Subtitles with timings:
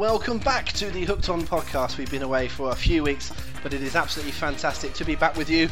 [0.00, 1.98] Welcome back to the Hooked On podcast.
[1.98, 3.30] We've been away for a few weeks,
[3.62, 5.68] but it is absolutely fantastic to be back with you.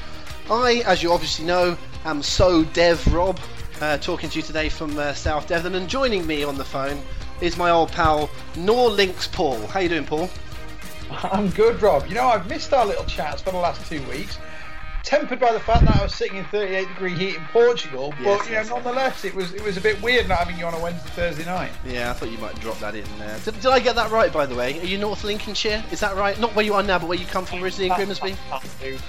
[0.51, 3.41] I, as you obviously know, am so Dev Rob,
[3.81, 7.01] uh, talking to you today from uh, South Devon, and joining me on the phone
[7.41, 9.67] is my old pal Nor Links Paul.
[9.69, 10.29] How you doing, Paul?
[11.11, 12.07] I'm good, Rob.
[12.07, 14.37] You know, I've missed our little chats for the last two weeks.
[15.09, 18.25] Tempered by the fact that I was sitting in 38 degree heat in Portugal, but
[18.25, 18.69] Yes, you know, yes.
[18.69, 21.47] nonetheless, it was it was a bit weird not having you on a Wednesday, Thursday
[21.47, 21.71] night.
[21.87, 23.39] Yeah, I thought you might drop that in there.
[23.43, 24.79] Did, did I get that right, by the way?
[24.79, 25.83] Are you North Lincolnshire?
[25.91, 26.39] Is that right?
[26.39, 28.37] Not where you are now, but where you come from originally in Grimsby?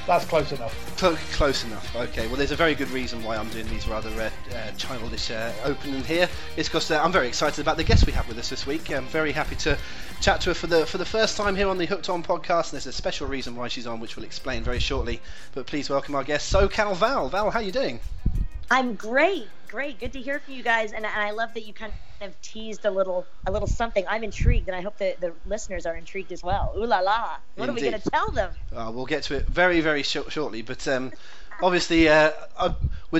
[0.07, 0.97] That's close enough.
[0.97, 1.93] Cl- close enough.
[1.93, 2.27] Okay.
[2.27, 5.51] Well, there's a very good reason why I'm doing these rather uh, uh, childish uh,
[5.65, 6.29] opening here.
[6.55, 8.89] It's because uh, I'm very excited about the guests we have with us this week.
[8.89, 9.77] I'm very happy to
[10.19, 12.65] chat to her for the for the first time here on the Hooked On podcast.
[12.65, 15.21] And there's a special reason why she's on, which we'll explain very shortly.
[15.53, 17.29] But please welcome our guest, SoCal Val.
[17.29, 17.99] Val, how are you doing?
[18.71, 19.99] I'm great, great.
[19.99, 22.85] Good to hear from you guys, and, and I love that you kind of teased
[22.85, 24.05] a little, a little something.
[24.07, 26.73] I'm intrigued, and I hope that the listeners are intrigued as well.
[26.77, 27.37] Ooh la la!
[27.55, 28.51] What are we going to tell them?
[28.75, 30.61] Uh, we'll get to it very, very short, shortly.
[30.61, 31.13] But um,
[31.61, 32.75] obviously, uh, I,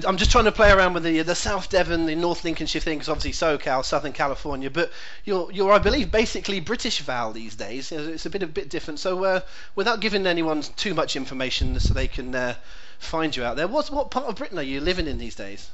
[0.06, 2.98] I'm just trying to play around with the the South Devon, the North Lincolnshire thing,
[2.98, 4.70] because obviously SoCal, Southern California.
[4.70, 4.92] But
[5.26, 7.92] you're, you're, I believe, basically British Val these days.
[7.92, 9.00] It's a bit, a bit different.
[9.00, 9.42] So, uh,
[9.76, 12.56] without giving anyone too much information, so they can uh,
[13.00, 15.70] find you out there, what what part of Britain are you living in these days?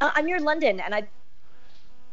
[0.00, 1.08] Uh, I'm near London, and I've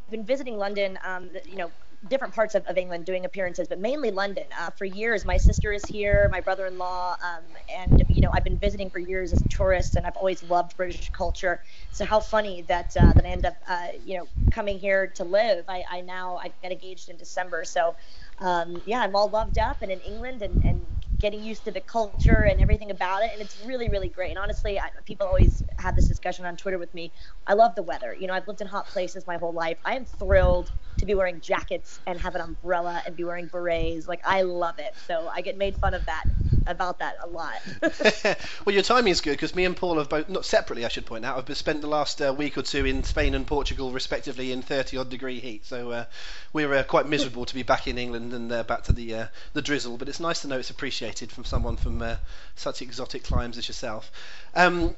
[0.10, 0.98] been visiting London.
[1.04, 1.72] Um, you know,
[2.08, 4.46] different parts of, of England doing appearances, but mainly London.
[4.58, 8.58] Uh, for years, my sister is here, my brother-in-law, um, and you know, I've been
[8.58, 11.62] visiting for years as a tourist, and I've always loved British culture.
[11.92, 15.24] So how funny that uh, that I end up, uh, you know, coming here to
[15.24, 15.66] live.
[15.68, 17.96] I, I now I got engaged in December, so
[18.40, 20.86] um, yeah, I'm all loved up and in England and, and
[21.20, 23.30] getting used to the culture and everything about it.
[23.32, 24.32] And it's really, really great.
[24.32, 27.14] And honestly, I, people always have this discussion on Twitter with me.
[27.46, 28.16] I love the weather.
[28.20, 29.78] You know, I've lived in hot places my whole life.
[29.86, 34.08] I am thrilled to be wearing jackets and have an umbrella and be wearing berets.
[34.08, 34.94] Like, I love it.
[35.08, 36.24] So I get made fun of that,
[36.68, 37.56] about that a lot.
[38.66, 41.08] well, your timing is good because me and Paul have both, not separately, I should
[41.08, 44.52] point out, have spent the last uh, week or two in Spain and Portugal, respectively,
[44.52, 45.66] in 30 odd degree heat.
[45.66, 46.06] So uh,
[46.54, 49.28] we're uh, quite miserable to be back in England and uh, back to the uh,
[49.54, 49.98] the drizzle.
[49.98, 52.18] But it's nice to know it's appreciated from someone from uh,
[52.56, 54.12] such exotic climes as yourself.
[54.54, 54.94] Um,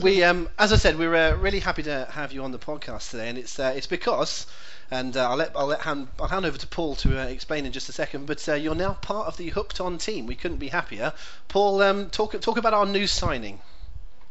[0.00, 3.10] we, um, as I said, we're uh, really happy to have you on the podcast
[3.10, 4.46] today, and it's uh, it's because.
[4.90, 7.64] And uh, I'll let I'll let hand I'll hand over to Paul to uh, explain
[7.64, 8.26] in just a second.
[8.26, 10.26] But uh, you're now part of the Hooked On team.
[10.26, 11.12] We couldn't be happier.
[11.48, 13.60] Paul, um, talk talk about our new signing.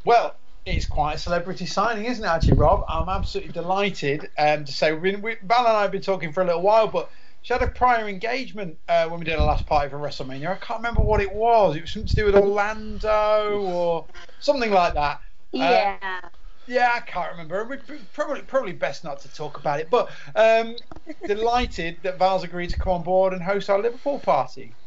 [0.06, 2.86] Well, it's quite a celebrity signing, isn't it, actually, Rob?
[2.88, 6.42] I'm absolutely delighted um, to say been, we, Val and I have been talking for
[6.42, 7.10] a little while, but
[7.42, 10.52] she had a prior engagement uh, when we did our last party for WrestleMania.
[10.52, 11.76] I can't remember what it was.
[11.76, 14.06] It was something to do with Orlando or
[14.40, 15.22] something like that.
[15.58, 16.20] Uh, yeah.
[16.68, 17.66] Yeah, I can't remember.
[17.66, 19.90] We'd probably probably best not to talk about it.
[19.90, 20.78] But um,
[21.26, 24.78] delighted that Val's agreed to come on board and host our Liverpool party.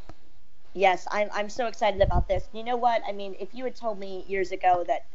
[0.75, 2.49] Yes, I'm, I'm so excited about this.
[2.53, 3.03] You know what?
[3.09, 5.07] I mean, if you had told me years ago that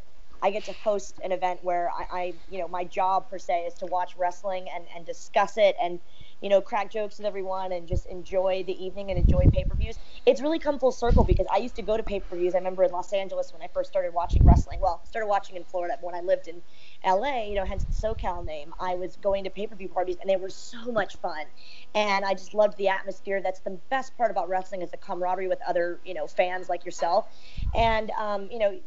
[0.42, 3.66] I get to host an event where I, I you know, my job per se
[3.66, 6.00] is to watch wrestling and, and discuss it and,
[6.42, 9.76] you know, crack jokes with everyone and just enjoy the evening and enjoy pay per
[9.76, 10.00] views.
[10.26, 12.56] It's really come full circle because I used to go to pay per views.
[12.56, 14.80] I remember in Los Angeles when I first started watching wrestling.
[14.82, 16.64] Well, started watching in Florida when I lived in
[17.06, 18.74] LA, you know, hence the SoCal name.
[18.80, 21.46] I was going to pay per view parties and they were so much fun.
[21.94, 23.42] And I just loved the atmosphere.
[23.42, 26.86] That's the best part about wrestling is the camaraderie with other, you know, fans like
[26.86, 27.28] yourself.
[27.76, 28.80] And, um, you know,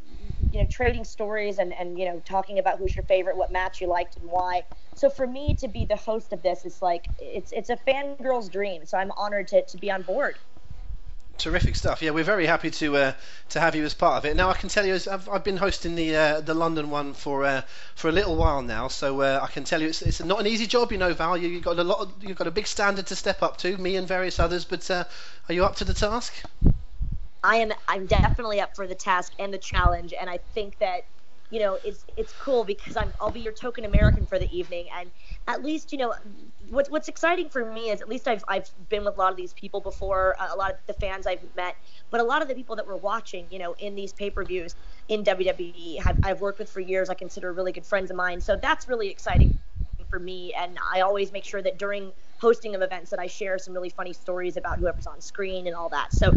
[0.51, 3.79] you know, trading stories and, and, you know, talking about who's your favorite, what match
[3.79, 4.63] you liked and why.
[4.95, 8.49] So for me to be the host of this is like, it's, it's a fangirl's
[8.49, 8.85] dream.
[8.85, 10.39] So I'm honored to, to be on board.
[11.37, 12.01] Terrific stuff.
[12.01, 13.13] Yeah, we're very happy to uh,
[13.49, 14.35] to have you as part of it.
[14.35, 17.43] Now I can tell you, I've, I've been hosting the uh, the London one for
[17.43, 17.61] uh,
[17.95, 20.47] for a little while now, so uh, I can tell you it's, it's not an
[20.47, 20.91] easy job.
[20.91, 23.15] You know, Val, you, you've got a lot, of, you've got a big standard to
[23.15, 23.77] step up to.
[23.77, 25.03] Me and various others, but uh,
[25.49, 26.33] are you up to the task?
[27.43, 31.05] I am I'm definitely up for the task and the challenge, and I think that
[31.49, 34.87] you know, it's it's cool because I'm I'll be your token American for the evening,
[34.93, 35.11] and
[35.47, 36.13] at least you know
[36.69, 39.37] what's what's exciting for me is at least I've I've been with a lot of
[39.37, 41.75] these people before, a lot of the fans I've met,
[42.09, 44.75] but a lot of the people that were watching, you know, in these pay-per-views
[45.07, 47.09] in WWE, have, I've worked with for years.
[47.09, 49.57] I consider really good friends of mine, so that's really exciting
[50.09, 50.53] for me.
[50.53, 53.89] And I always make sure that during hosting of events that I share some really
[53.89, 56.13] funny stories about whoever's on screen and all that.
[56.13, 56.33] So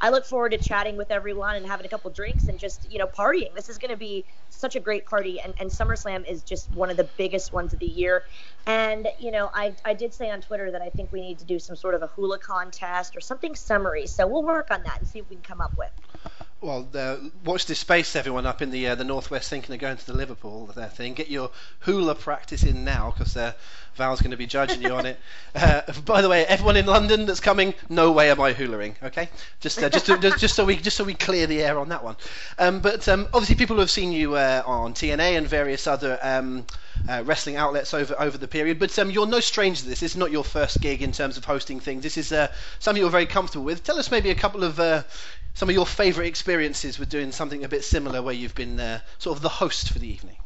[0.00, 2.98] I look forward to chatting with everyone and having a couple drinks and just, you
[2.98, 3.54] know, partying.
[3.54, 5.40] This is going to be such a great party.
[5.40, 8.24] And, and SummerSlam is just one of the biggest ones of the year.
[8.66, 11.44] And, you know, I, I did say on Twitter that I think we need to
[11.44, 14.06] do some sort of a hula contest or something summery.
[14.06, 15.90] So we'll work on that and see what we can come up with.
[16.60, 19.98] Well, uh, watch this space, everyone up in the uh, the northwest, thinking of going
[19.98, 21.12] to the Liverpool thing.
[21.12, 21.50] Get your
[21.80, 23.52] hula practice in now, because uh,
[23.96, 25.18] Val's going to be judging you on it.
[25.54, 28.94] Uh, by the way, everyone in London that's coming, no way am I hulaing.
[29.04, 29.28] Okay,
[29.60, 30.06] just uh, just,
[30.40, 32.16] just so we just so we clear the air on that one.
[32.58, 36.18] Um, but um, obviously, people have seen you on TNA and various other.
[36.22, 36.66] Um,
[37.08, 38.78] uh, wrestling outlets over over the period.
[38.78, 40.00] But um, you're no stranger to this.
[40.00, 42.02] This is not your first gig in terms of hosting things.
[42.02, 42.48] This is uh,
[42.78, 43.82] something you're very comfortable with.
[43.82, 45.02] Tell us maybe a couple of uh,
[45.54, 49.00] some of your favourite experiences with doing something a bit similar, where you've been uh,
[49.18, 50.36] sort of the host for the evening.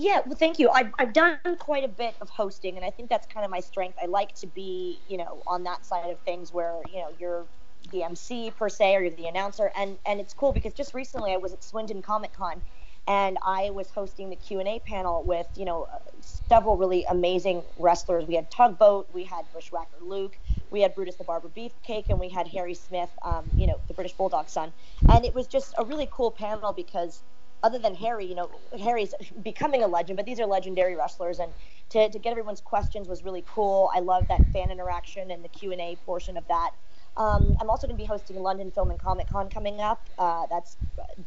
[0.00, 0.70] Yeah, well, thank you.
[0.70, 3.60] I've, I've done quite a bit of hosting, and I think that's kind of my
[3.60, 3.98] strength.
[4.00, 7.48] I like to be, you know, on that side of things where, you know, you're
[7.90, 11.32] the MC per se or you're the announcer, and and it's cool because just recently
[11.32, 12.62] I was at Swindon Comic Con,
[13.08, 15.88] and I was hosting the Q and A panel with, you know,
[16.20, 18.26] several really amazing wrestlers.
[18.26, 20.38] We had Tugboat, we had Bushwhacker Luke,
[20.70, 23.94] we had Brutus the Barber Beefcake, and we had Harry Smith, um, you know, the
[23.94, 24.72] British Bulldog son.
[25.08, 27.24] And it was just a really cool panel because
[27.62, 31.54] other than Harry, you know, Harry's becoming a legend, but these are legendary wrestlers, and
[31.90, 33.90] to, to get everyone's questions was really cool.
[33.94, 36.72] I love that fan interaction and the Q and A portion of that.
[37.16, 40.08] Um, I'm also going to be hosting London Film and Comic Con coming up.
[40.18, 40.78] Uh, that's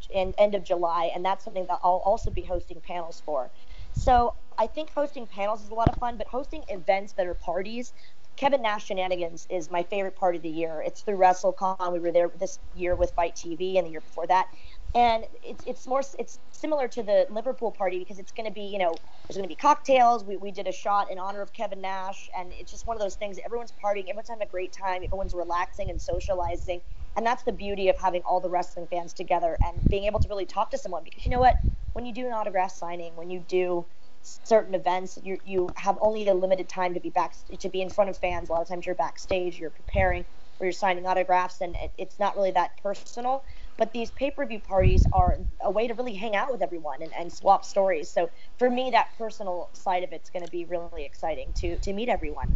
[0.10, 3.52] in end of July, and that's something that I'll also be hosting panels for.
[3.92, 7.36] So I think hosting panels is a lot of fun, but hosting events that are
[7.36, 7.94] parties
[8.38, 10.82] Kevin Nash Shenanigans is my favorite part of the year.
[10.86, 11.94] It's through WrestleCon.
[11.94, 14.48] We were there this year with FITE TV and the year before that.
[14.94, 18.64] And it's, it's more it's similar to the Liverpool party because it's going to be
[18.64, 18.94] you know
[19.28, 20.26] there's going to be cocktails.
[20.26, 23.02] We, we did a shot in honor of Kevin Nash, and it's just one of
[23.02, 23.40] those things.
[23.46, 26.82] Everyone's partying, everyone's having a great time, everyone's relaxing and socializing,
[27.16, 30.28] and that's the beauty of having all the wrestling fans together and being able to
[30.28, 31.04] really talk to someone.
[31.06, 31.56] Because you know what,
[31.94, 33.86] when you do an autograph signing, when you do
[34.24, 37.90] certain events you you have only a limited time to be back to be in
[37.90, 40.24] front of fans a lot of times you're backstage you're preparing
[40.60, 43.44] or you're signing autographs and it, it's not really that personal
[43.78, 47.32] but these pay-per-view parties are a way to really hang out with everyone and, and
[47.32, 48.10] swap stories.
[48.10, 51.94] So for me that personal side of it's going to be really exciting to to
[51.94, 52.56] meet everyone.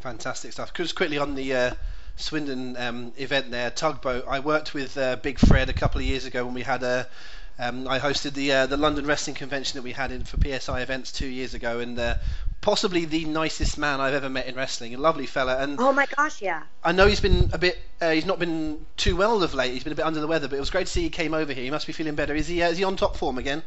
[0.00, 0.72] Fantastic stuff.
[0.74, 1.74] Just quickly on the uh...
[2.20, 4.24] Swindon um, event there, tugboat.
[4.26, 7.06] I worked with uh, Big Fred a couple of years ago when we had a
[7.60, 10.80] um, I hosted the uh, the London Wrestling Convention that we had in for PSI
[10.80, 12.14] events two years ago, and uh,
[12.60, 14.94] possibly the nicest man I've ever met in wrestling.
[14.94, 16.62] A lovely fella, and oh my gosh, yeah.
[16.82, 17.78] I know he's been a bit.
[18.00, 19.72] Uh, he's not been too well of late.
[19.72, 21.34] He's been a bit under the weather, but it was great to see he came
[21.34, 21.64] over here.
[21.64, 22.34] He must be feeling better.
[22.34, 22.62] Is he?
[22.62, 23.62] Uh, is he on top form again?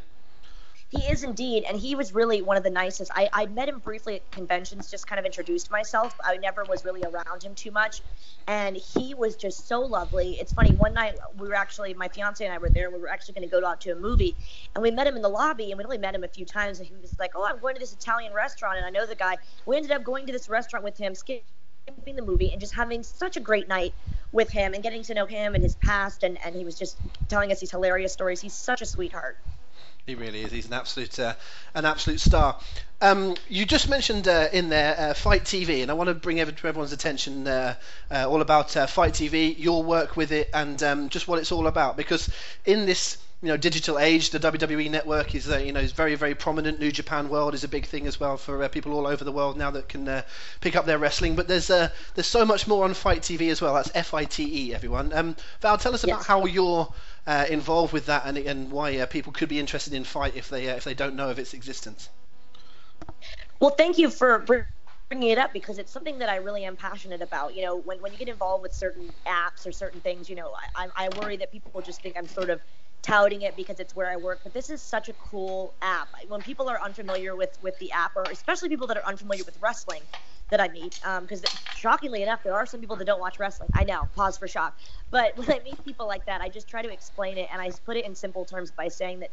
[0.92, 3.10] He is indeed, and he was really one of the nicest.
[3.14, 6.14] I, I met him briefly at conventions, just kind of introduced myself.
[6.22, 8.02] I never was really around him too much,
[8.46, 10.32] and he was just so lovely.
[10.32, 10.74] It's funny.
[10.74, 12.90] One night we were actually, my fiance and I were there.
[12.90, 14.36] We were actually going to go out to a movie,
[14.74, 16.78] and we met him in the lobby, and we only met him a few times.
[16.78, 19.14] And he was like, "Oh, I'm going to this Italian restaurant, and I know the
[19.14, 21.42] guy." We ended up going to this restaurant with him, skipping
[22.16, 23.94] the movie, and just having such a great night
[24.30, 26.98] with him, and getting to know him and his past, and and he was just
[27.30, 28.42] telling us these hilarious stories.
[28.42, 29.38] He's such a sweetheart.
[30.06, 30.50] He really is.
[30.50, 31.34] He's an absolute uh,
[31.74, 32.58] an absolute star.
[33.00, 36.38] Um, you just mentioned uh, in there uh, FITE TV, and I want to bring
[36.38, 37.74] to everyone's attention uh,
[38.10, 41.52] uh, all about uh, FITE TV, your work with it, and um, just what it's
[41.52, 41.96] all about.
[41.96, 42.28] Because
[42.64, 46.34] in this you know digital age, the WWE network is you know is very very
[46.34, 46.78] prominent.
[46.78, 49.56] New Japan World is a big thing as well for people all over the world
[49.56, 50.22] now that can
[50.60, 51.34] pick up their wrestling.
[51.34, 53.74] But there's there's so much more on FITE TV as well.
[53.74, 55.12] That's F I T E, everyone.
[55.12, 56.26] Um, Val, tell us about yes.
[56.26, 56.92] how you're
[57.26, 60.48] uh, involved with that and, and why uh, people could be interested in FITE if
[60.48, 62.08] they uh, if they don't know of its existence.
[63.60, 64.66] Well, thank you for
[65.08, 67.54] bringing it up because it's something that I really am passionate about.
[67.54, 70.52] You know, when, when you get involved with certain apps or certain things, you know,
[70.74, 72.60] I, I worry that people will just think I'm sort of
[73.02, 76.08] touting it because it's where I work, but this is such a cool app.
[76.28, 79.58] When people are unfamiliar with with the app, or especially people that are unfamiliar with
[79.60, 80.08] wrestling,
[80.50, 83.70] that I meet, because um, shockingly enough, there are some people that don't watch wrestling.
[83.74, 84.78] I know, pause for shock.
[85.10, 87.70] But when I meet people like that, I just try to explain it, and I
[87.84, 89.30] put it in simple terms by saying that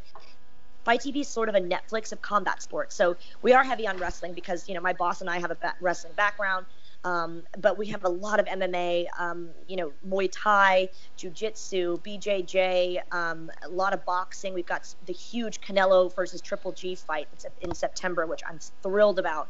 [0.84, 2.96] FITE TV is sort of a Netflix of combat sports.
[2.96, 5.56] So we are heavy on wrestling because you know my boss and I have a
[5.56, 6.66] ba- wrestling background.
[7.04, 11.98] Um, but we have a lot of MMA, um, you know, Muay Thai, Jiu Jitsu,
[11.98, 14.52] BJJ, um, a lot of boxing.
[14.52, 17.28] We've got the huge Canelo versus Triple G fight
[17.62, 19.48] in September, which I'm thrilled about.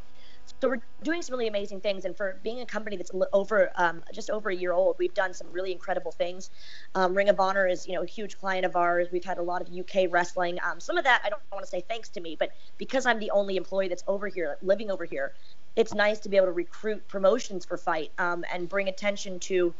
[0.61, 4.03] So we're doing some really amazing things, and for being a company that's over um,
[4.13, 6.51] just over a year old, we've done some really incredible things.
[6.95, 9.09] Um, Ring of Honor is you know a huge client of ours.
[9.13, 10.59] We've had a lot of UK wrestling.
[10.65, 13.19] Um, some of that I don't want to say thanks to me, but because I'm
[13.19, 15.33] the only employee that's over here, living over here,
[15.77, 19.73] it's nice to be able to recruit promotions for FITE um, and bring attention to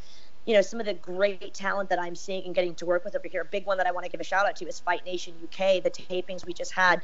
[0.47, 3.15] you know some of the great talent that I'm seeing and getting to work with
[3.15, 3.43] over here.
[3.43, 5.35] A big one that I want to give a shout out to is Fight Nation
[5.45, 5.83] UK.
[5.83, 7.03] The tapings we just had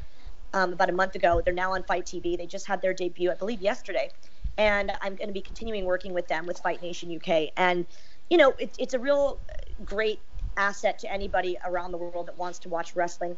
[0.54, 1.42] um, about a month ago.
[1.44, 2.36] They're now on FITE TV.
[2.36, 4.10] They just had their debut, I believe, yesterday.
[4.58, 7.50] And I'm going to be continuing working with them with Fight Nation UK.
[7.56, 7.84] And,
[8.30, 9.38] you know, it, it's a real
[9.84, 10.20] great
[10.56, 13.36] asset to anybody around the world that wants to watch wrestling.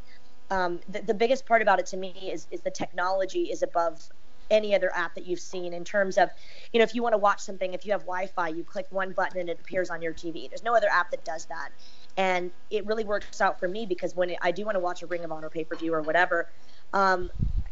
[0.51, 4.09] Um, the, the biggest part about it to me is, is the technology is above
[4.51, 6.31] any other app that you've seen in terms of,
[6.73, 9.13] you know, if you want to watch something, if you have Wi-Fi, you click one
[9.13, 10.49] button and it appears on your TV.
[10.49, 11.71] There's no other app that does that,
[12.17, 15.07] and it really works out for me because when I do want to watch a
[15.07, 16.49] Ring of Honor pay-per-view or whatever,
[16.93, 17.31] um,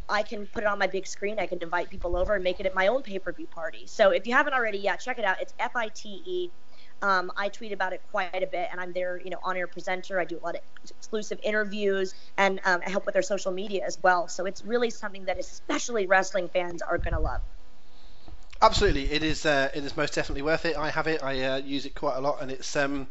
[0.08, 1.38] I can put it on my big screen.
[1.38, 3.86] I can invite people over and make it at my own pay per view party.
[3.86, 5.40] So if you haven't already yet, check it out.
[5.40, 6.50] It's F I T E.
[7.02, 9.66] Um, I tweet about it quite a bit, and I'm their you know on air
[9.66, 10.18] presenter.
[10.18, 10.60] I do a lot of
[10.98, 14.28] exclusive interviews, and um, I help with their social media as well.
[14.28, 17.40] So it's really something that especially wrestling fans are going to love.
[18.62, 19.44] Absolutely, it is.
[19.44, 20.76] Uh, it is most definitely worth it.
[20.76, 21.22] I have it.
[21.22, 23.06] I uh, use it quite a lot, and it's um,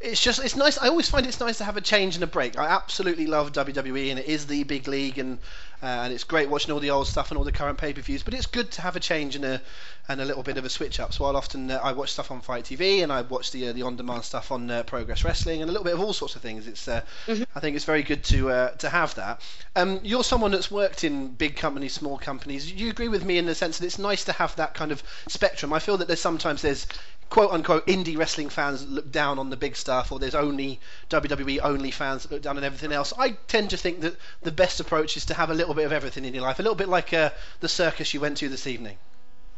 [0.00, 0.76] it's just it's nice.
[0.76, 2.58] I always find it's nice to have a change and a break.
[2.58, 5.38] I absolutely love WWE, and it is the big league, and
[5.82, 8.00] uh, and it's great watching all the old stuff and all the current pay per
[8.00, 8.22] views.
[8.22, 9.60] But it's good to have a change and a
[10.08, 11.12] and a little bit of a switch up.
[11.12, 13.72] So I'll often uh, I watch stuff on FITE TV, and I watch the uh,
[13.72, 16.36] the on demand stuff on uh, Progress Wrestling, and a little bit of all sorts
[16.36, 16.66] of things.
[16.66, 17.42] It's uh, mm-hmm.
[17.54, 19.40] I think it's very good to uh, to have that.
[19.74, 22.70] Um, you're someone that's worked in big companies, small companies.
[22.70, 25.02] You agree with me in the sense that it's nice to have that kind of
[25.26, 25.72] spectrum?
[25.72, 26.86] I feel that there's sometimes there's
[27.32, 31.60] quote unquote indie wrestling fans look down on the big stuff, or there's only WWE
[31.62, 33.14] only fans that look down on everything else.
[33.18, 35.92] I tend to think that the best approach is to have a little bit of
[35.92, 38.66] everything in your life, a little bit like uh, the circus you went to this
[38.66, 38.98] evening.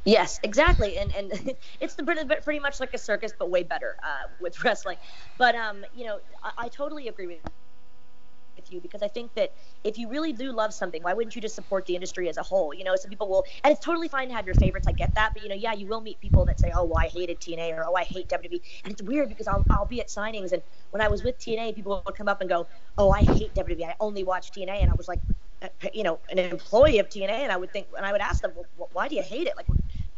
[0.04, 2.04] Yes, exactly, and and it's the
[2.44, 4.98] pretty much like a circus, but way better uh, with wrestling.
[5.36, 7.40] But um, you know, I, I totally agree with
[8.64, 9.52] with you because I think that
[9.84, 12.42] if you really do love something, why wouldn't you just support the industry as a
[12.42, 12.74] whole?
[12.74, 14.86] You know, some people will, and it's totally fine to have your favorites.
[14.88, 16.98] I get that, but you know, yeah, you will meet people that say, "Oh, well,
[16.98, 20.00] I hated TNA," or "Oh, I hate WWE," and it's weird because I'll I'll be
[20.00, 22.66] at signings, and when I was with TNA, people would come up and go,
[22.98, 23.84] "Oh, I hate WWE.
[23.84, 25.20] I only watch TNA," and I was like,
[25.92, 28.52] you know, an employee of TNA, and I would think, and I would ask them,
[28.76, 29.56] well, "Why do you hate it?
[29.56, 29.66] Like,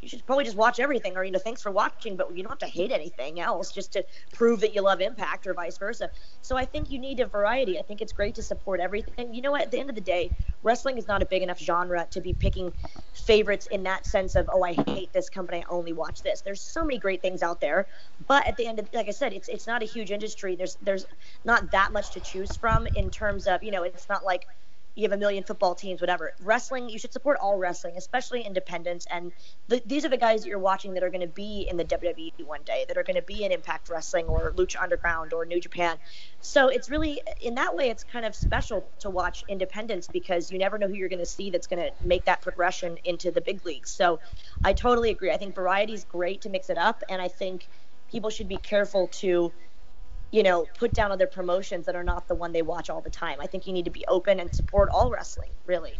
[0.06, 1.16] you should probably just watch everything.
[1.16, 3.92] Or you know thanks for watching but you don't have to hate anything else just
[3.94, 6.10] to prove that you love impact or vice versa.
[6.42, 7.78] So i think you need a variety.
[7.78, 9.34] I think it's great to support everything.
[9.34, 9.62] You know what?
[9.62, 10.30] At the end of the day
[10.62, 12.72] wrestling is not a big enough genre to be picking
[13.14, 15.64] favorites in that sense of oh i hate this company.
[15.64, 16.40] I only watch this.
[16.42, 17.86] There's so many great things out there.
[18.28, 20.54] But at the end of like i said it's it's not a huge industry.
[20.54, 21.06] There's there's
[21.44, 24.46] not that much to choose from in terms of you know it's not like
[24.96, 26.32] you have a million football teams, whatever.
[26.40, 29.06] Wrestling, you should support all wrestling, especially independents.
[29.10, 29.30] And
[29.68, 31.84] the, these are the guys that you're watching that are going to be in the
[31.84, 35.44] WWE one day, that are going to be in Impact Wrestling or Lucha Underground or
[35.44, 35.98] New Japan.
[36.40, 40.58] So it's really, in that way, it's kind of special to watch independents because you
[40.58, 43.42] never know who you're going to see that's going to make that progression into the
[43.42, 43.90] big leagues.
[43.90, 44.18] So
[44.64, 45.30] I totally agree.
[45.30, 47.68] I think variety is great to mix it up, and I think
[48.10, 49.52] people should be careful to
[50.36, 53.08] you know, put down other promotions that are not the one they watch all the
[53.08, 53.38] time.
[53.40, 55.94] I think you need to be open and support all wrestling, really.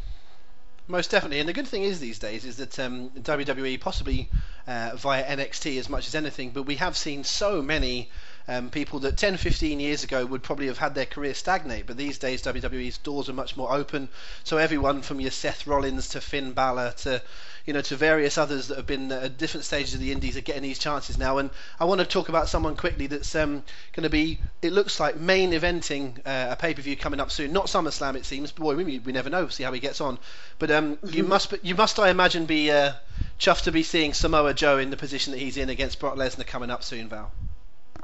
[0.89, 4.31] Most definitely, and the good thing is these days is that um, WWE, possibly
[4.67, 8.11] uh, via NXT as much as anything, but we have seen so many
[8.49, 11.97] um, people that 10, 15 years ago would probably have had their career stagnate, but
[11.97, 14.09] these days WWE's doors are much more open.
[14.45, 17.23] So everyone from your Seth Rollins to Finn Balor to
[17.67, 20.41] you know, to various others that have been at different stages of the Indies are
[20.41, 21.39] getting these chances now.
[21.39, 21.51] And
[21.81, 25.17] I want to talk about someone quickly that's um, going to be, it looks like,
[25.19, 27.53] main eventing uh, a pay per view coming up soon.
[27.53, 28.53] Not SummerSlam, it seems.
[28.53, 29.49] Boy, we, we never know.
[29.49, 30.19] See how he gets on.
[30.61, 31.29] But um, you mm-hmm.
[31.29, 32.93] must, you must, I imagine, be uh,
[33.41, 36.47] chuffed to be seeing Samoa Joe in the position that he's in against Brock Lesnar
[36.47, 37.33] coming up soon, Val.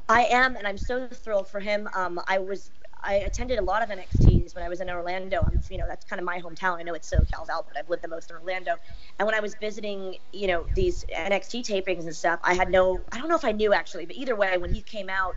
[0.08, 1.88] I am, and I'm so thrilled for him.
[1.94, 5.44] Um, I was I attended a lot of NXTs when I was in Orlando.
[5.46, 6.78] I'm, you know, that's kind of my hometown.
[6.78, 8.76] I know it's SoCal but I've lived the most in Orlando.
[9.18, 13.04] And when I was visiting, you know, these NXT tapings and stuff, I had no,
[13.12, 15.36] I don't know if I knew actually, but either way, when he came out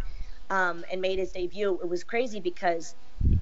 [0.51, 2.95] um, and made his debut, it was crazy because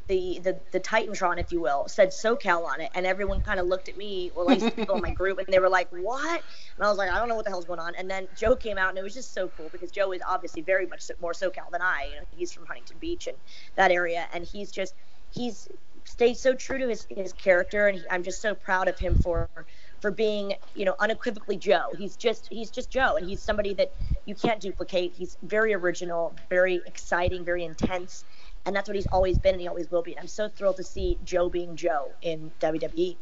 [0.07, 3.67] the, the the Titantron, if you will, said SoCal on it, and everyone kind of
[3.67, 6.43] looked at me, or at least people in my group, and they were like, "What?"
[6.77, 8.55] And I was like, "I don't know what the hell's going on." And then Joe
[8.55, 11.31] came out, and it was just so cool because Joe is obviously very much more
[11.33, 12.09] SoCal than I.
[12.11, 13.37] You know, he's from Huntington Beach and
[13.75, 14.93] that area, and he's just
[15.31, 15.69] he's
[16.05, 19.15] stayed so true to his his character, and he, I'm just so proud of him
[19.15, 19.49] for
[20.01, 21.93] for being, you know, unequivocally Joe.
[21.97, 23.91] He's just he's just Joe, and he's somebody that
[24.25, 25.13] you can't duplicate.
[25.13, 28.25] He's very original, very exciting, very intense,
[28.65, 30.13] and that's what he's always been, and he always will be.
[30.13, 33.15] And I'm so thrilled to see Joe being Joe in WWE.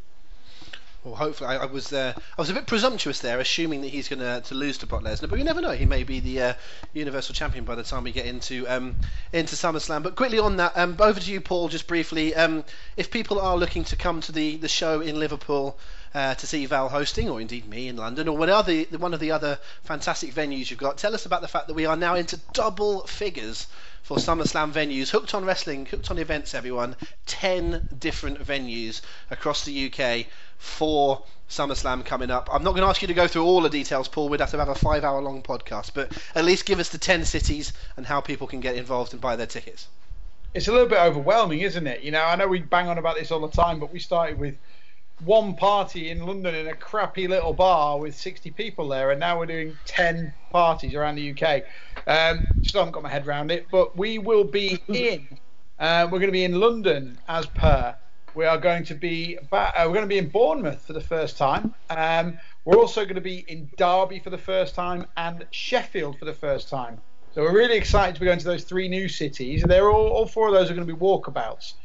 [1.03, 4.07] Well, hopefully, I, I was uh, I was a bit presumptuous there, assuming that he's
[4.07, 5.71] going to to lose to Brock Lesnar, but you never know.
[5.71, 6.53] He may be the uh,
[6.93, 8.95] Universal Champion by the time we get into um,
[9.33, 10.03] into SummerSlam.
[10.03, 11.69] But quickly on that, um, over to you, Paul.
[11.69, 12.63] Just briefly, um,
[12.97, 15.77] if people are looking to come to the the show in Liverpool.
[16.13, 19.13] Uh, to see Val hosting, or indeed me in London, or one of the one
[19.13, 20.97] of the other fantastic venues you've got.
[20.97, 23.65] Tell us about the fact that we are now into double figures
[24.11, 25.09] for SummerSlam venues.
[25.09, 26.97] Hooked on Wrestling, Hooked on Events, everyone.
[27.27, 28.99] 10 different venues
[29.29, 30.25] across the UK
[30.57, 32.49] for SummerSlam coming up.
[32.51, 34.27] I'm not going to ask you to go through all the details, Paul.
[34.27, 36.97] We'd have to have a five hour long podcast, but at least give us the
[36.97, 39.87] 10 cities and how people can get involved and buy their tickets.
[40.53, 42.03] It's a little bit overwhelming, isn't it?
[42.03, 44.37] You know, I know we bang on about this all the time, but we started
[44.37, 44.57] with
[45.25, 49.37] one party in London in a crappy little bar with 60 people there, and now
[49.37, 51.63] we're doing 10 parties around the UK.
[52.07, 55.27] Um, still haven't got my head around it, but we will be in.
[55.79, 57.95] Uh, we're going to be in London as per.
[58.33, 61.37] We are going to be uh, we're going to be in Bournemouth for the first
[61.37, 61.75] time.
[61.89, 66.25] Um, we're also going to be in Derby for the first time and Sheffield for
[66.25, 67.01] the first time.
[67.33, 69.63] So we're really excited to be going to those three new cities.
[69.65, 71.75] They're all, all four of those are going to be walkabouts.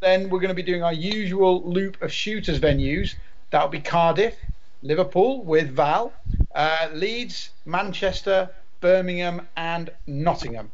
[0.00, 3.14] Then we're going to be doing our usual loop of shooters venues.
[3.50, 4.36] That'll be Cardiff,
[4.82, 6.12] Liverpool with Val,
[6.54, 10.70] uh, Leeds, Manchester, Birmingham, and Nottingham.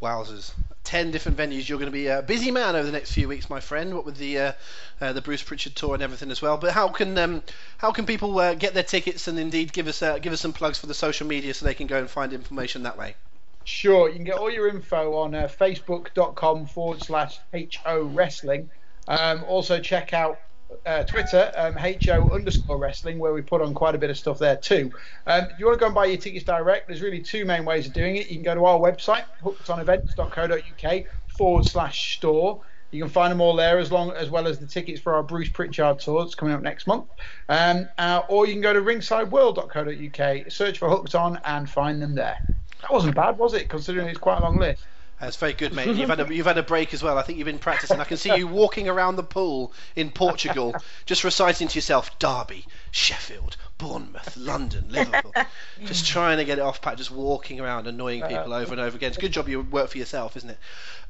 [0.00, 0.54] Wowzers.
[0.86, 1.68] 10 different venues.
[1.68, 3.94] You're going to be a busy man over the next few weeks, my friend.
[3.94, 4.52] What with the uh,
[5.00, 6.56] uh, the Bruce Pritchard tour and everything as well.
[6.56, 7.42] But how can um,
[7.76, 10.52] how can people uh, get their tickets and indeed give us uh, give us some
[10.52, 13.16] plugs for the social media so they can go and find information that way?
[13.64, 18.70] Sure, you can get all your info on uh, facebook.com forward slash HO Wrestling.
[19.08, 20.38] Um, also, check out
[20.84, 24.38] uh, Twitter, um, HO underscore wrestling, where we put on quite a bit of stuff
[24.38, 24.92] there too.
[25.26, 27.64] Um, if you want to go and buy your tickets direct, there's really two main
[27.64, 28.28] ways of doing it.
[28.28, 32.60] You can go to our website, hookedonevents.co.uk forward slash store.
[32.92, 35.22] You can find them all there as long as well as the tickets for our
[35.22, 37.06] Bruce Pritchard tour that's coming up next month.
[37.48, 42.14] Um, uh, or you can go to ringsideworld.co.uk, search for Hooked On, and find them
[42.14, 42.38] there.
[42.82, 43.68] That wasn't bad, was it?
[43.68, 44.86] Considering it's quite a long list.
[45.20, 45.96] That's very good, mate.
[45.96, 47.16] You've had a you've had a break as well.
[47.16, 48.00] I think you've been practicing.
[48.00, 50.74] I can see you walking around the pool in Portugal,
[51.06, 55.32] just reciting to yourself Derby, Sheffield, Bournemouth, London, Liverpool.
[55.84, 58.96] just trying to get it off pat, just walking around annoying people over and over
[58.96, 59.08] again.
[59.08, 60.58] It's a good job you work for yourself, isn't it?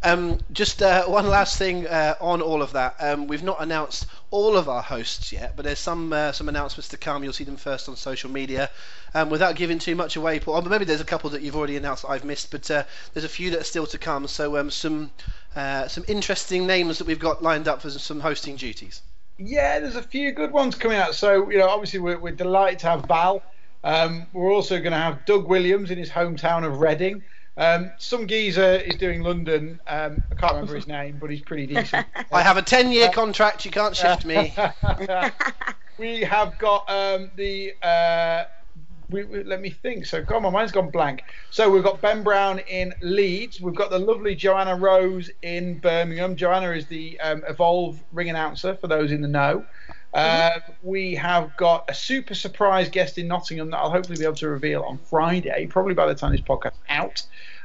[0.02, 2.96] Um, just uh, one last thing uh, on all of that.
[2.98, 6.88] Um, we've not announced all of our hosts yet, but there's some uh, some announcements
[6.88, 7.22] to come.
[7.22, 8.68] You'll see them first on social media.
[9.14, 12.02] Um, without giving too much away, Paul, maybe there's a couple that you've already announced
[12.02, 12.82] that I've missed, but uh,
[13.14, 14.26] there's a few that are still to come.
[14.26, 15.10] So um, some
[15.54, 19.02] uh, some interesting names that we've got lined up for some hosting duties.
[19.38, 21.14] Yeah, there's a few good ones coming out.
[21.14, 23.42] So you know, obviously we're, we're delighted to have Val.
[23.84, 27.22] Um, we're also going to have Doug Williams in his hometown of Reading.
[27.56, 29.80] Um, some geezer is doing London.
[29.86, 32.06] Um, I can't remember his name, but he's pretty decent.
[32.32, 33.64] I have a 10 year contract.
[33.64, 34.54] You can't shift me.
[35.98, 37.72] we have got um, the.
[37.82, 38.44] Uh,
[39.10, 40.06] we, we, let me think.
[40.06, 41.22] So, God, my mind's gone blank.
[41.50, 43.60] So, we've got Ben Brown in Leeds.
[43.60, 46.36] We've got the lovely Joanna Rose in Birmingham.
[46.36, 49.64] Joanna is the um, Evolve ring announcer for those in the know.
[50.14, 54.36] Uh, we have got a super surprise guest in Nottingham that I'll hopefully be able
[54.36, 57.22] to reveal on Friday, probably by the time this podcast out.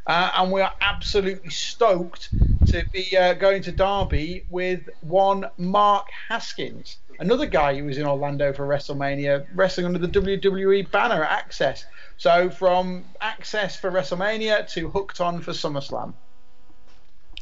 [0.07, 2.29] Uh, and we are absolutely stoked
[2.65, 8.05] to be uh, going to Derby with one Mark Haskins, another guy who was in
[8.05, 11.85] Orlando for WrestleMania, wrestling under the WWE banner at Axxess.
[12.17, 16.13] So from Axxess for WrestleMania to Hooked On for SummerSlam.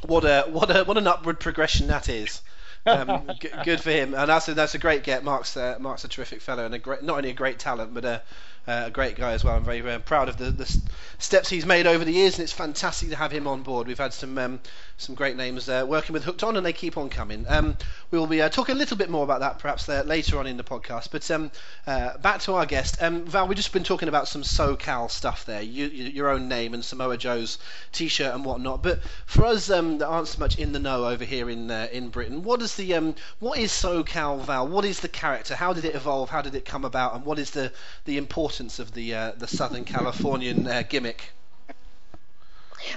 [0.06, 2.40] What a what a what an upward progression that is.
[2.86, 5.24] Um, g- good for him, and that's a, that's a great get.
[5.24, 8.06] Mark's uh, Mark's a terrific fellow and a great, not only a great talent, but
[8.06, 8.22] a,
[8.70, 9.56] uh, a great guy as well.
[9.56, 10.80] I'm very, very proud of the, the
[11.18, 13.88] steps he's made over the years, and it's fantastic to have him on board.
[13.88, 14.60] We've had some um,
[14.96, 17.46] some great names uh, working with Hooked On, and they keep on coming.
[17.48, 17.76] Um,
[18.10, 20.46] we will be uh, talking a little bit more about that perhaps uh, later on
[20.46, 21.08] in the podcast.
[21.10, 21.50] But um,
[21.86, 23.48] uh, back to our guest, um, Val.
[23.48, 27.16] We've just been talking about some SoCal stuff there, you, your own name and Samoa
[27.16, 27.58] Joe's
[27.92, 28.82] T-shirt and whatnot.
[28.82, 31.88] But for us um, that aren't so much in the know over here in uh,
[31.90, 34.68] in Britain, what is the um, what is SoCal, Val?
[34.68, 35.56] What is the character?
[35.56, 36.30] How did it evolve?
[36.30, 37.14] How did it come about?
[37.14, 37.72] And what is the
[38.04, 41.30] the importance of the uh, the Southern Californian uh, gimmick?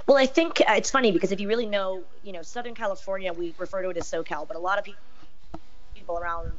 [0.07, 3.31] Well, I think uh, it's funny because if you really know, you know, Southern California,
[3.31, 4.87] we refer to it as SoCal, but a lot of
[5.95, 6.51] people around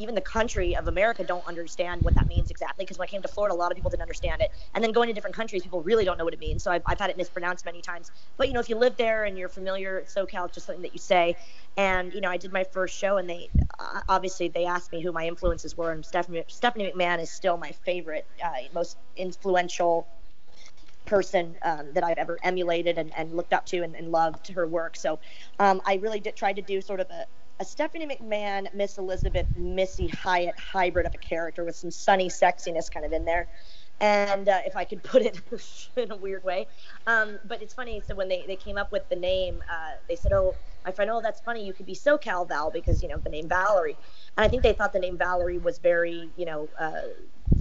[0.00, 2.84] even the country of America don't understand what that means exactly.
[2.84, 4.50] Because when I came to Florida, a lot of people didn't understand it.
[4.74, 6.62] And then going to different countries, people really don't know what it means.
[6.62, 8.10] So I've, I've had it mispronounced many times.
[8.36, 10.92] But you know, if you live there and you're familiar, SoCal, it's just something that
[10.92, 11.36] you say.
[11.76, 15.02] And you know, I did my first show, and they uh, obviously they asked me
[15.02, 20.06] who my influences were, and Stephanie, Stephanie McMahon is still my favorite, uh, most influential
[21.06, 24.66] person um, that I've ever emulated and, and looked up to and, and loved her
[24.66, 24.96] work.
[24.96, 25.18] So
[25.58, 27.26] um, I really did try to do sort of a,
[27.60, 32.90] a Stephanie McMahon, Miss Elizabeth, Missy Hyatt hybrid of a character with some sunny sexiness
[32.90, 33.48] kind of in there.
[34.00, 35.38] And uh, if I could put it
[35.96, 36.66] in a weird way.
[37.06, 38.02] Um, but it's funny.
[38.08, 40.54] So when they, they came up with the name, uh, they said, oh,
[40.86, 41.62] my friend, oh, that's funny.
[41.62, 43.96] You could be SoCal Val because, you know, the name Valerie.
[44.38, 47.02] And I think they thought the name Valerie was very, you know, uh,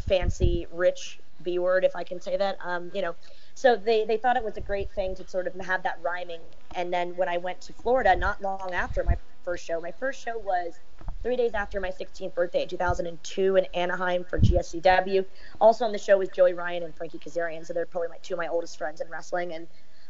[0.08, 2.58] fancy, rich B word, if I can say that.
[2.64, 3.16] Um, you know,
[3.54, 6.40] so they, they thought it was a great thing to sort of have that rhyming.
[6.76, 10.24] And then when I went to Florida, not long after my first show, my first
[10.24, 10.80] show was
[11.24, 15.26] three days after my 16th birthday in 2002 in Anaheim for GSCW.
[15.60, 18.36] Also on the show was Joey Ryan and Frankie Kazarian, so they're probably my two
[18.36, 19.54] of my oldest friends in wrestling.
[19.54, 19.68] And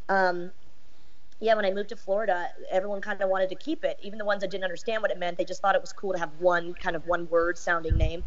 [0.08, 0.52] um,
[1.40, 3.98] yeah, when I moved to Florida, everyone kind of wanted to keep it.
[4.02, 6.14] Even the ones that didn't understand what it meant, they just thought it was cool
[6.14, 8.24] to have one kind of one word sounding name.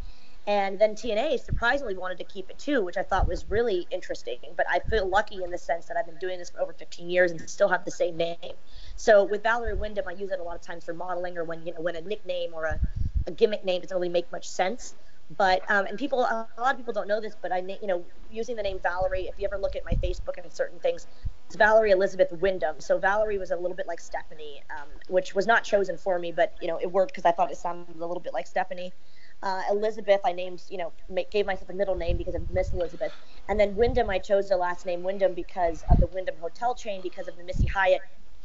[0.46, 4.38] And then TNA surprisingly wanted to keep it too, which I thought was really interesting.
[4.56, 7.08] But I feel lucky in the sense that I've been doing this for over 15
[7.08, 8.54] years and still have the same name.
[9.02, 11.66] So with Valerie Wyndham, I use it a lot of times for modeling or when
[11.66, 12.80] you know when a nickname or a,
[13.26, 14.94] a gimmick name doesn't really make much sense.
[15.36, 18.06] But um, and people, a lot of people don't know this, but I, you know,
[18.30, 19.22] using the name Valerie.
[19.22, 21.08] If you ever look at my Facebook and certain things,
[21.48, 22.80] it's Valerie Elizabeth Wyndham.
[22.80, 26.32] So Valerie was a little bit like Stephanie, um, which was not chosen for me,
[26.32, 28.94] but you know, it worked because I thought it sounded a little bit like Stephanie.
[29.42, 30.92] Uh, Elizabeth, I named, you know,
[31.32, 33.12] gave myself a middle name because of Miss Elizabeth.
[33.48, 37.02] And then Wyndham, I chose the last name Wyndham because of the Wyndham Hotel chain,
[37.02, 38.02] because of the Missy Hyatt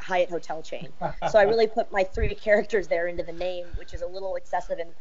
[0.07, 0.89] Hyatt Hotel chain.
[1.31, 4.35] so I really put my three characters there into the name, which is a little
[4.35, 4.93] excessive and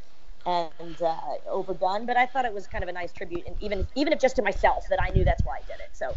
[0.47, 1.17] and uh,
[1.51, 2.07] overdone.
[2.07, 4.37] But I thought it was kind of a nice tribute, and even even if just
[4.37, 5.91] to myself, that I knew that's why I did it.
[5.93, 6.17] So.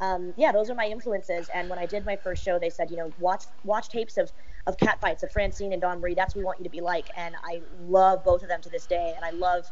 [0.00, 1.48] Um, yeah, those are my influences.
[1.52, 4.30] And when I did my first show, they said, you know, watch watch tapes of
[4.68, 6.14] of cat fights of Francine and Dawn Marie.
[6.14, 7.08] That's what we want you to be like.
[7.16, 9.12] And I love both of them to this day.
[9.16, 9.64] And I love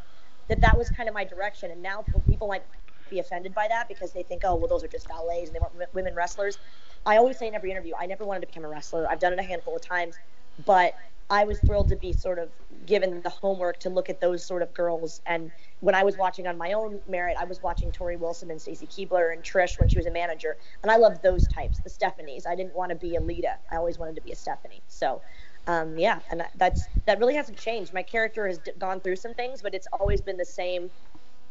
[0.49, 1.71] that that was kind of my direction.
[1.71, 2.65] And now people might
[3.11, 5.61] be offended by that because they think, oh, well, those are just ballets and they
[5.61, 6.59] weren't women wrestlers.
[7.07, 9.09] I always say in every interview, I never wanted to become a wrestler.
[9.11, 10.19] I've done it a handful of times,
[10.65, 10.95] but
[11.29, 12.53] I was thrilled to be sort of
[12.85, 15.21] given the homework to look at those sort of girls.
[15.27, 18.61] And when I was watching on my own merit, I was watching Torrie Wilson and
[18.61, 21.91] Stacy Keibler and Trish when she was a manager, and I loved those types, the
[21.91, 22.47] Stephanies.
[22.47, 23.59] I didn't want to be a Lita.
[23.71, 24.83] I always wanted to be a Stephanie.
[24.87, 25.23] So,
[25.67, 27.93] um, yeah, and that's that really hasn't changed.
[27.93, 30.91] My character has d- gone through some things, but it's always been the same.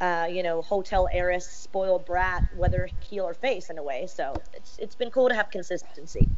[0.02, 4.08] Uh, you know, hotel heiress, spoiled brat, whether heel or face in a way.
[4.08, 6.30] So it's it's been cool to have consistency.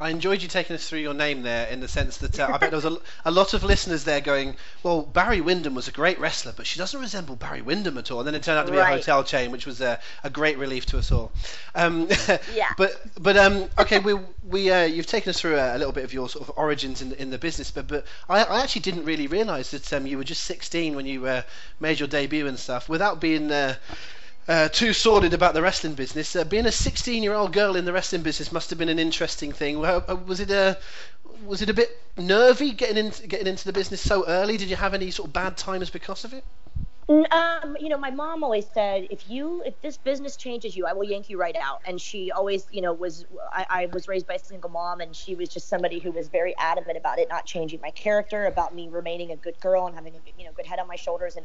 [0.00, 2.58] I enjoyed you taking us through your name there in the sense that uh, I
[2.58, 5.92] bet there was a, a, lot of listeners there going, well, Barry Windham was a
[5.92, 8.18] great wrestler, but she doesn't resemble Barry Windham at all.
[8.18, 8.92] And then it turned out to be right.
[8.92, 11.30] a hotel chain, which was a, a great relief to us all.
[11.76, 12.08] Um,
[12.54, 12.70] yeah.
[12.76, 14.14] But but um, okay, we
[14.48, 17.00] we uh, you've taken us through a, a, little bit of your sort of origins
[17.00, 20.08] in the, in the business, but but I, I actually didn't really realise that um,
[20.08, 21.42] you were just 16 when you uh,
[21.78, 23.52] made your debut and stuff, without being
[24.48, 26.34] uh, uh, too sordid about the wrestling business.
[26.36, 29.84] Uh, being a 16-year-old girl in the wrestling business must have been an interesting thing.
[29.84, 30.78] Uh, was it a
[31.44, 34.56] was it a bit nervy getting into getting into the business so early?
[34.56, 36.44] Did you have any sort of bad times because of it?
[37.06, 40.94] Um, you know, my mom always said, if you, if this business changes you, I
[40.94, 41.82] will yank you right out.
[41.84, 45.14] And she always, you know, was, I, I was raised by a single mom and
[45.14, 48.74] she was just somebody who was very adamant about it, not changing my character, about
[48.74, 51.36] me remaining a good girl and having a, you know, good head on my shoulders.
[51.36, 51.44] And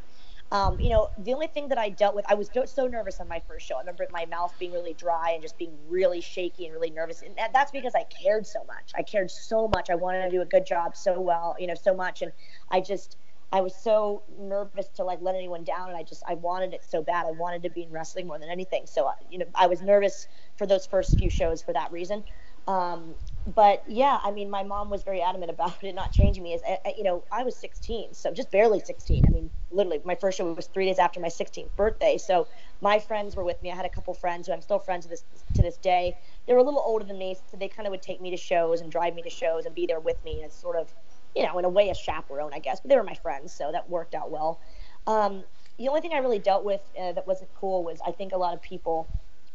[0.52, 3.28] um, you know, the only thing that I dealt with, I was so nervous on
[3.28, 3.76] my first show.
[3.76, 7.22] I remember my mouth being really dry and just being really shaky and really nervous.
[7.22, 8.92] And that's because I cared so much.
[8.96, 9.90] I cared so much.
[9.92, 12.24] I wanted to do a good job so well, you know, so much.
[12.24, 12.32] And
[12.72, 13.18] I just,
[13.52, 15.90] I was so nervous to like let anyone down.
[15.90, 17.28] And I just, I wanted it so bad.
[17.28, 18.88] I wanted to be in wrestling more than anything.
[18.88, 22.24] So, uh, you know, I was nervous for those first few shows for that reason.
[22.70, 23.16] Um,
[23.56, 26.54] but yeah, I mean, my mom was very adamant about it not changing me.
[26.54, 26.62] As
[26.96, 29.24] you know, I was 16, so just barely 16.
[29.28, 32.20] I mean, literally, my first show was three days after my 16th birthday.
[32.20, 32.48] So
[32.80, 33.72] my friends were with me.
[33.72, 36.16] I had a couple friends who I'm still friends with this to this day.
[36.46, 38.38] They were a little older than me, so they kind of would take me to
[38.38, 40.94] shows and drive me to shows and be there with me as sort of,
[41.36, 42.82] you know, in a way, a chaperone, I guess.
[42.82, 44.60] But they were my friends, so that worked out well.
[45.08, 45.44] Um,
[45.80, 48.38] the only thing I really dealt with uh, that wasn't cool was I think a
[48.38, 49.08] lot of people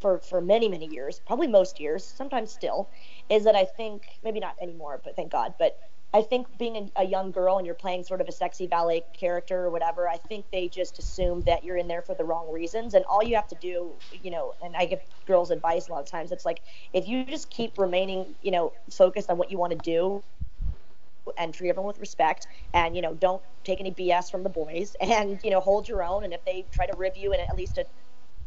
[0.05, 2.91] for, for many, many years, probably most years, sometimes still,
[3.31, 5.81] is that I think, maybe not anymore, but thank God, but
[6.13, 9.03] I think being a, a, young girl and you're playing sort of a sexy ballet
[9.19, 12.53] character or whatever, I think they just assume that you're in there for the wrong
[12.53, 12.93] reasons.
[12.93, 16.01] And all you have to do, you know, and I give girls advice a lot
[16.01, 16.61] of times, it's like
[16.93, 20.23] if you just keep remaining, you know, focused on what you want to do
[21.39, 24.95] and treat everyone with respect and you know don't take any bs from the boys
[25.01, 27.57] and you know hold your own and if they try to rib you in at
[27.57, 27.87] least a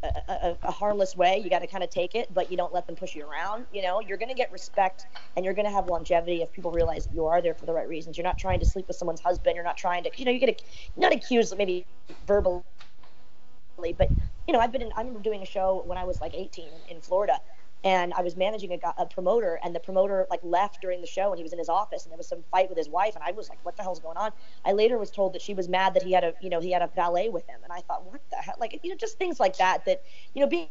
[0.02, 2.72] a, a, a harmless way you got to kind of take it but you don't
[2.72, 4.00] let them push you around you know?
[4.00, 5.06] You're going to get respect
[5.36, 7.72] and you're going to have longevity if people realize that you are there for the
[7.72, 8.16] right reasons.
[8.16, 10.38] You're not trying to sleep with someone's husband you're not trying to you know you
[10.38, 10.62] get
[10.96, 11.84] not accused maybe
[12.26, 12.62] verbally
[13.96, 14.10] but
[14.46, 16.66] you know i've been in, i remember doing a show when i was like 18
[16.66, 17.40] in, in florida
[17.84, 21.30] and I was managing a, a, promoter, and the promoter like left during the show,
[21.30, 23.22] and he was in his office, and there was some fight with his wife, and
[23.22, 24.32] I was like, "What the hell's going on?"
[24.64, 26.72] I later was told that she was mad that he had a, you know, he
[26.72, 29.16] had a valet with him, and I thought, "What the hell?" Like, you know, just
[29.18, 29.84] things like that.
[29.84, 30.02] That,
[30.34, 30.68] you know, being,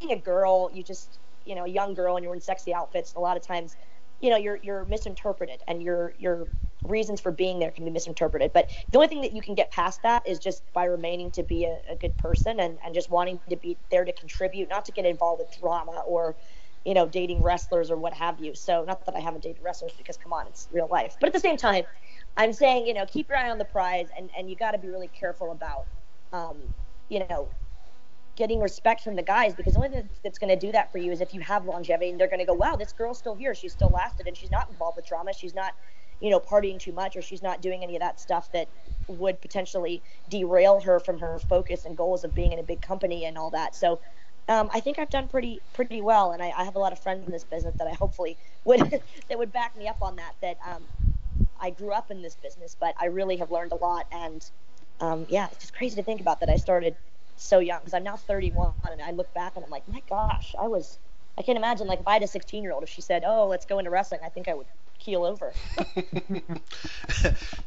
[0.00, 3.14] being a girl, you just, you know, a young girl, and you're in sexy outfits.
[3.14, 3.76] A lot of times,
[4.24, 6.48] you know, you're you're misinterpreted, and you're you're
[6.82, 8.52] reasons for being there can be misinterpreted.
[8.54, 11.42] But the only thing that you can get past that is just by remaining to
[11.42, 14.84] be a, a good person and, and just wanting to be there to contribute, not
[14.86, 16.36] to get involved with drama or,
[16.84, 18.54] you know, dating wrestlers or what have you.
[18.54, 21.16] So not that I haven't dated wrestlers because come on, it's real life.
[21.20, 21.84] But at the same time,
[22.36, 24.78] I'm saying, you know, keep your eye on the prize and, and you got to
[24.78, 25.86] be really careful about,
[26.32, 26.58] um,
[27.08, 27.48] you know,
[28.36, 30.98] getting respect from the guys because the only thing that's going to do that for
[30.98, 33.34] you is if you have longevity and they're going to go, wow, this girl's still
[33.34, 33.54] here.
[33.54, 35.32] She's still lasted and she's not involved with drama.
[35.32, 35.74] She's not
[36.20, 38.68] you know, partying too much or she's not doing any of that stuff that
[39.08, 43.24] would potentially derail her from her focus and goals of being in a big company
[43.24, 43.74] and all that.
[43.74, 44.00] So
[44.48, 46.98] um, I think I've done pretty pretty well, and I, I, have a lot of
[46.98, 48.80] friends in this business that I hopefully would
[49.28, 50.34] that would back me up on that.
[50.42, 50.82] That um,
[51.58, 54.44] I grew up in this business, but I really have learned a lot, and
[55.00, 56.94] um, yeah, it's just crazy to think about that I started
[57.36, 60.54] so young because I'm now 31, and I look back and I'm like, my gosh,
[60.58, 60.98] I was.
[61.36, 63.48] I can't imagine like if I had a 16 year old, if she said, "Oh,
[63.48, 64.66] let's go into wrestling," I think I would
[65.04, 65.52] keel over.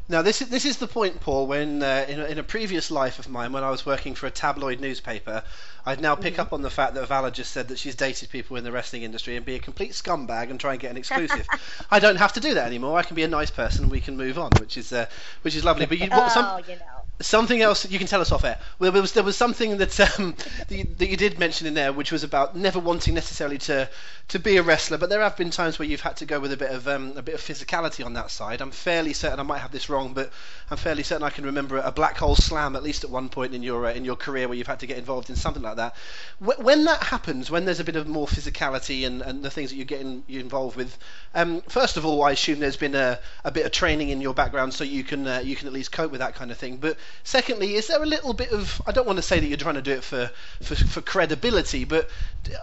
[0.10, 1.47] now this is this is the point, Paul.
[1.47, 4.25] When uh, in, a, in, a, previous life of mine, when I was working for
[4.25, 5.43] a tabloid newspaper,
[5.86, 6.41] I'd now pick mm-hmm.
[6.41, 9.03] up on the fact that Vala just said that she's dated people in the wrestling
[9.03, 11.45] industry and be a complete scumbag and try and get an exclusive.
[11.91, 12.97] I don't have to do that anymore.
[12.97, 15.08] I can be a nice person and we can move on, which is uh,
[15.41, 15.86] which is lovely.
[15.86, 18.60] But you, what, some, oh, you know something else you can tell us off air.
[18.80, 20.36] Well, there was there was something that um,
[20.67, 23.89] that, you, that, you, did mention in there, which was about never wanting necessarily to
[24.30, 26.51] to be a wrestler, but there have been times where you've had to go with
[26.51, 28.62] a bit of um, a bit of physicality on that side.
[28.62, 30.32] I'm fairly certain I might have this wrong, but
[30.69, 33.56] I'm fairly certain I can remember a black hole slam at least at one point
[33.56, 35.77] in your uh, in your career where you've had to get involved in something like
[35.77, 35.95] that.
[36.39, 39.75] When that happens, when there's a bit of more physicality and, and the things that
[39.75, 40.97] you're getting you involved with,
[41.34, 44.34] um, first of all, I assume there's been a, a bit of training in your
[44.34, 46.77] background so you can uh, you can at least cope with that kind of thing.
[46.77, 49.58] But Secondly, is there a little bit of I don't want to say that you're
[49.58, 52.10] trying to do it for, for, for credibility, but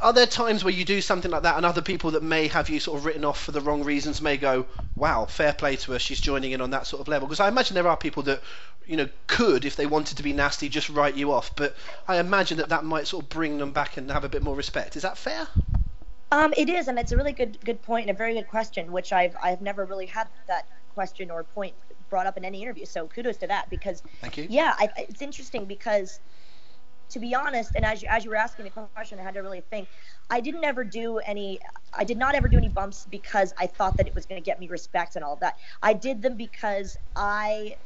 [0.01, 2.71] are there times where you do something like that and other people that may have
[2.71, 5.93] you sort of written off for the wrong reasons may go, wow, fair play to
[5.93, 7.29] her, she's joining in on that sort of level?
[7.29, 8.41] Because I imagine there are people that
[8.87, 11.55] you know could, if they wanted to be nasty, just write you off.
[11.57, 11.77] But
[12.09, 14.57] I imagine that that might sort of bring them back and have a bit more
[14.57, 14.97] respect.
[14.97, 15.47] Is that fair?
[16.33, 18.93] Um, it is, and it's a really good good point and a very good question,
[18.93, 21.75] which I've I've never really had that question or point
[22.15, 22.87] brought up in any interview.
[22.87, 24.47] So kudos to that because Thank you.
[24.49, 26.21] yeah, I, it's interesting because
[27.11, 29.41] to be honest, and as you, as you were asking the question, I had to
[29.41, 29.89] really think.
[30.31, 31.59] I didn't ever do any.
[31.93, 34.45] I did not ever do any bumps because I thought that it was going to
[34.45, 35.59] get me respect and all of that.
[35.83, 37.77] I did them because I.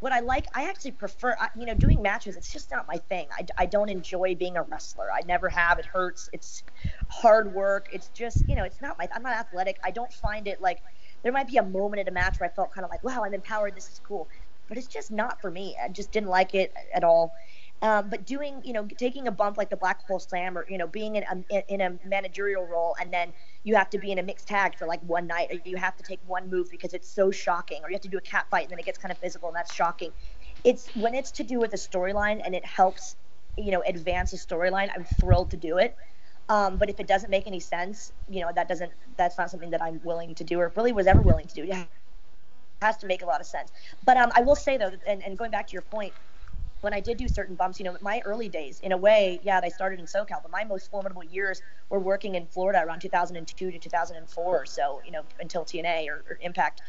[0.00, 2.34] What I like, I actually prefer, you know, doing matches.
[2.34, 3.26] It's just not my thing.
[3.38, 5.08] I, I don't enjoy being a wrestler.
[5.12, 5.78] I never have.
[5.78, 6.30] It hurts.
[6.32, 6.62] It's
[7.08, 7.90] hard work.
[7.92, 9.08] It's just, you know, it's not my.
[9.14, 9.78] I'm not athletic.
[9.84, 10.82] I don't find it like
[11.22, 13.24] there might be a moment in a match where I felt kind of like, wow,
[13.24, 13.74] I'm empowered.
[13.76, 14.28] This is cool.
[14.68, 15.76] But it's just not for me.
[15.82, 17.32] I just didn't like it at all.
[17.82, 20.76] Um, but doing, you know, taking a bump like the Black Hole Slam, or you
[20.76, 23.32] know, being in a, in a managerial role, and then
[23.64, 25.96] you have to be in a mixed tag for like one night, or you have
[25.96, 28.46] to take one move because it's so shocking, or you have to do a cat
[28.50, 30.12] fight and then it gets kind of physical and that's shocking.
[30.62, 33.16] It's when it's to do with a storyline and it helps,
[33.56, 34.90] you know, advance a storyline.
[34.94, 35.96] I'm thrilled to do it.
[36.50, 39.70] Um, but if it doesn't make any sense, you know, that doesn't that's not something
[39.70, 41.62] that I'm willing to do or really was ever willing to do.
[41.62, 41.86] It
[42.82, 43.70] has to make a lot of sense.
[44.04, 46.12] But um, I will say though, and, and going back to your point,
[46.80, 49.60] when I did do certain bumps, you know, my early days, in a way, yeah,
[49.62, 53.70] I started in SoCal, but my most formidable years were working in Florida around 2002
[53.70, 56.80] to 2004 or so, you know, until TNA or, or Impact.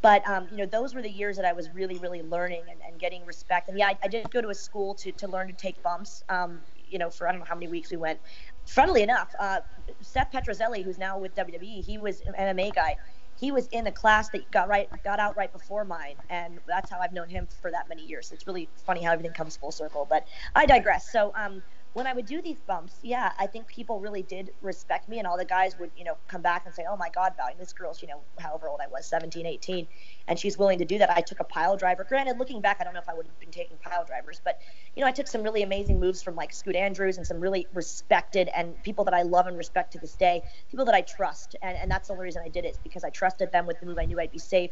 [0.00, 2.78] But, um, you know, those were the years that I was really, really learning and,
[2.86, 3.68] and getting respect.
[3.68, 6.22] And yeah, I, I, did go to a school to, to learn to take bumps,
[6.28, 8.20] um, you know, for I don't know how many weeks we went
[8.68, 9.60] funnily enough, uh,
[10.00, 12.96] Seth Petruzelli, who's now with WWE, he was an MMA guy.
[13.40, 16.90] He was in the class that got right got out right before mine, and that's
[16.90, 18.32] how I've known him for that many years.
[18.32, 20.06] It's really funny how everything comes full circle.
[20.10, 20.26] But
[20.56, 21.10] I digress.
[21.10, 21.62] So um,
[21.98, 25.26] when I would do these bumps, yeah, I think people really did respect me, and
[25.26, 27.72] all the guys would, you know, come back and say, "Oh my God, Valley, this
[27.72, 29.88] girl's, you know, however old I was, 17, 18,
[30.28, 32.04] and she's willing to do that." I took a pile driver.
[32.04, 34.60] Granted, looking back, I don't know if I would have been taking pile drivers, but
[34.94, 37.66] you know, I took some really amazing moves from like Scoot Andrews and some really
[37.74, 41.56] respected and people that I love and respect to this day, people that I trust,
[41.62, 43.80] and and that's the only reason I did it is because I trusted them with
[43.80, 43.98] the move.
[43.98, 44.70] I knew I'd be safe.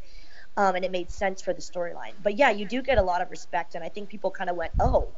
[0.56, 2.14] Um, and it made sense for the storyline.
[2.22, 4.56] But yeah, you do get a lot of respect, and I think people kind of
[4.56, 5.12] went, "Oh,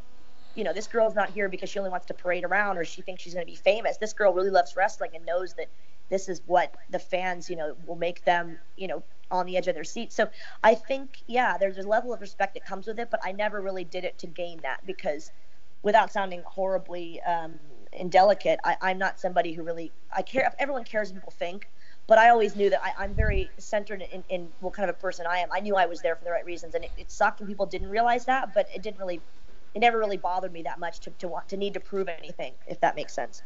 [0.59, 3.01] you know, this girl's not here because she only wants to parade around or she
[3.01, 3.97] thinks she's going to be famous.
[3.97, 5.68] This girl really loves wrestling and knows that
[6.11, 9.68] this is what the fans, you know, will make them, you know, on the edge
[9.68, 10.12] of their seat.
[10.12, 10.29] So
[10.64, 13.61] I think, yeah, there's a level of respect that comes with it, but I never
[13.61, 15.31] really did it to gain that because
[15.85, 17.55] without sounding horribly um,
[17.92, 21.68] indelicate, I, I'm not somebody who really, I care, everyone cares what people think,
[22.09, 24.99] but I always knew that I, am very centered in, in, what kind of a
[24.99, 25.51] person I am.
[25.53, 27.66] I knew I was there for the right reasons, and it, it sucked when people
[27.66, 29.21] didn't realize that, but it didn't really
[29.74, 32.54] it never really bothered me that much to, to want to need to prove anything,
[32.66, 33.42] if that makes sense.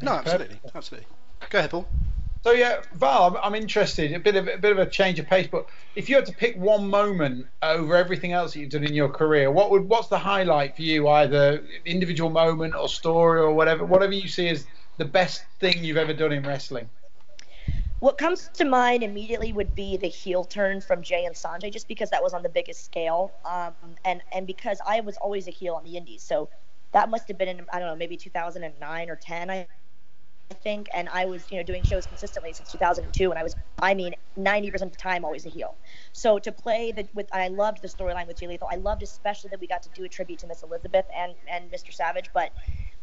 [0.00, 1.08] No, absolutely, absolutely.
[1.50, 1.88] Go ahead, Paul.
[2.42, 4.12] So yeah, Val, I'm, I'm, interested.
[4.12, 6.32] A bit of a bit of a change of pace, but if you had to
[6.32, 10.08] pick one moment over everything else that you've done in your career, what would what's
[10.08, 11.06] the highlight for you?
[11.06, 15.98] Either individual moment or story or whatever, whatever you see as the best thing you've
[15.98, 16.88] ever done in wrestling.
[18.00, 21.86] What comes to mind immediately would be the heel turn from Jay and Sanjay, just
[21.86, 25.50] because that was on the biggest scale, um, and and because I was always a
[25.50, 26.48] heel on the Indies, so
[26.92, 29.68] that must have been in I don't know maybe 2009 or 10, I
[30.54, 33.94] think, and I was you know doing shows consistently since 2002, and I was I
[33.94, 35.76] mean 90% of the time always a heel.
[36.12, 38.68] So to play the with I loved the storyline with Jay Lethal.
[38.70, 41.70] I loved especially that we got to do a tribute to Miss Elizabeth and and
[41.70, 41.92] Mr.
[41.92, 42.52] Savage, but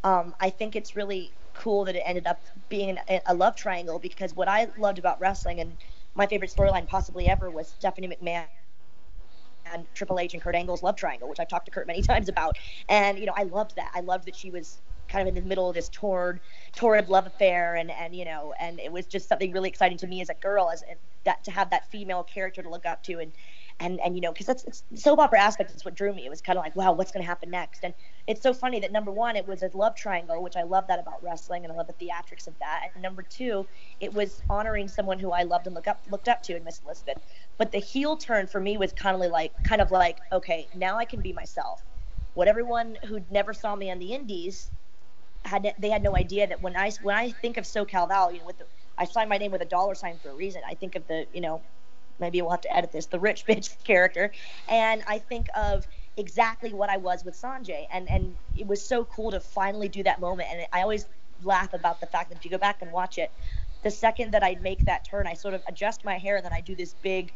[0.04, 4.34] um, I think it's really cool that it ended up being a love triangle because
[4.34, 5.76] what I loved about wrestling and
[6.14, 8.46] my favorite storyline possibly ever was Stephanie McMahon
[9.72, 12.28] and Triple H and Kurt Angle's love triangle, which I've talked to Kurt many times
[12.28, 12.56] about.
[12.88, 13.90] And you know, I loved that.
[13.94, 14.78] I loved that she was
[15.08, 16.40] kind of in the middle of this torrid,
[16.74, 20.06] torrid love affair, and and you know, and it was just something really exciting to
[20.06, 20.84] me as a girl, as
[21.24, 23.32] that to have that female character to look up to, and
[23.80, 26.26] and and you know because that's soap opera aspect is what drew me.
[26.26, 27.84] It was kind of like wow what's going to happen next?
[27.84, 27.94] And
[28.26, 30.98] it's so funny that number one it was a love triangle which i love that
[30.98, 32.90] about wrestling and i love the theatrics of that.
[32.94, 33.66] And number two
[34.00, 36.80] it was honoring someone who i loved and look up looked up to in miss
[36.84, 37.18] elizabeth.
[37.56, 40.96] But the heel turn for me was kind of like kind of like okay now
[40.98, 41.82] i can be myself.
[42.34, 44.70] What everyone who never saw me on the indies
[45.44, 48.38] had they had no idea that when i when i think of socal val you
[48.38, 48.66] know with the
[48.98, 50.62] I signed my name with a dollar sign for a reason.
[50.66, 51.62] I think of the, you know,
[52.18, 54.32] maybe we'll have to edit this, the rich bitch character.
[54.68, 59.04] And I think of exactly what I was with Sanjay, And, and it was so
[59.04, 60.48] cool to finally do that moment.
[60.52, 61.06] And I always
[61.44, 63.30] laugh about the fact that if you go back and watch it,
[63.84, 66.52] the second that I make that turn, I sort of adjust my hair and then
[66.52, 67.32] I do this big,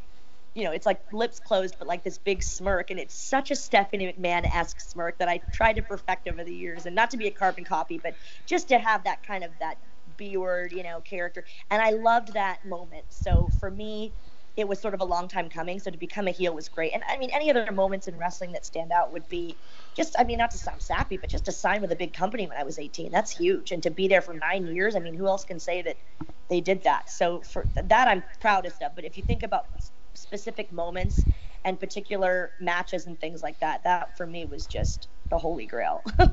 [0.55, 2.91] you know, it's like lips closed, but like this big smirk.
[2.91, 6.55] And it's such a Stephanie McMahon esque smirk that I tried to perfect over the
[6.55, 6.87] years.
[6.87, 8.15] And not to be a carbon copy, but
[8.47, 9.79] just to have that kind of that
[10.17, 11.45] B word, you know, character.
[11.71, 13.05] And I loved that moment.
[13.09, 14.12] So for me,
[14.57, 15.81] it was sort of a long time coming.
[15.81, 16.93] So to become a heel was great.
[16.93, 19.57] And I mean, any other moments in wrestling that stand out would be
[19.95, 22.47] just, I mean, not to sound sappy, but just to sign with a big company
[22.47, 23.11] when I was 18.
[23.11, 23.73] That's huge.
[23.73, 25.97] And to be there for nine years, I mean, who else can say that
[26.51, 27.09] they did that?
[27.09, 28.95] So for that, I'm proudest of.
[28.95, 29.67] But if you think about
[30.14, 31.27] specific moments
[31.64, 36.03] and particular matches and things like that, that for me was just the holy grail.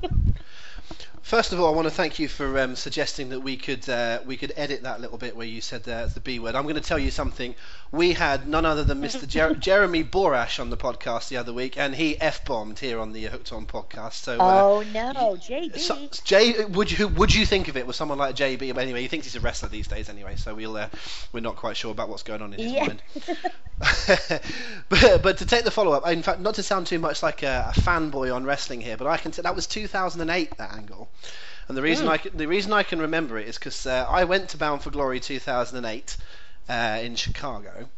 [1.30, 4.20] First of all, I want to thank you for um, suggesting that we could uh,
[4.26, 6.56] we could edit that little bit where you said uh, the B word.
[6.56, 7.54] I'm going to tell you something.
[7.92, 9.28] We had none other than Mr.
[9.36, 13.14] Jer- Jeremy Borash on the podcast the other week, and he f bombed here on
[13.14, 14.14] the Hooked On podcast.
[14.14, 15.78] So, uh, oh no, JB.
[15.78, 18.74] So, Jay, would you would you think of it with someone like JB?
[18.74, 20.90] But anyway, he thinks he's a wrestler these days anyway, so we'll uh,
[21.32, 22.88] we're not quite sure about what's going on in his yeah.
[22.88, 23.04] mind.
[24.90, 27.44] but, but to take the follow up, in fact, not to sound too much like
[27.44, 31.10] a, a fanboy on wrestling here, but I can t- that was 2008 that angle.
[31.68, 32.12] And the reason mm.
[32.12, 34.82] I can, the reason I can remember it is because uh, I went to Bound
[34.82, 36.18] for Glory 2008
[36.68, 37.90] uh, in Chicago,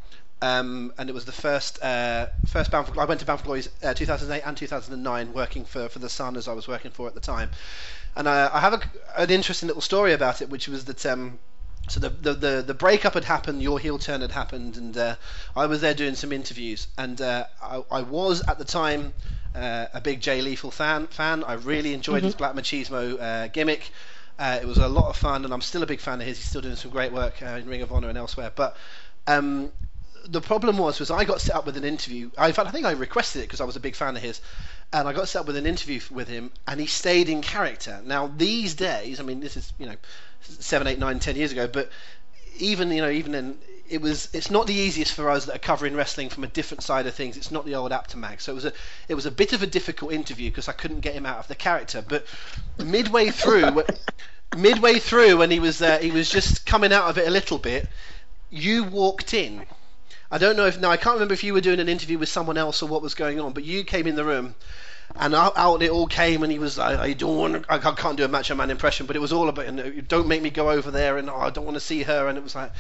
[0.42, 3.06] um, and it was the first uh, first Bound for Glory.
[3.06, 6.36] I went to Bound for Glory uh, 2008 and 2009 working for for the Sun
[6.36, 7.50] as I was working for at the time,
[8.16, 8.82] and uh, I have a,
[9.18, 11.06] an interesting little story about it, which was that.
[11.06, 11.40] Um,
[11.92, 15.16] so the, the, the, the, breakup had happened, your heel turn had happened, and uh,
[15.56, 16.88] I was there doing some interviews.
[16.98, 19.14] And uh, I, I, was at the time
[19.54, 21.08] uh, a big Jay Lethal fan.
[21.08, 22.28] Fan, I really enjoyed mm-hmm.
[22.28, 23.92] his Black Machismo uh, gimmick.
[24.40, 26.38] Uh, it was a lot of fun, and I'm still a big fan of his.
[26.38, 28.54] He's still doing some great work uh, in Ring of Honor and elsewhere.
[28.56, 28.78] But
[29.28, 29.72] um,
[30.26, 32.32] the problem was, was I got set up with an interview.
[32.38, 34.22] I, in fact, I think I requested it because I was a big fan of
[34.22, 34.40] his,
[34.94, 38.02] and I got set up with an interview with him, and he stayed in character.
[38.06, 39.96] Now these days, I mean, this is you know
[40.42, 41.90] seven, eight, nine, ten years ago, but
[42.58, 43.58] even you know even in
[43.92, 46.82] it was it's not the easiest for us that are covering wrestling from a different
[46.82, 47.36] side of things.
[47.36, 48.74] It's not the old Apter mag, so it was a
[49.10, 51.48] it was a bit of a difficult interview because I couldn't get him out of
[51.50, 52.02] the character.
[52.08, 52.26] But
[52.78, 53.84] midway through,
[54.58, 57.58] midway through, when he was uh, he was just coming out of it a little
[57.58, 57.88] bit,
[58.50, 59.66] you walked in.
[60.32, 62.30] I don't know if now I can't remember if you were doing an interview with
[62.30, 64.56] someone else or what was going on, but you came in the room
[65.16, 68.18] and out, out, it all came, and he was, I, I don't want, I can't
[68.18, 69.66] do a Macho Man impression, but it was all about,
[70.08, 72.38] don't make me go over there, and oh, I don't want to see her, and
[72.38, 72.72] it was like,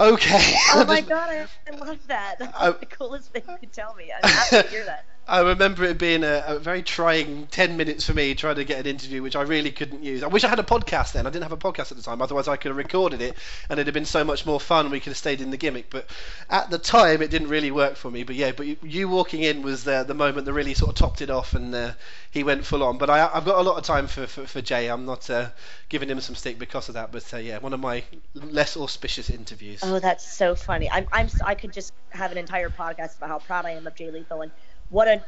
[0.00, 0.54] okay.
[0.74, 2.36] Oh my god, I, I love that.
[2.38, 4.12] That's the coolest thing you could tell me.
[4.12, 5.04] I'm happy to hear that.
[5.28, 8.80] I remember it being a, a, very trying 10 minutes for me trying to get
[8.80, 10.22] an interview, which I really couldn't use.
[10.22, 11.26] I wish I had a podcast then.
[11.26, 13.36] I didn't have a podcast at the time, otherwise, I could have recorded it
[13.68, 14.90] and it'd have been so much more fun.
[14.90, 15.90] We could have stayed in the gimmick.
[15.90, 16.08] But
[16.48, 18.22] at the time, it didn't really work for me.
[18.22, 20.94] But yeah, but you, you walking in was uh, the moment that really sort of
[20.94, 21.92] topped it off and uh,
[22.30, 22.96] he went full on.
[22.96, 24.88] But I, have got a lot of time for, for, for Jay.
[24.88, 25.50] I'm not uh,
[25.90, 27.12] giving him some stick because of that.
[27.12, 28.02] But uh, yeah, one of my
[28.34, 29.80] less auspicious interviews.
[29.82, 30.90] Oh, that's so funny.
[30.90, 33.94] I'm, I'm, I could just have an entire podcast about how proud I am of
[33.94, 34.52] Jay Lethal and
[34.88, 35.22] what a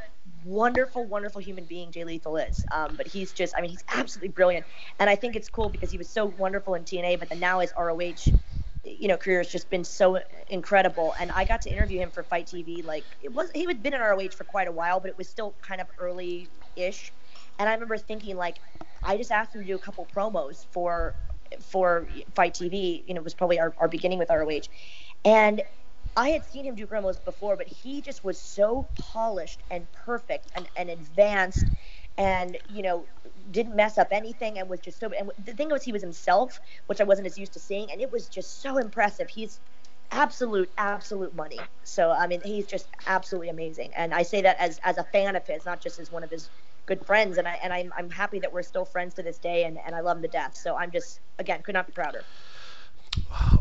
[0.45, 2.65] wonderful, wonderful human being Jay Lethal is.
[2.73, 4.67] Um, but he's just, I mean, he's absolutely brilliant.
[4.99, 7.61] And I think it's cool because he was so wonderful in TNA, but then now
[7.61, 8.15] his ROH,
[8.85, 11.15] you know, career has just been so incredible.
[11.19, 12.85] And I got to interview him for FITE TV.
[12.85, 15.29] Like it was, he had been in ROH for quite a while, but it was
[15.29, 17.13] still kind of early-ish.
[17.59, 18.57] And I remember thinking, like,
[19.03, 21.15] I just asked him to do a couple promos for
[21.61, 23.05] for FITE TV.
[23.07, 24.61] You know, it was probably our, our beginning with ROH,
[25.25, 25.63] and
[26.17, 30.49] I had seen him do promos before, but he just was so polished and perfect
[30.55, 31.71] and, and advanced
[32.19, 33.09] and, you know,
[33.51, 35.11] didn't mess up anything and was just so.
[35.11, 37.91] And the thing was, he was himself, which I wasn't as used to seeing.
[37.91, 39.29] And it was just so impressive.
[39.31, 39.61] He's
[40.11, 41.71] absolute, absolute money.
[41.85, 43.93] So, I mean, he's just absolutely amazing.
[43.97, 46.31] And I say that as, as a fan of his, not just as one of
[46.31, 46.51] his
[46.87, 47.39] good friends.
[47.39, 49.95] And, I, and I'm, I'm happy that we're still friends to this day and, and
[49.95, 50.57] I love him to death.
[50.57, 52.27] So I'm just, again, could not be prouder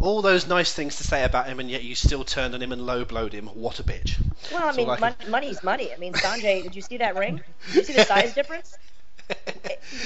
[0.01, 2.71] all those nice things to say about him, and yet you still turned on him
[2.71, 3.47] and low blowed him.
[3.47, 4.19] What a bitch!
[4.51, 5.93] Well, I mean, mon- money's money.
[5.93, 7.41] I mean, Sanjay, did you see that ring?
[7.67, 8.77] Did you see the size difference?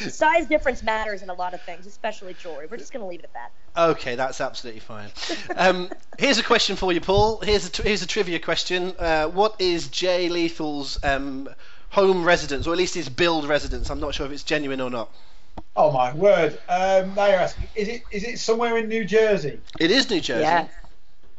[0.09, 2.67] size difference matters in a lot of things, especially jewelry.
[2.69, 3.51] We're just going to leave it at that.
[3.91, 5.09] Okay, that's absolutely fine.
[5.55, 7.39] Um, here's a question for you, Paul.
[7.39, 8.93] Here's a, here's a trivia question.
[8.99, 11.49] Uh, what is Jay Lethal's um,
[11.89, 13.89] home residence, or at least his build residence?
[13.89, 15.09] I'm not sure if it's genuine or not.
[15.75, 16.59] Oh my word!
[16.69, 19.59] Um, now you're asking, is it is it somewhere in New Jersey?
[19.79, 20.43] It is New Jersey.
[20.43, 20.67] Yeah.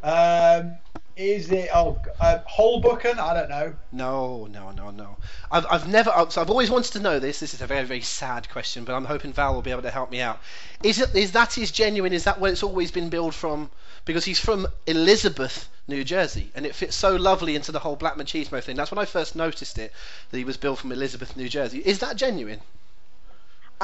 [0.02, 0.76] Um,
[1.16, 3.20] is it oh uh, Hoboken?
[3.20, 3.74] I don't know.
[3.92, 5.16] No, no, no, no.
[5.52, 7.38] I've I've never so I've always wanted to know this.
[7.38, 9.90] This is a very very sad question, but I'm hoping Val will be able to
[9.90, 10.40] help me out.
[10.82, 12.12] Is it is that is genuine?
[12.12, 13.70] Is that where it's always been billed from?
[14.04, 18.16] Because he's from Elizabeth, New Jersey, and it fits so lovely into the whole Black
[18.16, 18.74] Machismo thing.
[18.74, 19.92] That's when I first noticed it
[20.30, 21.78] that he was billed from Elizabeth, New Jersey.
[21.78, 22.60] Is that genuine?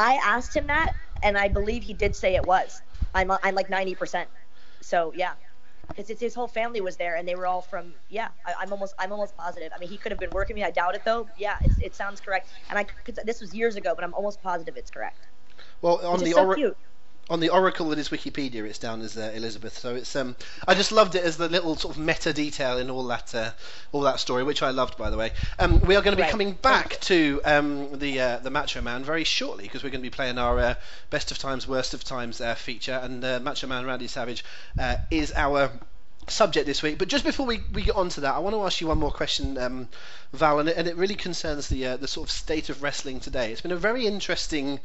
[0.01, 2.82] I asked him that, and I believe he did say it was.
[3.14, 4.28] I'm I'm like ninety percent.
[4.80, 5.34] So yeah,
[5.88, 7.92] because his whole family was there, and they were all from.
[8.09, 9.72] Yeah, I, am almost I'm almost positive.
[9.74, 10.64] I mean, he could have been working me.
[10.64, 11.28] I doubt it though.
[11.36, 12.51] Yeah, it sounds correct.
[12.70, 15.26] And I could, this was years ago, but I'm almost positive it's correct.
[15.82, 16.74] Well, on the so or-
[17.31, 19.78] on the Oracle that is Wikipedia, it's down as uh, Elizabeth.
[19.78, 20.35] So it's um,
[20.66, 23.53] I just loved it as the little sort of meta detail in all that uh,
[23.93, 25.33] all that story, which I loved, by the way.
[25.59, 26.31] Um, we are going to be right.
[26.31, 30.11] coming back to um, the uh, the Macho Man very shortly because we're going to
[30.11, 30.74] be playing our uh,
[31.11, 34.45] best of times, worst of times uh, feature, and uh, Macho Man Randy Savage
[35.11, 35.70] is our
[36.28, 36.99] subject this week.
[36.99, 38.99] But just before we, we get on to that, I want to ask you one
[38.99, 39.89] more question, um,
[40.33, 43.20] Val, and it, and it really concerns the uh, the sort of state of wrestling
[43.20, 43.53] today.
[43.53, 44.81] It's been a very interesting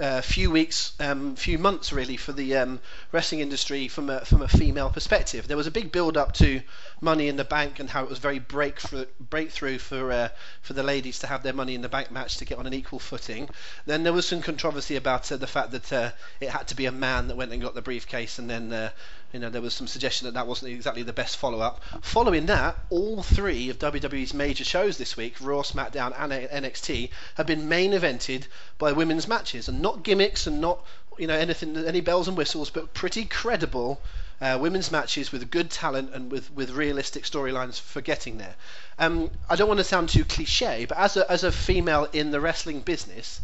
[0.00, 2.80] uh, few weeks, um, few months really for the um,
[3.12, 5.46] wrestling industry from a from a female perspective.
[5.46, 6.62] There was a big build up to
[7.00, 10.28] Money in the Bank and how it was very breakthrough breakthrough for uh,
[10.62, 12.74] for the ladies to have their Money in the Bank match to get on an
[12.74, 13.48] equal footing.
[13.86, 16.86] Then there was some controversy about uh, the fact that uh, it had to be
[16.86, 18.90] a man that went and got the briefcase, and then uh,
[19.32, 21.82] you know there was some suggestion that that wasn't exactly the best follow up.
[22.02, 27.46] Following that, all three of WWE's major shows this week, Raw, SmackDown, and NXT, have
[27.46, 28.46] been main evented
[28.78, 30.84] by women's matches and not gimmicks and not
[31.18, 34.00] you know anything any bells and whistles, but pretty credible
[34.40, 38.54] uh, women's matches with good talent and with, with realistic storylines for getting there.
[38.98, 42.30] Um, I don't want to sound too cliche, but as a, as a female in
[42.30, 43.40] the wrestling business,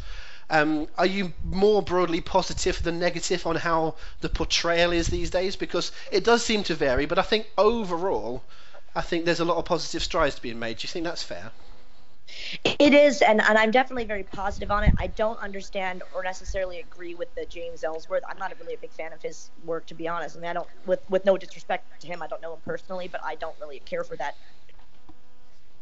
[0.50, 5.56] um, are you more broadly positive than negative on how the portrayal is these days?
[5.56, 8.42] Because it does seem to vary, but I think overall,
[8.94, 10.78] I think there's a lot of positive strides being made.
[10.78, 11.50] Do you think that's fair?
[12.64, 14.92] It is, and, and I'm definitely very positive on it.
[14.98, 18.24] I don't understand or necessarily agree with the James Ellsworth.
[18.28, 20.36] I'm not really a big fan of his work, to be honest.
[20.36, 23.08] I mean, I don't, with with no disrespect to him, I don't know him personally,
[23.08, 24.36] but I don't really care for that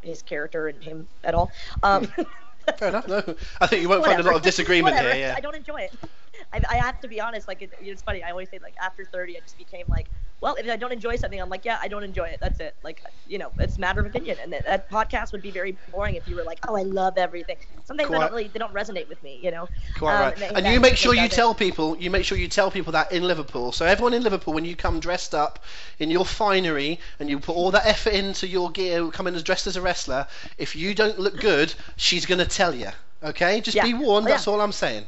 [0.02, 1.50] his character and him at all.
[1.82, 2.12] Um,
[2.78, 3.06] Fair enough.
[3.08, 3.22] No,
[3.60, 4.16] I think you won't Whatever.
[4.16, 5.14] find a lot of disagreement here.
[5.14, 5.34] Yeah.
[5.36, 5.96] I don't enjoy it.
[6.52, 7.46] I, I have to be honest.
[7.48, 8.22] Like it, it's funny.
[8.22, 10.10] I always say like after 30, I just became like
[10.40, 12.38] well, if I don't enjoy something, I'm like, yeah, I don't enjoy it.
[12.40, 12.76] That's it.
[12.82, 14.36] Like, you know, it's a matter of opinion.
[14.42, 17.16] And that, that podcast would be very boring if you were like, oh, I love
[17.16, 17.56] everything.
[17.88, 19.68] They Quite- don't really, they don't resonate with me, you know.
[19.98, 20.42] Quite Um, right.
[20.42, 21.36] and And you make sure you does it.
[21.36, 23.72] tell people, you make sure you tell people that in Liverpool.
[23.72, 25.64] So everyone in Liverpool, when you come dressed up
[25.98, 29.66] in your finery and you put all that effort into your gear, coming as dressed
[29.66, 30.26] as a wrestler,
[30.58, 32.88] if you don't look good, she's gonna tell you.
[33.22, 33.84] Okay, just Yeah.
[33.84, 34.26] be warned.
[34.26, 34.34] Oh, yeah.
[34.34, 35.06] That's all I'm saying.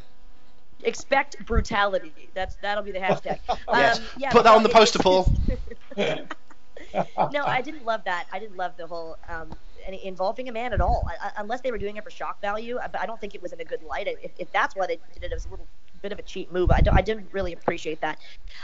[0.83, 2.13] Expect brutality.
[2.35, 3.39] That's that'll be the hashtag.
[3.69, 3.99] Yes.
[3.99, 5.33] Um, yeah, Put that on the poster, Paul.
[5.97, 8.27] no, I didn't love that.
[8.33, 9.53] I didn't love the whole um,
[9.87, 12.41] any, involving a man at all, I, I, unless they were doing it for shock
[12.41, 12.79] value.
[12.83, 14.09] I, but I don't think it was in a good light.
[14.23, 15.67] If, if that's why they did it, it was a little
[16.03, 16.71] bit of a cheap move.
[16.71, 18.19] I, don't, I didn't really appreciate that.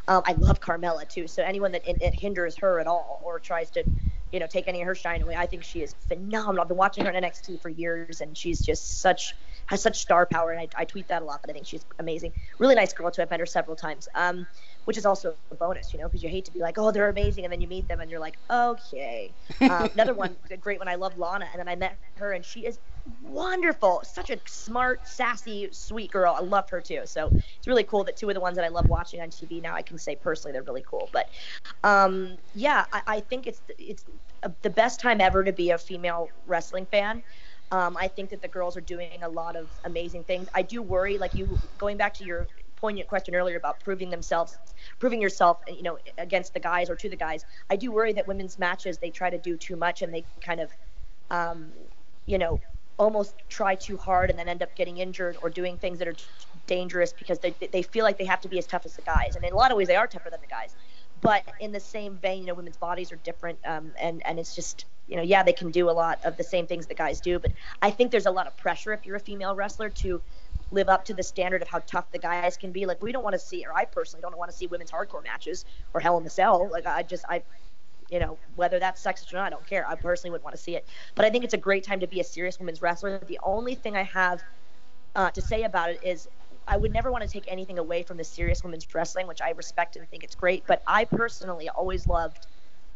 [0.08, 1.26] Um, I love Carmella too.
[1.26, 3.84] So anyone that it, it hinders her at all or tries to,
[4.32, 6.62] you know, take any of her shine away, I think she is phenomenal.
[6.62, 9.34] I've been watching her in NXT for years, and she's just such
[9.66, 10.50] has such star power.
[10.50, 12.32] And I, I tweet that a lot, but I think she's amazing.
[12.58, 13.22] Really nice girl too.
[13.22, 14.08] I've met her several times.
[14.14, 14.46] Um,
[14.84, 17.08] which is also a bonus, you know, because you hate to be like, oh, they're
[17.08, 19.32] amazing, and then you meet them and you're like, okay.
[19.62, 22.44] Um, another one, a great one, I love Lana, and then I met her, and
[22.44, 22.78] she is
[23.22, 26.34] wonderful, such a smart, sassy, sweet girl.
[26.36, 27.02] I love her too.
[27.04, 29.62] So it's really cool that two of the ones that I love watching on TV
[29.62, 31.08] now, I can say personally they're really cool.
[31.12, 31.28] But
[31.84, 34.04] um, yeah, I, I think it's it's
[34.62, 37.22] the best time ever to be a female wrestling fan.
[37.72, 40.48] Um, I think that the girls are doing a lot of amazing things.
[40.54, 44.58] I do worry, like you going back to your poignant question earlier about proving themselves,
[45.00, 47.44] proving yourself, you know, against the guys or to the guys.
[47.70, 50.60] I do worry that women's matches they try to do too much and they kind
[50.60, 50.72] of,
[51.30, 51.72] um,
[52.26, 52.60] you know,
[52.98, 56.16] almost try too hard and then end up getting injured or doing things that are
[56.66, 59.36] dangerous because they they feel like they have to be as tough as the guys.
[59.36, 60.76] And in a lot of ways, they are tougher than the guys.
[61.20, 64.54] But in the same vein, you know, women's bodies are different, um, and and it's
[64.54, 67.20] just you know, yeah, they can do a lot of the same things that guys
[67.20, 67.52] do, but
[67.82, 70.22] I think there's a lot of pressure if you're a female wrestler to
[70.70, 72.86] live up to the standard of how tough the guys can be.
[72.86, 75.22] Like we don't want to see, or I personally don't want to see women's hardcore
[75.22, 76.66] matches or Hell in the Cell.
[76.72, 77.42] Like I just I.
[78.10, 79.88] You know, whether that's sexist or not, I don't care.
[79.88, 80.86] I personally wouldn't want to see it.
[81.14, 83.18] But I think it's a great time to be a serious women's wrestler.
[83.26, 84.42] The only thing I have
[85.16, 86.28] uh, to say about it is
[86.68, 89.52] I would never want to take anything away from the serious women's wrestling, which I
[89.52, 90.62] respect and think it's great.
[90.66, 92.48] But I personally always loved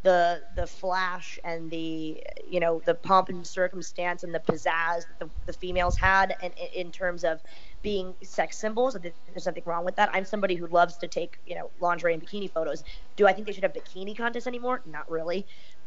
[0.06, 5.18] the the flash and the you know the pomp and circumstance and the pizzazz that
[5.18, 7.42] the, the females had, and in terms of
[7.82, 8.96] being sex symbols.
[9.02, 10.08] There's nothing wrong with that.
[10.12, 12.84] I'm somebody who loves to take you know lingerie and bikini photos.
[13.16, 14.80] Do I think they should have bikini contests anymore?
[14.86, 15.44] Not really.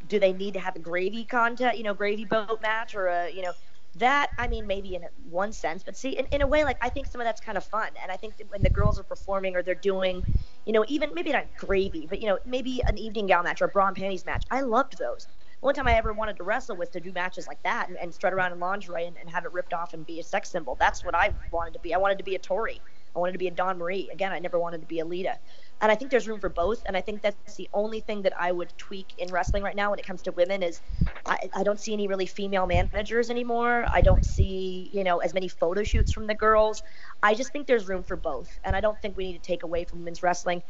[0.10, 3.32] Do they need to have a gravy contest, you know, gravy boat match or a
[3.32, 3.54] you know
[3.96, 6.90] that I mean maybe in one sense, but see in, in a way like I
[6.90, 9.56] think some of that's kind of fun, and I think when the girls are performing
[9.56, 10.24] or they're doing,
[10.66, 13.66] you know, even maybe not gravy, but you know maybe an evening gown match or
[13.66, 14.46] a bra and panties match.
[14.52, 15.28] I loved those.
[15.62, 17.98] The only time I ever wanted to wrestle was to do matches like that and,
[17.98, 20.50] and strut around in lingerie and, and have it ripped off and be a sex
[20.50, 20.76] symbol.
[20.80, 21.94] That's what I wanted to be.
[21.94, 22.80] I wanted to be a Torrie.
[23.14, 24.10] I wanted to be a Dawn Marie.
[24.14, 25.38] Again, I never wanted to be a Lita.
[25.82, 26.84] And I think there's room for both.
[26.86, 29.92] And I think that's the only thing that I would tweak in wrestling right now
[29.92, 30.82] when it comes to women is
[31.26, 33.86] I, I don't see any really female managers anymore.
[33.92, 36.84] I don't see, you know, as many photo shoots from the girls.
[37.24, 38.60] I just think there's room for both.
[38.64, 40.64] And I don't think we need to take away from women's wrestling.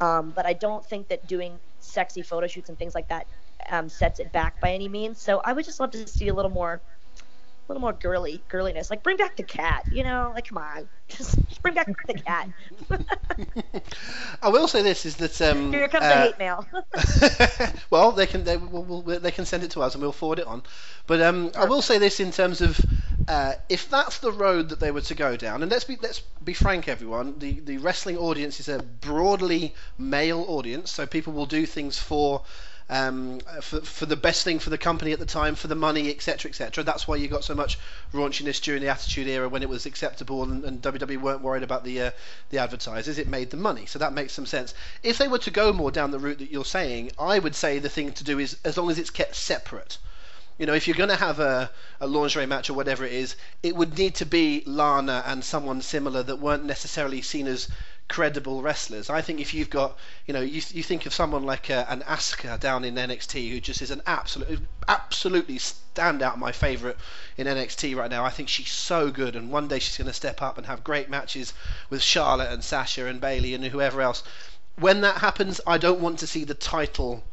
[0.00, 3.26] Um, but I don't think that doing sexy photo shoots and things like that
[3.70, 5.20] um, sets it back by any means.
[5.20, 6.82] So I would just love to see a little more,
[7.68, 8.90] a little more girly girliness.
[8.90, 10.32] Like bring back the cat, you know?
[10.34, 12.48] Like come on, just, just bring back the cat.
[14.42, 16.66] I will say this is that um, Here comes uh, the hate mail.
[17.90, 20.38] well, they can they will will they can send it to us and we'll forward
[20.38, 20.62] it on.
[21.06, 22.80] But um, I will say this in terms of
[23.28, 26.20] uh, if that's the road that they were to go down, and let's be let's
[26.20, 27.38] be frank, everyone.
[27.38, 32.42] The the wrestling audience is a broadly male audience, so people will do things for.
[32.90, 36.10] Um, for, for the best thing for the company at the time, for the money,
[36.10, 36.84] etc., etc.
[36.84, 37.78] That's why you got so much
[38.12, 41.84] raunchiness during the Attitude Era when it was acceptable and, and WWE weren't worried about
[41.84, 42.10] the uh,
[42.50, 43.16] the advertisers.
[43.16, 44.74] It made the money, so that makes some sense.
[45.02, 47.78] If they were to go more down the route that you're saying, I would say
[47.78, 49.96] the thing to do is as long as it's kept separate.
[50.58, 51.70] You know, if you're going to have a,
[52.00, 55.82] a lingerie match or whatever it is, it would need to be Lana and someone
[55.82, 57.66] similar that weren't necessarily seen as
[58.08, 59.08] credible wrestlers.
[59.08, 59.96] I think if you've got,
[60.26, 63.60] you know, you, you think of someone like uh, an Asuka down in NXT who
[63.60, 66.96] just is an absolute, absolutely standout, my favourite
[67.36, 68.24] in NXT right now.
[68.24, 70.84] I think she's so good, and one day she's going to step up and have
[70.84, 71.52] great matches
[71.90, 74.22] with Charlotte and Sasha and Bayley and whoever else.
[74.76, 77.24] When that happens, I don't want to see the title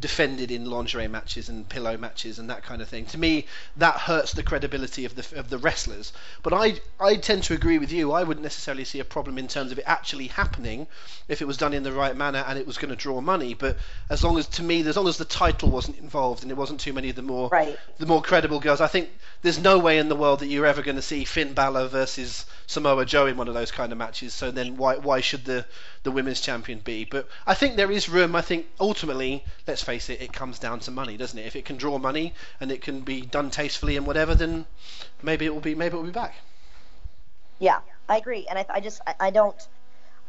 [0.00, 3.06] defended in lingerie matches and pillow matches and that kind of thing.
[3.06, 3.46] To me,
[3.76, 6.12] that hurts the credibility of the of the wrestlers.
[6.42, 8.12] But I I tend to agree with you.
[8.12, 10.86] I wouldn't necessarily see a problem in terms of it actually happening
[11.28, 13.54] if it was done in the right manner and it was going to draw money.
[13.54, 13.76] But
[14.10, 16.80] as long as to me, as long as the title wasn't involved and it wasn't
[16.80, 17.78] too many of the more Right.
[17.98, 19.10] the more credible girls, I think
[19.42, 22.46] there's no way in the world that you're ever going to see Finn Balor versus
[22.66, 24.34] Samoa Joe in one of those kind of matches.
[24.34, 25.64] So then why why should the
[26.02, 27.04] the women's champion be?
[27.04, 28.34] But I think there is room.
[28.36, 31.46] I think ultimately, let's face it, it comes down to money, doesn't it?
[31.46, 34.66] If it can draw money and it can be done tastefully and whatever, then
[35.22, 36.34] maybe it will be maybe it will be back.
[37.58, 39.60] Yeah, I agree, and I, I just I, I don't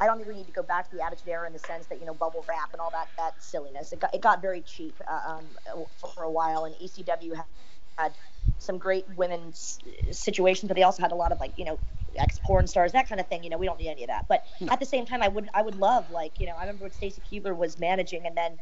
[0.00, 1.86] I don't think we need to go back to the Attitude Era in the sense
[1.86, 3.92] that you know bubble wrap and all that that silliness.
[3.92, 7.44] It got it got very cheap uh, um, for a while, and ECW had,
[8.02, 8.14] had
[8.58, 9.78] some great women's
[10.12, 11.80] situations, but they also had a lot of like you know
[12.16, 13.42] ex porn stars that kind of thing.
[13.44, 14.26] You know, we don't need any of that.
[14.28, 14.72] But No.
[14.72, 16.92] at the same time, I would I would love like you know I remember when
[16.92, 18.58] Stacy Keibler was managing, and then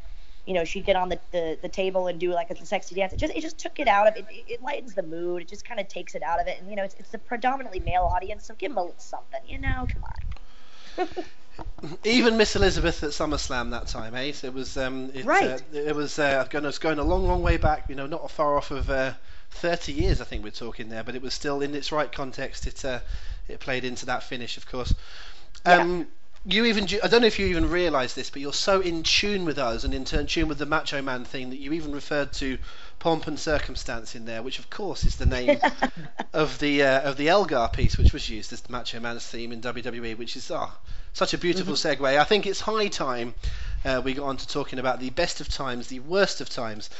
[0.47, 3.13] you know she'd get on the, the, the table and do like a sexy dance.
[3.13, 4.27] It just it just took it out of it.
[4.31, 5.43] It, it lightens the mood.
[5.43, 6.59] It just kind of takes it out of it.
[6.61, 9.41] And you know it's it's a predominantly male audience, so give them a little something.
[9.47, 11.09] You know, come on.
[12.05, 14.33] Even Miss Elizabeth at SummerSlam that time, eh?
[14.33, 15.51] So it was um, it, Right.
[15.51, 17.89] Uh, it was uh, going it's going a long, long way back.
[17.89, 19.13] You know, not far off of uh,
[19.53, 21.05] 30 years, I think we're talking there.
[21.05, 22.67] But it was still in its right context.
[22.67, 23.01] It uh,
[23.49, 24.95] it played into that finish, of course.
[25.65, 26.09] Um,
[26.45, 29.45] You even I don't know if you even realise this, but you're so in tune
[29.45, 32.33] with us and in turn tune with the Macho Man thing that you even referred
[32.35, 32.59] to
[33.01, 35.59] pomp and circumstance in there, which of course is the name
[36.33, 39.53] of the uh, of the Elgar piece, which was used as the Macho Man's theme
[39.53, 40.77] in WWE, which is ah,
[41.13, 42.19] such a beautiful segue.
[42.19, 43.35] I think it's high time
[43.85, 46.91] uh, we got on to talking about the best of times, the worst of times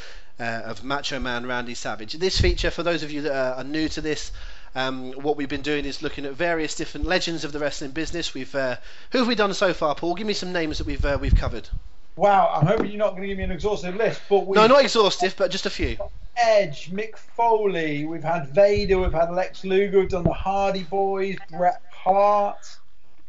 [0.41, 2.15] uh, of Macho Man Randy Savage.
[2.15, 4.33] This feature, for those of you that are, are new to this.
[4.75, 8.35] Um, what we've been doing is looking at various different legends of the wrestling business.
[8.35, 8.77] We've uh,
[9.11, 10.15] who have we done so far, Paul?
[10.15, 11.69] Give me some names that we've uh, we've covered.
[12.17, 14.67] Wow, I'm hoping you're not going to give me an exhaustive list, but we No,
[14.67, 15.97] not exhaustive, but just a few.
[16.37, 21.37] Edge, Mick Foley, we've had Vader, we've had Lex Luger, we've done the Hardy Boys,
[21.51, 22.79] Bret Hart.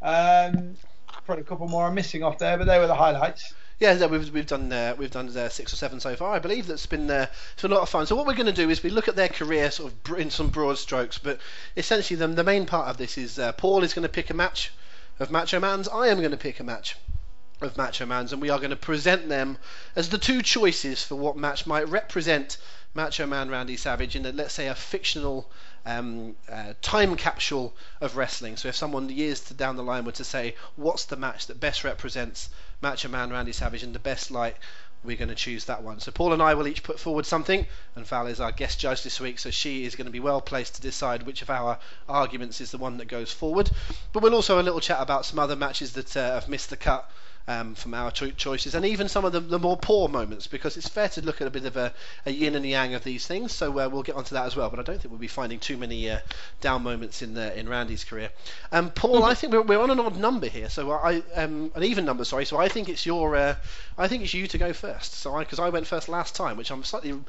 [0.01, 0.75] Um,
[1.25, 3.53] probably a couple more I'm missing off there, but they were the highlights.
[3.79, 6.67] Yeah, we've we've done uh, we've done uh, six or seven so far, I believe.
[6.67, 8.05] That's been uh, it's been a lot of fun.
[8.07, 10.31] So what we're going to do is we look at their career sort of in
[10.31, 11.39] some broad strokes, but
[11.77, 14.33] essentially the the main part of this is uh, Paul is going to pick a
[14.33, 14.73] match
[15.19, 15.87] of Macho Man's.
[15.87, 16.97] I am going to pick a match
[17.61, 19.57] of Macho Man's, and we are going to present them
[19.95, 22.57] as the two choices for what match might represent
[22.93, 25.49] Macho Man Randy Savage in, a, let's say, a fictional
[25.89, 28.57] um, uh, time capsule of wrestling.
[28.57, 31.83] So if someone years down the line were to say, what's the match that best
[31.83, 32.49] represents
[32.81, 34.55] Match Macho Man Randy Savage in the best light,
[35.03, 35.99] we're going to choose that one.
[35.99, 37.65] So Paul and I will each put forward something,
[37.95, 40.41] and Val is our guest judge this week, so she is going to be well
[40.41, 43.71] placed to decide which of our arguments is the one that goes forward.
[44.11, 46.69] But we'll also have a little chat about some other matches that uh, have missed
[46.69, 47.09] the cut
[47.49, 50.77] um, from our cho- choices, and even some of the, the more poor moments, because
[50.77, 51.91] it's fair to look at a bit of a,
[52.27, 53.51] a yin and yang of these things.
[53.51, 54.69] So uh, we'll get onto that as well.
[54.69, 56.19] But I don't think we'll be finding too many uh,
[56.61, 58.29] down moments in uh, in Randy's career.
[58.71, 61.83] Um, Paul, I think we're, we're on an odd number here, so I um, an
[61.83, 62.45] even number, sorry.
[62.45, 63.55] So I think it's your, uh,
[63.97, 65.15] I think it's you to go first.
[65.15, 67.19] So because I went first last time, which I'm slightly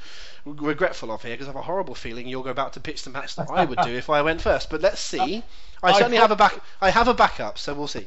[0.44, 3.36] regretful of here, because I have a horrible feeling you're about to pitch the match
[3.36, 4.68] that I would do if I went first.
[4.68, 5.18] But let's see.
[5.18, 5.42] I
[5.82, 6.60] I certainly have a back.
[6.82, 8.06] I have a backup, so we'll see.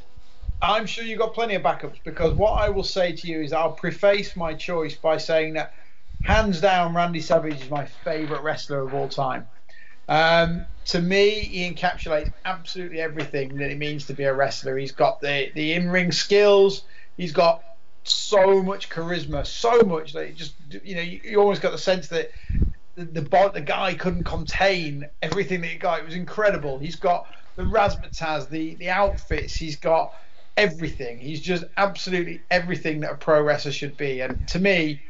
[0.62, 3.52] I'm sure you've got plenty of backups because what I will say to you is
[3.52, 5.74] I'll preface my choice by saying that
[6.22, 9.46] hands down, Randy Savage is my favourite wrestler of all time.
[10.08, 14.76] Um, to me, he encapsulates absolutely everything that it means to be a wrestler.
[14.76, 16.84] He's got the, the in ring skills,
[17.16, 17.62] he's got
[18.04, 21.78] so much charisma, so much that it just, you know, you, you almost got the
[21.78, 22.30] sense that
[22.96, 26.00] the, the, the guy couldn't contain everything that he got.
[26.00, 26.78] It was incredible.
[26.78, 27.26] He's got
[27.56, 30.14] the razzmatazz, the, the outfits, he's got
[30.56, 31.18] everything.
[31.18, 34.20] He's just absolutely everything that a pro wrestler should be.
[34.20, 35.02] And to me,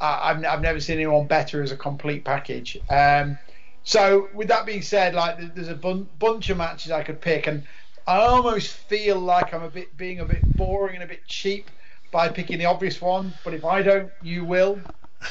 [0.00, 2.78] I I've, I've never seen anyone better as a complete package.
[2.88, 3.38] Um,
[3.84, 7.46] so with that being said, like there's a bun- bunch of matches I could pick,
[7.46, 7.66] and
[8.06, 11.70] I almost feel like I'm a bit being a bit boring and a bit cheap
[12.12, 13.38] by picking the obvious one.
[13.44, 14.86] But if I don't, you will.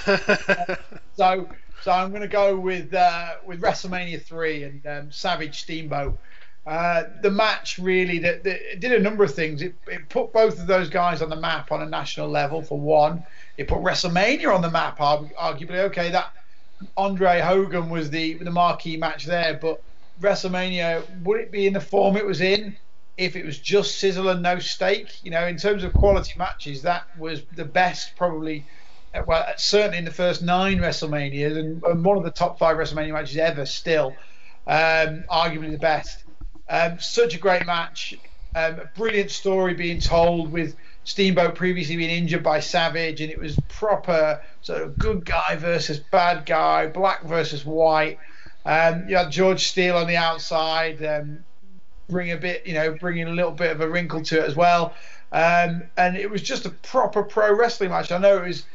[1.14, 1.50] So
[1.80, 6.20] so I'm going to go with uh, with WrestleMania three and um, Savage Steamboat.
[6.66, 9.64] Uh, the match really that, that did a number of things.
[9.64, 12.80] It, it put both of those guys on the map on a national level for
[12.80, 13.24] one.
[13.58, 15.00] It put WrestleMania on the map.
[15.00, 16.32] Arguably, okay, that
[16.98, 19.82] Andre Hogan was the the marquee match there, but
[20.22, 22.78] WrestleMania would it be in the form it was in
[23.18, 25.24] if it was just sizzle and no steak?
[25.24, 28.66] You know, in terms of quality matches, that was the best probably.
[29.16, 32.78] uh, Well, certainly in the first nine WrestleManias, and, and one of the top five
[32.78, 33.66] WrestleMania matches ever.
[33.66, 34.16] Still,
[34.68, 36.24] um, arguably the best.
[36.72, 38.16] Um, such a great match.
[38.56, 43.38] Um, a brilliant story being told with Steamboat previously being injured by Savage, and it
[43.38, 48.20] was proper sort of good guy versus bad guy, black versus white.
[48.66, 51.44] Um, you had George Steele on the outside, um,
[52.08, 54.56] bring a bit, you know, bringing a little bit of a wrinkle to it as
[54.56, 54.94] well.
[55.34, 58.14] Um, and it was just a proper pro wrestling match.
[58.14, 58.66] I know it was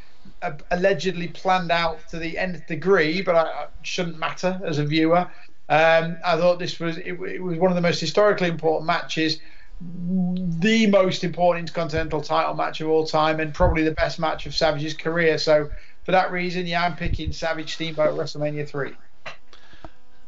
[0.71, 5.31] allegedly planned out to the nth degree, but I, I shouldn't matter as a viewer.
[5.69, 9.41] Um, I thought this was it, it, was one of the most historically important matches,
[9.81, 14.55] the most important intercontinental title match of all time, and probably the best match of
[14.55, 15.39] Savage's career.
[15.39, 15.71] So
[16.05, 18.93] for that reason, yeah, I'm picking Savage Steamboat WrestleMania three.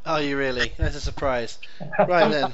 [0.05, 0.72] Are you really?
[0.76, 1.59] That's a surprise.
[1.99, 2.53] Right then.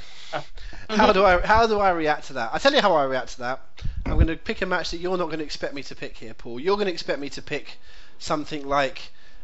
[0.91, 2.51] How do I how do I react to that?
[2.53, 3.61] I tell you how I react to that.
[4.05, 6.17] I'm going to pick a match that you're not going to expect me to pick
[6.17, 6.61] here, Paul.
[6.61, 7.79] You're going to expect me to pick
[8.19, 9.01] something like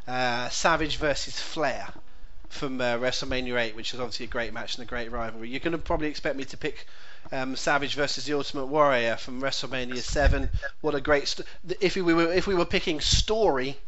[0.06, 1.88] uh, Savage versus Flair
[2.50, 5.48] from uh, WrestleMania 8, which is obviously a great match and a great rivalry.
[5.48, 6.86] You're going to probably expect me to pick
[7.32, 10.50] um, Savage versus the Ultimate Warrior from WrestleMania 7.
[10.80, 11.48] What a great st-
[11.80, 13.78] if we were if we were picking story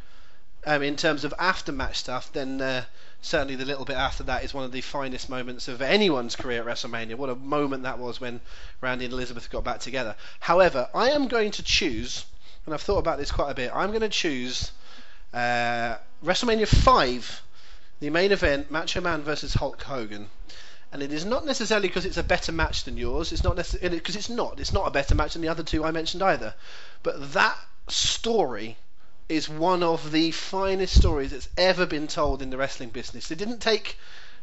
[0.67, 2.85] um, in terms of aftermatch stuff, then uh,
[3.21, 6.61] certainly the little bit after that is one of the finest moments of anyone's career
[6.61, 7.17] at WrestleMania.
[7.17, 8.41] What a moment that was when
[8.81, 10.15] Randy and Elizabeth got back together.
[10.41, 12.25] However, I am going to choose,
[12.65, 13.71] and I've thought about this quite a bit.
[13.75, 14.71] I'm going to choose
[15.33, 17.43] uh, WrestleMania 5,
[18.03, 20.29] the main event, Macho Man versus Hulk Hogan.
[20.93, 23.31] And it is not necessarily because it's a better match than yours.
[23.31, 24.59] It's not necessarily because it's not.
[24.59, 26.55] It's not a better match than the other two I mentioned either.
[27.05, 27.57] But that
[27.89, 28.77] story
[29.29, 33.31] is one of the finest stories that's ever been told in the wrestling business.
[33.31, 33.97] It didn't take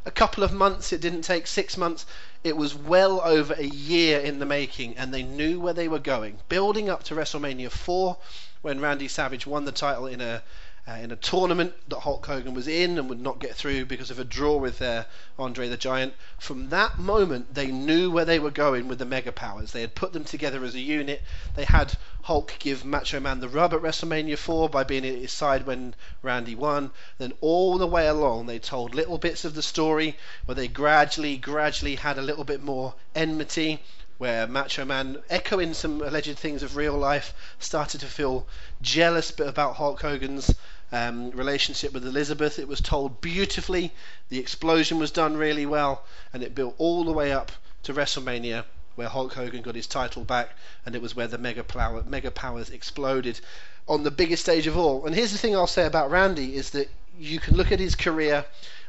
[0.05, 2.05] a couple of months, it didn't take six months,
[2.45, 5.99] it was well over a year in the making, and they knew where they were
[5.99, 6.39] going.
[6.47, 8.18] Building up to WrestleMania 4,
[8.62, 10.41] when Randy Savage won the title in a
[10.89, 14.09] uh, in a tournament that Hulk Hogan was in and would not get through because
[14.09, 15.03] of a draw with uh,
[15.37, 16.15] Andre the Giant.
[16.39, 19.71] From that moment, they knew where they were going with the Mega Powers.
[19.71, 21.21] They had put them together as a unit.
[21.55, 25.31] They had Hulk give Macho Man the rub at WrestleMania 4 by being at his
[25.31, 26.89] side when Randy won.
[27.19, 31.37] Then all the way along, they told little bits of the story where they gradually,
[31.37, 33.83] gradually had a little bit more enmity
[34.17, 38.45] where Macho Man, echoing some alleged things of real life, started to feel
[38.81, 40.53] jealous about Hulk Hogan's
[40.91, 42.59] um, relationship with Elizabeth.
[42.59, 43.91] It was told beautifully.
[44.29, 47.51] The explosion was done really well, and it built all the way up
[47.83, 48.65] to WrestleMania,
[48.95, 50.49] where Hulk Hogan got his title back,
[50.85, 53.39] and it was where the mega, power, mega powers exploded
[53.87, 55.05] on the biggest stage of all.
[55.05, 57.95] And here's the thing I'll say about Randy is that you can look at his
[57.95, 58.45] career,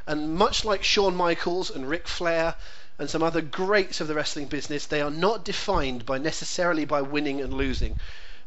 [0.07, 2.55] and much like Shawn Michaels and Ric Flair
[2.99, 7.01] and some other greats of the wrestling business, they are not defined by necessarily by
[7.01, 7.99] winning and losing.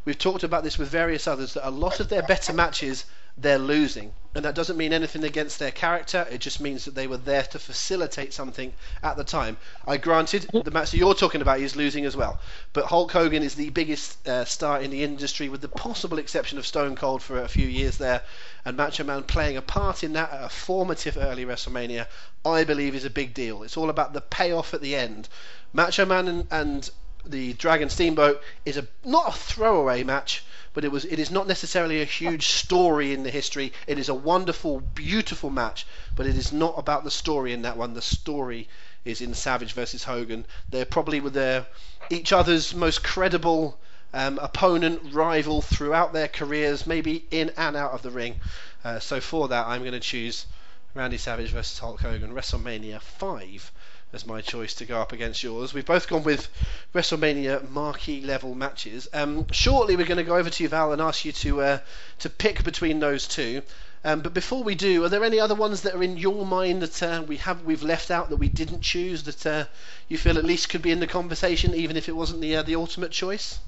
[0.05, 3.05] We've talked about this with various others that a lot of their better matches
[3.37, 4.12] they're losing.
[4.37, 7.45] And that doesn't mean anything against their character, it just means that they were there
[7.45, 9.57] to facilitate something at the time.
[9.87, 12.41] I granted the match that you're talking about is losing as well,
[12.72, 16.59] but Hulk Hogan is the biggest uh, star in the industry, with the possible exception
[16.59, 18.22] of Stone Cold for a few years there,
[18.64, 22.09] and Macho Man playing a part in that at a formative early WrestleMania,
[22.45, 23.62] I believe is a big deal.
[23.62, 25.28] It's all about the payoff at the end.
[25.72, 26.91] Macho Man and, and
[27.24, 30.45] the Dragon Steamboat is a not a throwaway match
[30.75, 33.72] but it was it is not necessarily a huge story in the history.
[33.87, 37.77] It is a wonderful, beautiful match, but it is not about the story in that
[37.77, 37.95] one.
[37.95, 38.68] The story
[39.05, 40.45] is in Savage versus Hogan.
[40.68, 41.66] They're probably with their
[42.11, 43.79] each other's most credible
[44.12, 48.41] um, opponent, rival throughout their careers, maybe in and out of the ring.
[48.85, 50.47] Uh, so for that, I'm going to choose
[50.93, 53.72] Randy Savage versus Hulk Hogan, WrestleMania 5
[54.15, 55.75] as my choice to go up against yours.
[55.75, 56.49] We've both gone with
[56.95, 59.09] WrestleMania marquee level matches.
[59.12, 61.79] Um, shortly, we're going to go over to you, Val, and ask you to uh,
[62.21, 63.62] to pick between those two.
[64.05, 66.83] Um, but before we do, are there any other ones that are in your mind
[66.83, 69.65] that uh, we have we've left out that we didn't choose that uh,
[70.09, 72.62] you feel at least could be in the conversation, even if it wasn't the uh,
[72.62, 73.59] the ultimate choice?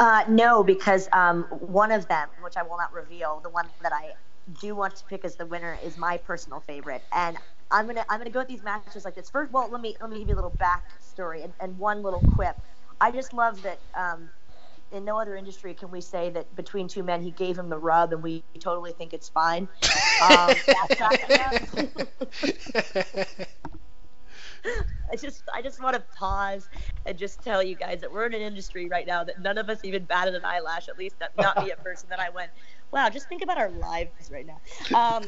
[0.00, 3.92] Uh, no, because um, one of them, which I will not reveal, the one that
[3.92, 4.14] I
[4.60, 7.36] do want to pick as the winner is my personal favorite, and
[7.70, 9.30] I'm gonna I'm gonna go with these matches like this.
[9.30, 12.22] First, well, let me let me give you a little backstory and, and one little
[12.34, 12.56] quip.
[13.00, 13.80] I just love that.
[13.94, 14.30] Um,
[14.92, 17.78] in no other industry can we say that between two men he gave him the
[17.78, 19.68] rub and we totally think it's fine.
[20.20, 20.50] Um,
[25.12, 26.68] I just I just want to pause
[27.06, 29.68] and just tell you guys that we're in an industry right now that none of
[29.68, 30.88] us even batted an eyelash.
[30.88, 32.50] At least not, not me at first, and then I went,
[32.92, 34.60] wow, just think about our lives right now.
[34.96, 35.24] Um,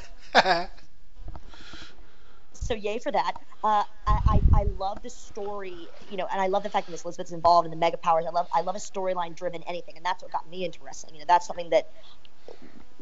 [2.62, 3.34] so yay for that.
[3.64, 7.04] Uh, I, I love the story, you know, and I love the fact that Miss
[7.04, 8.26] Elizabeth's involved in the mega powers.
[8.26, 11.14] I love I love a storyline driven anything, and that's what got me into wrestling.
[11.14, 11.86] You know, that's something that,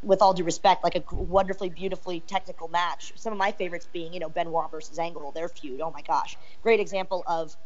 [0.02, 3.12] with all due respect, like a wonderfully, beautifully technical match.
[3.16, 5.80] Some of my favorites being, you know, Benoit versus Angle, their feud.
[5.82, 7.56] Oh my gosh, great example of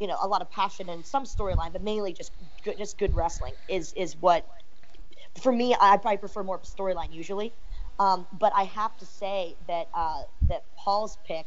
[0.00, 2.32] you know a lot of passion and some storyline, but mainly just
[2.64, 4.48] good, just good wrestling is is what
[5.40, 7.54] for me I probably prefer more of a storyline usually.
[7.98, 11.46] Um, but I have to say that uh, that Paul's pick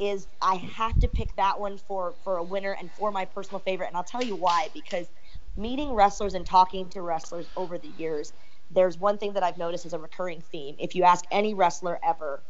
[0.00, 3.60] is I have to pick that one for for a winner and for my personal
[3.60, 5.08] favorite, and I'll tell you why because
[5.56, 8.32] meeting wrestlers and talking to wrestlers over the years,
[8.70, 10.76] there's one thing that I've noticed as a recurring theme.
[10.78, 12.44] If you ask any wrestler ever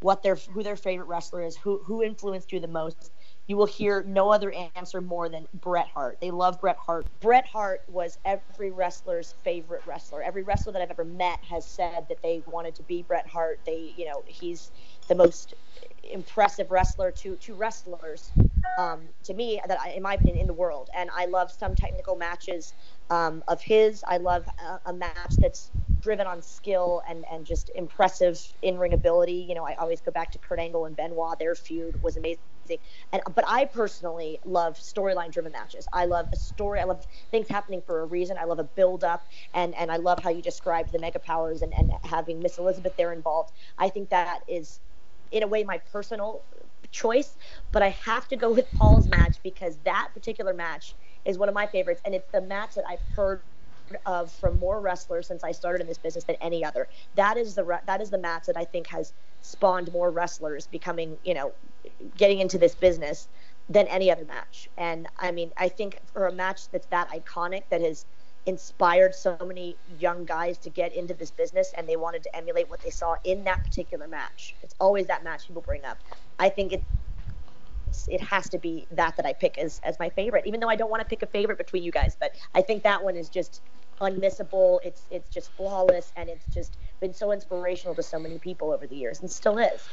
[0.00, 3.12] what their who their favorite wrestler is, who who influenced you the most,
[3.50, 6.18] you will hear no other answer more than Bret Hart.
[6.20, 7.04] They love Bret Hart.
[7.20, 10.22] Bret Hart was every wrestler's favorite wrestler.
[10.22, 13.58] Every wrestler that I've ever met has said that they wanted to be Bret Hart.
[13.66, 14.70] They, you know, he's
[15.08, 15.54] the most
[16.12, 18.30] impressive wrestler to to wrestlers
[18.78, 21.74] um, to me that I, in my opinion in the world and i love some
[21.74, 22.72] technical matches
[23.10, 24.04] um, of his.
[24.06, 29.44] I love a, a, match that's driven on skill and and just impressive in-ring ability.
[29.48, 31.38] You know i always go back to kurt angle and benoit.
[31.38, 32.38] Their feud was amazing.
[33.12, 35.88] And but i personally love storyline driven matches.
[35.92, 38.38] I love a story i love things happening for a reason.
[38.38, 41.62] I love a build up and and i love how you described the mega powers
[41.62, 43.52] and and having miss elizabeth there involved.
[43.76, 44.80] I think that is
[45.32, 46.42] in a way my personal
[46.90, 47.36] choice,
[47.72, 50.94] but I have to go with Paul's match because that particular match
[51.24, 53.42] is one of my favorites, and it's the match that I've heard
[54.06, 56.88] of from more wrestlers since I started in this business than any other.
[57.16, 60.66] That is the re- that is the match that I think has spawned more wrestlers
[60.66, 61.52] becoming, you know,
[62.16, 63.28] getting into this business
[63.68, 64.68] than any other match.
[64.78, 68.06] And I mean, I think for a match that's that iconic that has
[68.46, 72.68] inspired so many young guys to get into this business and they wanted to emulate
[72.68, 74.56] what they saw in that particular match.
[74.62, 75.98] It's always that match people bring up.
[76.38, 76.84] I think it
[78.08, 80.76] it has to be that that I pick as, as my favorite, even though I
[80.76, 83.28] don't want to pick a favorite between you guys, but I think that one is
[83.28, 83.62] just
[84.00, 84.78] unmissable.
[84.82, 88.86] It's it's just flawless and it's just been so inspirational to so many people over
[88.86, 89.88] the years and still is.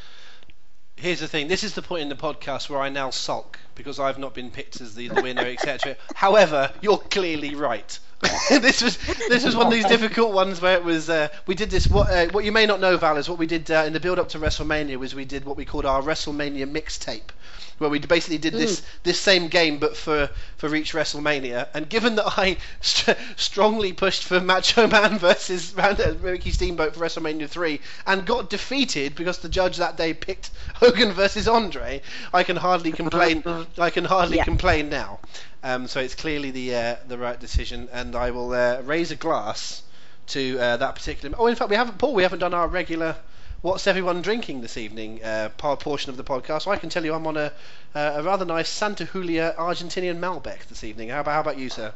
[0.96, 1.48] Here's the thing.
[1.48, 4.50] This is the point in the podcast where I now sulk because I've not been
[4.50, 5.96] picked as the, the winner, etc.
[6.16, 8.00] However, you're clearly right.
[8.50, 8.98] this was
[9.30, 12.10] this was one of these difficult ones where it was uh, we did this what
[12.10, 14.18] uh, what you may not know Val is what we did uh, in the build
[14.18, 17.30] up to WrestleMania was we did what we called our WrestleMania mixtape
[17.78, 18.86] where we basically did this mm.
[19.04, 21.68] this same game but for for each WrestleMania.
[21.74, 27.50] And given that I st- strongly pushed for Macho Man versus Ricky Steamboat for WrestleMania
[27.50, 32.02] three and got defeated because the judge that day picked Hogan versus Andre,
[32.34, 33.44] I can hardly complain.
[33.78, 34.44] I can hardly yeah.
[34.44, 35.20] complain now.
[35.64, 39.16] Um, so it's clearly the uh, the right decision, and I will uh, raise a
[39.16, 39.84] glass
[40.28, 41.36] to uh, that particular.
[41.40, 42.14] Oh, in fact, we haven't, Paul.
[42.14, 43.16] We haven't done our regular
[43.62, 46.64] what's everyone drinking this evening uh, portion of the podcast.
[46.64, 47.52] So I can tell you I'm on a,
[47.96, 51.10] uh, a rather nice Santa Julia Argentinian Malbec this evening.
[51.10, 51.94] How about, how about you, sir?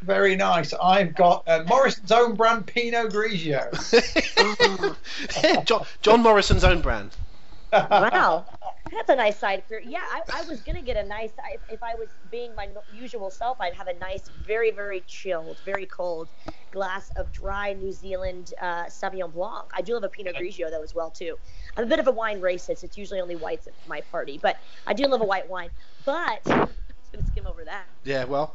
[0.00, 0.72] Very nice.
[0.74, 3.70] I've got uh, Morrison's own brand Pinot Grigio.
[5.64, 7.14] John, John Morrison's own brand.
[7.72, 8.46] Wow.
[8.90, 9.82] That's a nice side career.
[9.86, 11.30] Yeah, I, I was gonna get a nice.
[11.38, 15.56] I, if I was being my usual self, I'd have a nice, very, very chilled,
[15.64, 16.28] very cold
[16.72, 19.66] glass of dry New Zealand uh, Sauvignon Blanc.
[19.72, 21.38] I do love a Pinot Grigio though as well too.
[21.76, 22.82] I'm a bit of a wine racist.
[22.82, 24.56] It's usually only whites at my party, but
[24.86, 25.70] I do love a white wine.
[26.04, 27.84] But I'm just gonna skim over that.
[28.04, 28.54] Yeah, well.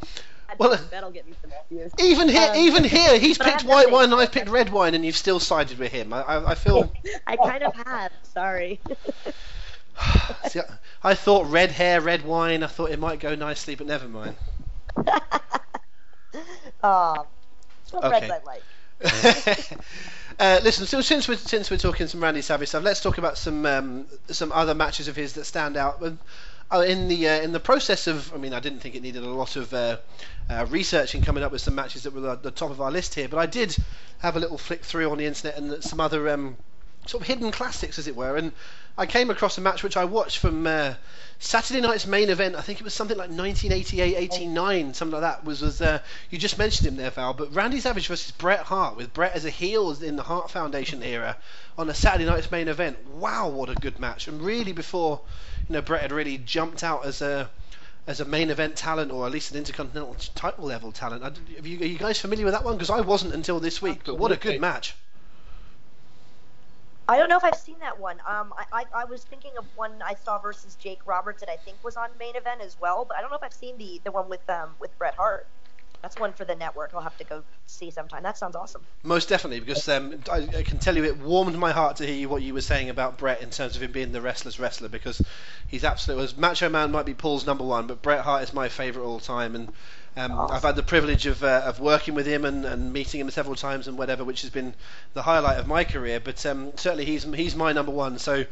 [0.58, 1.92] Well, that'll get me some views.
[2.00, 5.04] Even here, um, even here, he's picked white wine and I've picked red wine, and
[5.04, 6.14] you've still sided with him.
[6.14, 6.92] I, I, I feel.
[7.28, 8.14] I kind of have.
[8.24, 8.80] Sorry.
[10.48, 10.62] See,
[11.04, 12.64] I thought red hair, red wine.
[12.64, 14.36] I thought it might go nicely, but never mind.
[16.82, 17.28] oh,
[17.94, 18.30] okay.
[18.46, 18.64] like.
[20.40, 23.38] uh, listen, so since we're since we're talking some Randy Savage stuff, let's talk about
[23.38, 26.02] some um, some other matches of his that stand out.
[26.70, 29.24] Uh, in the uh, in the process of, I mean, I didn't think it needed
[29.24, 29.98] a lot of uh,
[30.50, 33.16] uh researching coming up with some matches that were at the top of our list
[33.16, 33.76] here, but I did
[34.20, 36.58] have a little flick through on the internet and some other um,
[37.06, 38.52] sort of hidden classics, as it were, and
[39.00, 40.96] I came across a match which I watched from uh,
[41.38, 42.56] Saturday night's main event.
[42.56, 45.46] I think it was something like 1988, 89, something like that.
[45.46, 46.00] Was was uh,
[46.32, 47.34] you just mentioned him there, Val?
[47.34, 51.04] But Randy Savage versus Bret Hart with Bret as a heel in the Hart Foundation
[51.04, 51.38] era
[51.78, 52.98] on a Saturday night's main event.
[53.08, 54.28] Wow, what a good match!
[54.28, 55.22] And really, before
[55.70, 57.52] you know, Bret had really jumped out as a
[58.08, 61.38] as a main event talent, or at least an intercontinental title level talent.
[61.62, 62.74] You, are you guys familiar with that one?
[62.74, 64.02] Because I wasn't until this week.
[64.06, 64.96] But what a good match!
[67.10, 68.18] I don't know if I've seen that one.
[68.28, 71.56] Um, I, I, I, was thinking of one I saw versus Jake Roberts that I
[71.56, 74.02] think was on main event as well, but I don't know if I've seen the
[74.04, 75.48] the one with um with Bret Hart.
[76.02, 76.92] That's one for the network.
[76.94, 78.24] I'll have to go see sometime.
[78.24, 78.82] That sounds awesome.
[79.04, 82.30] Most definitely, because um, I, I, can tell you it warmed my heart to hear
[82.30, 85.22] what you were saying about Bret in terms of him being the restless wrestler, because
[85.68, 86.40] he's absolutely.
[86.40, 89.56] Macho Man might be Paul's number one, but Bret Hart is my favourite all time,
[89.56, 89.74] and
[90.18, 90.56] Um, Awesome.
[90.56, 93.56] I've had the privilege of, uh, of working with him and, and meeting him several
[93.56, 94.74] times and whatever, which has been
[95.14, 96.20] the highlight of my career.
[96.20, 98.18] But um, certainly he's he's my number one.
[98.18, 98.46] So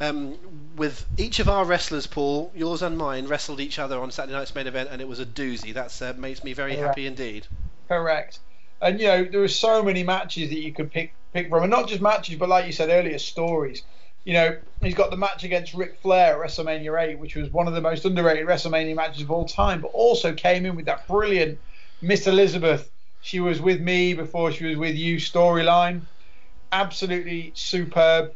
[0.00, 0.36] um,
[0.76, 4.54] with each of our wrestlers, Paul, yours and mine, wrestled each other on Saturday night's
[4.54, 5.74] main event, and it was a doozy.
[5.74, 7.46] That uh, makes me very happy indeed.
[7.86, 8.38] Correct.
[8.80, 11.70] And you know, there were so many matches that you could pick pick from, and
[11.70, 13.82] not just matches, but like you said earlier, stories.
[14.24, 17.66] You know, he's got the match against Ric Flair at WrestleMania 8, which was one
[17.66, 21.06] of the most underrated WrestleMania matches of all time, but also came in with that
[21.06, 21.58] brilliant
[22.02, 22.90] Miss Elizabeth.
[23.22, 26.02] She was with me before she was with you storyline.
[26.72, 28.32] Absolutely superb.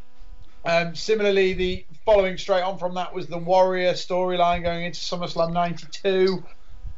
[0.64, 5.52] Um, similarly, the following straight on from that was the Warrior storyline going into SummerSlam
[5.52, 6.42] 92.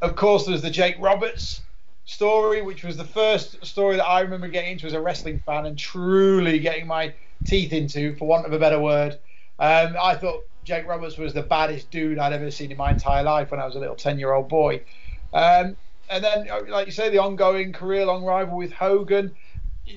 [0.02, 1.62] Of course, there's the Jake Roberts
[2.04, 5.66] story, which was the first story that I remember getting into as a wrestling fan
[5.66, 7.12] and truly getting my
[7.46, 9.14] teeth into, for want of a better word.
[9.58, 13.22] Um, I thought Jake Roberts was the baddest dude I'd ever seen in my entire
[13.22, 14.82] life when I was a little 10 year old boy.
[15.32, 15.76] Um,
[16.08, 19.34] and then, uh, like you say, the ongoing career long rival with Hogan.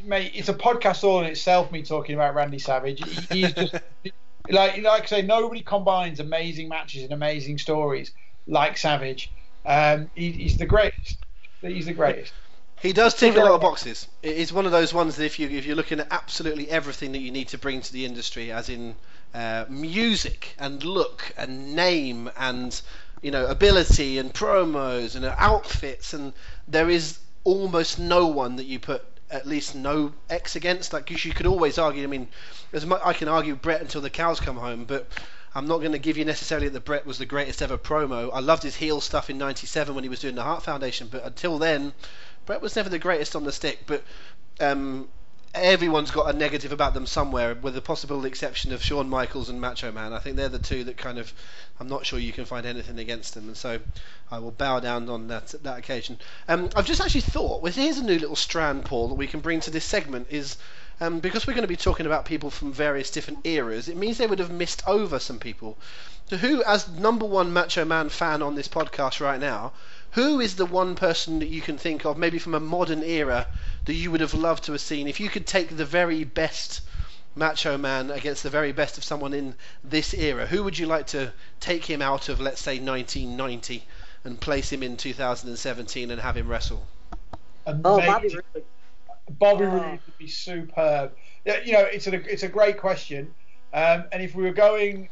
[0.03, 3.03] Mate, it's a podcast all in itself, me talking about Randy Savage.
[3.03, 3.73] He- He's just,
[4.49, 8.13] like, like I say, nobody combines amazing matches and amazing stories
[8.47, 9.31] like Savage.
[9.65, 11.17] Um, he, he's the greatest.
[11.61, 12.33] He's the greatest.
[12.81, 14.07] He does tick a lot of boxes.
[14.23, 17.11] It is one of those ones that if you if you're looking at absolutely everything
[17.11, 18.95] that you need to bring to the industry, as in
[19.33, 22.81] uh, music and look and name and
[23.21, 26.31] you know ability and promos and outfits, and
[26.69, 30.93] there is almost no one that you put at least no X against.
[30.93, 32.03] Like 'cause you could always argue.
[32.03, 32.29] I mean,
[32.71, 35.05] as much I can argue Bret until the cows come home, but
[35.53, 38.29] I'm not going to give you necessarily that Bret was the greatest ever promo.
[38.33, 41.25] I loved his heel stuff in '97 when he was doing the Hart Foundation, but
[41.25, 41.91] until then,
[42.49, 43.81] Bret was never the greatest on the stick.
[43.85, 44.03] But
[44.59, 45.07] um,
[45.53, 49.61] everyone's got a negative about them somewhere, with the possible exception of Shawn Michaels and
[49.61, 50.13] Macho Man.
[50.13, 51.31] I think they're the two that kind of
[51.79, 53.79] I'm not sure you can find anything against them, and so
[54.31, 56.17] I will bow down on that that occasion.
[56.47, 59.41] Um, I've just actually thought, well, here's a new little strand, Paul, that we can
[59.41, 60.57] bring to this segment is.
[61.01, 64.17] Um, because we're going to be talking about people from various different eras, it means
[64.17, 65.77] they would have missed over some people.
[66.29, 69.71] So, who, as number one Macho Man fan on this podcast right now,
[70.11, 73.47] who is the one person that you can think of, maybe from a modern era,
[73.85, 75.07] that you would have loved to have seen?
[75.07, 76.81] If you could take the very best
[77.35, 81.07] Macho Man against the very best of someone in this era, who would you like
[81.07, 83.83] to take him out of, let's say, 1990
[84.23, 86.85] and place him in 2017 and have him wrestle?
[87.67, 88.39] Oh, Bobby Amazing.
[88.55, 88.65] Roode.
[89.37, 89.69] Bobby Oh.
[89.69, 91.11] Roode would be superb.
[91.45, 93.33] You know, it's a it's a great question.
[93.73, 95.09] Um, and if we were going,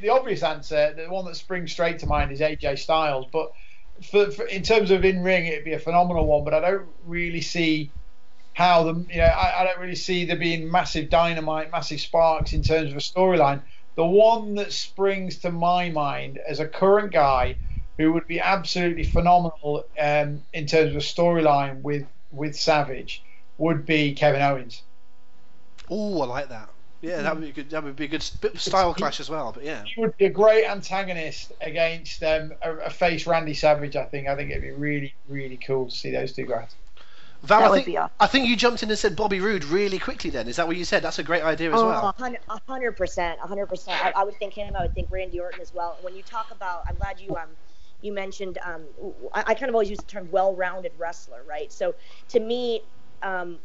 [0.00, 3.26] the obvious answer, the one that springs straight to mind is AJ Styles.
[3.32, 3.52] But
[4.02, 6.44] for, for in terms of in ring, it'd be a phenomenal one.
[6.44, 7.90] But I don't really see
[8.54, 12.52] how the you know I, I don't really see there being massive dynamite, massive sparks
[12.52, 13.62] in terms of a storyline.
[13.96, 17.56] The one that springs to my mind as a current guy
[17.96, 23.22] who would be absolutely phenomenal um, in terms of a storyline with with Savage
[23.58, 24.82] would be Kevin Owens.
[25.88, 26.70] Oh, I like that.
[27.04, 27.70] Yeah, that would be a good.
[27.70, 29.52] That would be a good bit of style clash as well.
[29.52, 33.96] But yeah, He would be a great antagonist against um, a, a face Randy Savage.
[33.96, 34.28] I think.
[34.28, 36.74] I think it'd be really, really cool to see those two guys.
[37.42, 38.14] Val, That I would think be awesome.
[38.20, 40.30] I think you jumped in and said Bobby Roode really quickly.
[40.30, 41.02] Then is that what you said?
[41.02, 42.08] That's a great idea as Oh, well.
[42.08, 44.02] a hundred- a hundred percent, a hundred percent.
[44.02, 44.74] I I would think him.
[44.74, 45.98] I would think Randy Orton as well.
[46.00, 47.50] When you talk about, I'm glad you um,
[48.00, 48.58] you mentioned.
[48.64, 48.82] Um,
[49.34, 51.70] I, I kind of always use the term well-rounded wrestler, right?
[51.70, 51.94] So
[52.30, 52.82] to me,
[53.22, 53.58] um,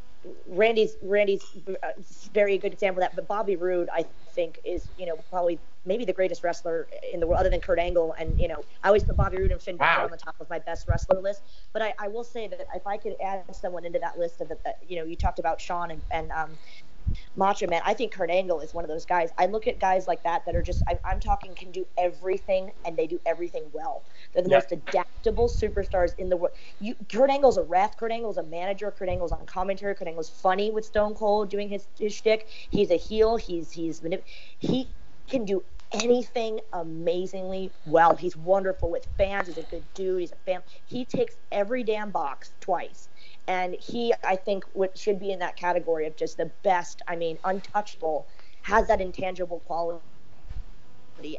[0.47, 1.87] Randy's Randy's uh,
[2.33, 3.15] very good example of that.
[3.15, 4.05] But Bobby Roode, I
[4.35, 7.79] think, is you know probably maybe the greatest wrestler in the world, other than Kurt
[7.79, 8.13] Angle.
[8.19, 10.05] And you know, I always put Bobby Roode and Finn Balor Wow.
[10.05, 11.43] on the top of my best wrestler list.
[11.73, 14.49] But I, I will say that if I could add someone into that list of
[14.49, 16.59] the, that, you know, you talked about Sean and, and um,
[17.35, 17.81] Macho Man.
[17.85, 19.31] I think Kurt Angle is one of those guys.
[19.37, 22.71] I look at guys like that that are just, I, I'm talking, can do everything
[22.85, 24.05] and they do everything well.
[24.33, 24.57] They're the Yeah.
[24.57, 26.55] most adaptable superstars in the world.
[26.79, 27.97] You, Kurt Angle's a ref.
[27.97, 28.91] Kurt Angle's a manager.
[28.91, 29.95] Kurt Angle's on commentary.
[29.95, 32.47] Kurt Angle's funny with Stone Cold doing his, his shtick.
[32.69, 33.37] He's a heel.
[33.37, 34.23] He's he's manip-
[34.59, 34.95] he
[35.27, 38.15] can do anything amazingly well.
[38.15, 39.47] He's wonderful with fans.
[39.47, 40.21] He's a good dude.
[40.21, 40.61] He's a fan.
[40.85, 43.09] He takes every damn box twice.
[43.47, 44.63] And he, I think,
[44.95, 47.01] should be in that category of just the best.
[47.07, 48.27] I mean, untouchable,
[48.61, 50.01] has that intangible quality,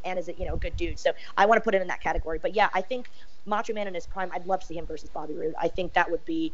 [0.05, 0.99] and is a you know good dude.
[0.99, 2.39] So I want to put him in that category.
[2.39, 3.09] But yeah, I think
[3.47, 4.31] Macho Man in his prime.
[4.33, 5.55] I'd love to see him versus Bobby Roode.
[5.59, 6.53] I think that would be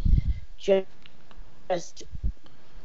[0.59, 0.86] just.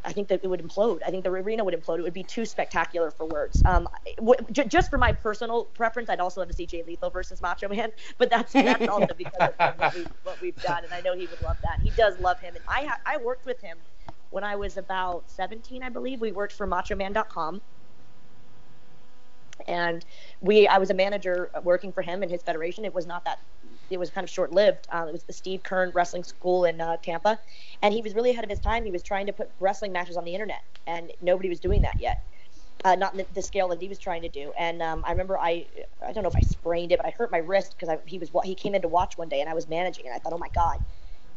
[0.06, 1.00] I think that it would implode.
[1.06, 2.00] I think the arena would implode.
[2.00, 3.62] It would be too spectacular for words.
[3.66, 3.88] Um,
[4.18, 7.42] w- j- just for my personal preference, I'd also love to see Jay Lethal versus
[7.42, 7.92] Macho Man.
[8.18, 11.28] But that's that's also because of what, we, what we've done, and I know he
[11.28, 11.80] would love that.
[11.82, 13.80] He does love him, and I ha- I worked with him
[14.32, 16.22] when I was about 17, I believe.
[16.22, 17.62] We worked for MachoMan.com,
[19.68, 20.06] and
[20.42, 22.86] we I was a manager working for him and his federation.
[22.86, 23.40] It was not that
[23.92, 24.88] it was kind of short lived.
[24.92, 27.40] Um, it was the Steve Keirn Wrestling School in uh, Tampa,
[27.82, 28.86] and he was really ahead of his time.
[28.86, 32.00] He was trying to put wrestling matches on the internet, and nobody was doing that
[32.00, 32.24] yet.
[32.84, 34.52] Uh, not the, the, scale that he was trying to do.
[34.58, 35.68] And um, I remember I
[36.04, 38.32] I don't know if I sprained it, but I hurt my wrist because he was
[38.44, 40.40] he came in to watch one day and I was managing and I thought, oh
[40.40, 40.84] my god,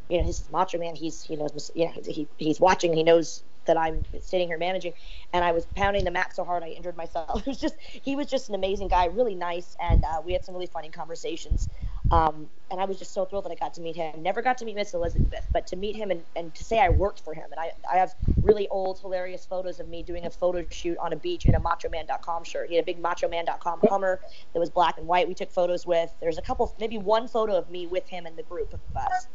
[0.08, 0.94] you know, he's Macho Man.
[0.94, 4.92] He's he knows you know he he's watching he knows that I'm sitting here managing,
[5.32, 7.40] and I was pounding the mat so hard I injured myself.
[7.46, 10.44] It was just he was just an amazing guy, really nice, and uh, we had
[10.44, 11.68] some really funny conversations.
[12.10, 14.22] Um, and I was just so thrilled that I got to meet him.
[14.22, 16.88] Never got to meet Miss Elizabeth, but to meet him and, and to say I
[16.88, 17.46] worked for him.
[17.50, 21.12] And I, I have really old, hilarious photos of me doing a photo shoot on
[21.12, 22.68] a beach in a MachoMan.com shirt.
[22.68, 24.20] He had a big MachoMan.com Hummer
[24.52, 25.28] that was black and white.
[25.28, 26.14] We took photos with.
[26.20, 29.26] There's a couple, maybe one photo of me with him and the group of us.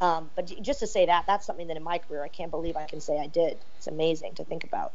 [0.00, 2.76] Um, but just to say that, that's something that in my career I can't believe
[2.76, 3.58] I can say I did.
[3.76, 4.92] It's amazing to think about.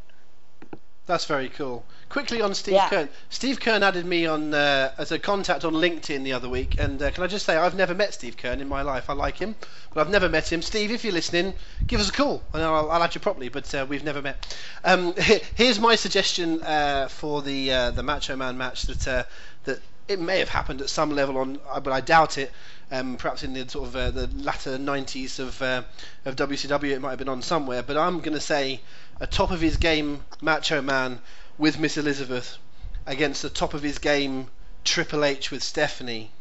[1.12, 1.84] That's very cool.
[2.08, 2.88] Quickly on Steve yeah.
[2.88, 3.10] Keirn.
[3.30, 7.04] Steve Keirn added me on uh, as a contact on LinkedIn the other week, and
[7.04, 9.10] uh, can I just say I've never met Steve Keirn in my life.
[9.10, 9.56] I like him,
[9.94, 10.62] but I've never met him.
[10.62, 11.54] Steve, if you're listening,
[11.86, 13.50] give us a call, and I'll, I'll add you properly.
[13.50, 14.58] But uh, we've never met.
[14.86, 19.24] Um, here's my suggestion uh, for the uh, the Macho Man match that uh,
[19.66, 22.54] that it may have happened at some level on, but I doubt it
[22.92, 25.84] um, perhaps in the sort of uh, the latter 90s of uh,
[26.26, 27.82] of WCW, it might have been on somewhere.
[27.82, 28.82] But I'm going to say
[29.22, 31.20] a top of his game Macho Man
[31.58, 32.58] with Miss Elizabeth
[33.06, 34.48] against the top of his game
[34.84, 36.32] Triple H with Stephanie.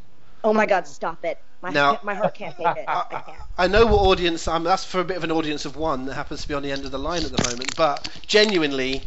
[0.42, 0.86] Oh my God!
[0.86, 1.38] Stop it.
[1.60, 2.84] My, now, my heart can't take it.
[2.88, 3.04] I,
[3.58, 4.64] I, I, know what audience I'm.
[4.64, 6.72] That's for a bit of an audience of one that happens to be on the
[6.72, 7.76] end of the line at the moment.
[7.76, 9.02] But genuinely,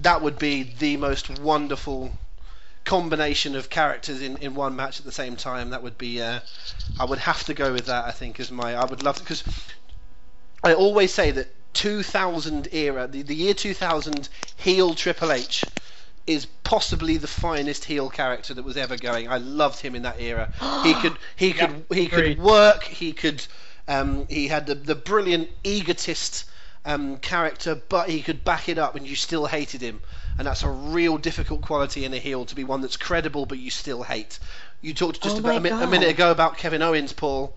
[0.00, 2.10] that would be the most wonderful
[2.86, 5.68] combination of characters in, in one match at the same time.
[5.70, 6.22] That would be.
[6.22, 6.40] Uh,
[6.98, 8.06] I would have to go with that.
[8.06, 8.74] I think as my.
[8.74, 9.44] I would love because
[10.64, 15.64] I always say that 2000 era, the, the year 2000 heel Triple H
[16.26, 19.28] is possibly the finest heel character that was ever going.
[19.28, 20.50] I loved him in that era.
[20.84, 22.36] he could he could he agreed.
[22.36, 22.84] could work.
[22.84, 23.46] He could
[23.86, 26.44] um, he had the the brilliant egotist
[26.84, 30.00] um, character, but he could back it up, and you still hated him
[30.38, 33.58] and that's a real difficult quality in a heel to be one that's credible but
[33.58, 34.38] you still hate.
[34.80, 37.54] You talked just oh about a, mi- a, minute ago about Kevin Owens, Paul.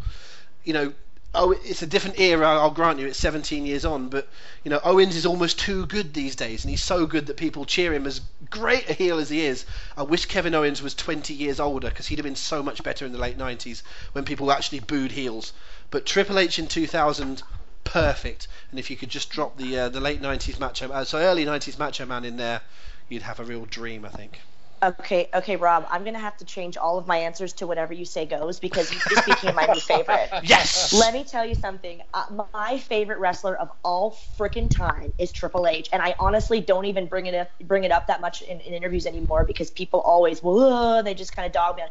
[0.64, 0.94] You know,
[1.34, 2.48] oh, it's a different era.
[2.48, 4.28] I'll grant you, it's 17 years on, but
[4.64, 7.66] you know, Owens is almost too good these days, and he's so good that people
[7.66, 9.66] cheer him as great a heel as he is.
[9.96, 13.06] I wish Kevin Owens was 20 years older because he'd have been so much better
[13.06, 15.54] in the late 90s when people actually booed heels.
[15.90, 17.44] But Triple H in 2000
[17.84, 18.48] perfect.
[18.70, 21.46] And if you could just drop the uh, the late '90s Macho, uh, so early
[21.46, 22.62] '90s Macho Man in there,
[23.10, 24.40] you'd have a real dream, I think.
[24.84, 25.86] Okay, okay, Rob.
[25.92, 28.92] I'm gonna have to change all of my answers to whatever you say goes because
[28.92, 30.30] you just became my new favorite.
[30.44, 30.92] Yes.
[30.94, 32.02] Let me tell you something.
[32.14, 36.86] Uh, my favorite wrestler of all freaking time is Triple H, and I honestly don't
[36.86, 40.02] even bring it up, bring it up that much in, in interviews anymore because people
[40.02, 41.84] always, well, they just kind of dog me.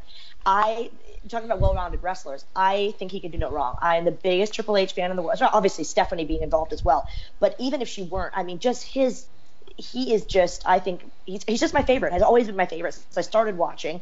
[0.45, 0.91] I
[1.29, 2.45] talking about well-rounded wrestlers.
[2.57, 3.77] I think he can do no wrong.
[3.81, 5.39] I am the biggest Triple H fan in the world.
[5.41, 7.07] Obviously, Stephanie being involved as well.
[7.39, 9.27] But even if she weren't, I mean, just his
[9.81, 12.13] he is just I think he's he's just my favorite.
[12.13, 14.01] Has always been my favorite since I started watching.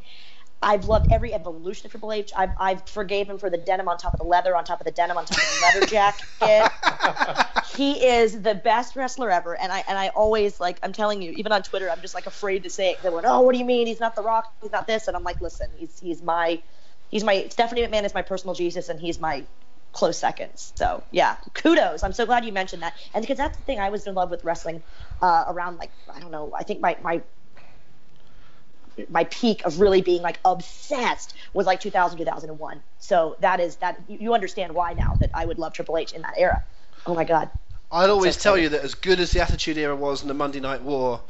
[0.60, 2.32] I've loved every evolution of Triple H.
[2.36, 4.86] I've, I've forgave him for the denim on top of the leather, on top of
[4.86, 7.46] the denim, on top of the leather jacket.
[7.76, 11.30] he is the best wrestler ever, and I and I always like I'm telling you,
[11.32, 13.02] even on Twitter, I'm just like afraid to say it.
[13.02, 13.86] They went, "Oh, what do you mean?
[13.86, 14.52] He's not the Rock.
[14.60, 16.60] He's not this," and I'm like, "Listen, he's he's my
[17.08, 19.44] he's my Stephanie McMahon is my personal Jesus, and he's my
[19.92, 20.72] close seconds.
[20.76, 22.02] So yeah, kudos.
[22.02, 24.30] I'm so glad you mentioned that, and because that's the thing, I was in love
[24.30, 24.82] with wrestling
[25.20, 26.52] uh, around like I don't know.
[26.56, 27.22] I think my my
[29.08, 34.00] my peak of really being like obsessed was like 2000 2001 so that is that
[34.08, 36.64] you understand why now that i would love triple h in that era
[37.06, 37.48] oh my god
[37.92, 40.34] i'd always so tell you that as good as the attitude era was in the
[40.34, 41.20] monday night war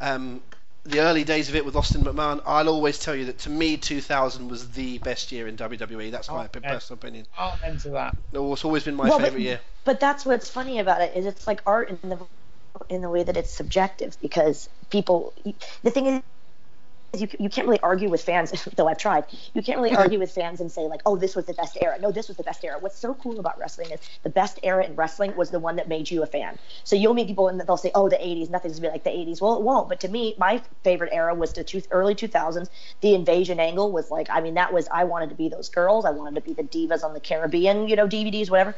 [0.00, 0.40] um,
[0.84, 3.76] the early days of it with Austin McMahon, I'll always tell you that to me,
[3.76, 6.10] 2000 was the best year in WWE.
[6.10, 7.26] That's my oh, personal opinion.
[7.36, 8.16] I'll enter that.
[8.32, 9.60] It's always been my well, favorite but, year.
[9.84, 12.18] But that's what's funny about it is it's like art in the
[12.88, 15.34] in the way that it's subjective because people.
[15.82, 16.22] The thing is
[17.16, 19.24] you, you can't really argue with fans, though I've tried.
[19.54, 20.00] You can't really mm-hmm.
[20.00, 21.98] argue with fans and say like, oh, this was the best era.
[22.00, 22.78] No, this was the best era.
[22.78, 25.88] What's so cool about wrestling is the best era in wrestling was the one that
[25.88, 26.58] made you a fan.
[26.84, 29.10] So you'll meet people and they'll say, oh, the 80s, nothing's gonna be like the
[29.10, 29.40] 80s.
[29.40, 29.88] Well, it won't.
[29.88, 32.68] But to me, my favorite era was the two, early 2000s.
[33.00, 36.04] The invasion angle was like, I mean, that was I wanted to be those girls.
[36.04, 38.76] I wanted to be the divas on the Caribbean, you know, DVDs, whatever.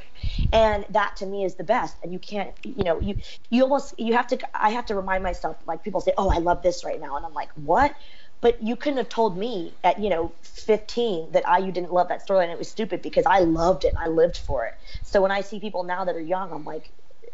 [0.53, 1.97] And that to me is the best.
[2.03, 3.17] And you can't, you know, you
[3.51, 4.39] you almost you have to.
[4.55, 5.57] I have to remind myself.
[5.67, 7.95] Like people say, oh, I love this right now, and I'm like, what?
[8.43, 12.09] But you couldn't have told me at you know 15 that I you didn't love
[12.09, 14.75] that story and it was stupid because I loved it and I lived for it.
[15.03, 16.91] So when I see people now that are young, I'm like,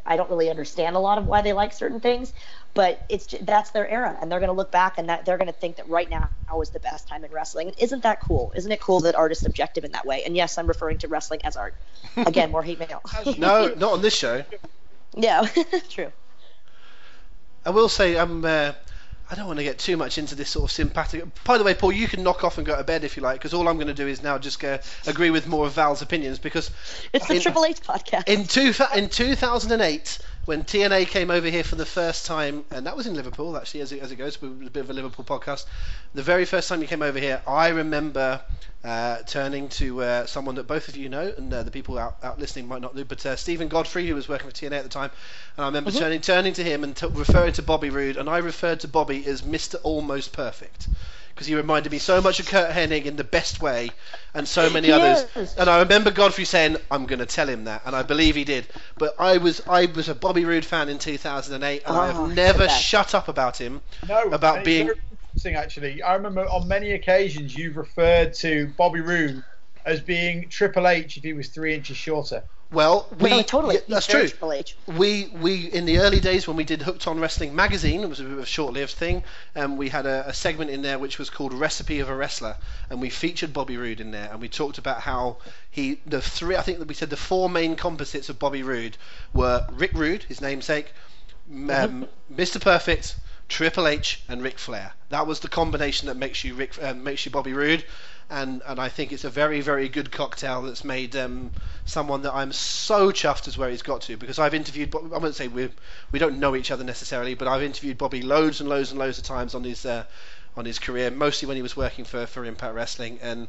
[0.08, 2.32] I don't really understand a lot of why they like certain things,
[2.74, 5.36] but it's just, that's their era, and they're going to look back and that they're
[5.36, 6.28] going to think that right now
[6.62, 7.72] is the best time in wrestling.
[7.78, 8.52] Isn't that cool?
[8.56, 10.22] Isn't it cool that art is subjective in that way?
[10.24, 11.74] And yes, I'm referring to wrestling as art.
[12.16, 13.02] Again, more hate mail.
[13.38, 14.44] no, not on this show.
[15.14, 15.46] Yeah,
[15.90, 16.12] true.
[17.66, 18.44] I will say I'm.
[18.44, 18.72] Uh,
[19.30, 21.44] I don't want to get too much into this sort of sympathetic.
[21.44, 23.38] By the way, Paul, you can knock off and go to bed if you like,
[23.38, 26.00] because all I'm going to do is now just go, agree with more of Val's
[26.00, 26.38] opinions.
[26.38, 26.70] Because
[27.12, 28.26] it's the in, Triple H podcast.
[28.26, 30.18] In two in 2008,
[30.48, 33.82] when TNA came over here for the first time, and that was in Liverpool actually,
[33.82, 35.66] as it, as it goes, a bit of a Liverpool podcast.
[36.14, 38.40] The very first time you came over here, I remember
[38.82, 42.16] uh, turning to uh, someone that both of you know, and uh, the people out,
[42.22, 44.84] out listening might not know, but uh, Stephen Godfrey, who was working for TNA at
[44.84, 45.10] the time,
[45.58, 45.98] and I remember mm-hmm.
[45.98, 49.26] turning turning to him and t- referring to Bobby Roode, and I referred to Bobby
[49.26, 49.74] as Mr.
[49.82, 50.88] Almost Perfect
[51.38, 53.92] because he reminded me so much of Curt Hennig in the best way,
[54.34, 55.24] and so many others.
[55.56, 58.42] And I remember Godfrey saying, "I'm going to tell him that," and I believe he
[58.42, 58.66] did.
[58.96, 62.34] But I was I was a Bobby Roode fan in 2008, and oh, I have
[62.34, 63.80] never shut up about him.
[64.08, 64.90] No, about being.
[65.12, 66.02] Interesting, actually.
[66.02, 69.44] I remember on many occasions you've referred to Bobby Roode
[69.86, 72.42] as being Triple H if he was three inches shorter.
[72.70, 73.76] Well, we no, totally.
[73.76, 74.28] Yeah, that's true.
[74.86, 78.20] We we in the early days when we did Hooked on Wrestling magazine, it was
[78.20, 79.22] a bit of a short-lived thing,
[79.54, 82.56] and we had a, a, segment in there which was called Recipe of a Wrestler,
[82.90, 85.38] and we featured Bobby Roode in there, and we talked about how
[85.70, 88.98] he the three I think that we said the four main composites of Bobby Roode
[89.32, 90.92] were Rick Rude, his namesake,
[91.50, 92.60] um, Mr.
[92.60, 93.16] Perfect,
[93.48, 94.92] Triple H, and Ric Flair.
[95.08, 97.82] That was the combination that makes you Rick uh, makes you Bobby Roode
[98.30, 101.50] and and I think it's a very very good cocktail that's made um,
[101.84, 105.34] someone that I'm so chuffed as where he's got to because I've interviewed I wouldn't
[105.34, 105.70] say we
[106.12, 109.18] we don't know each other necessarily but I've interviewed Bobby loads and loads and loads
[109.18, 110.04] of times on his uh,
[110.56, 113.48] on his career mostly when he was working for for Impact Wrestling and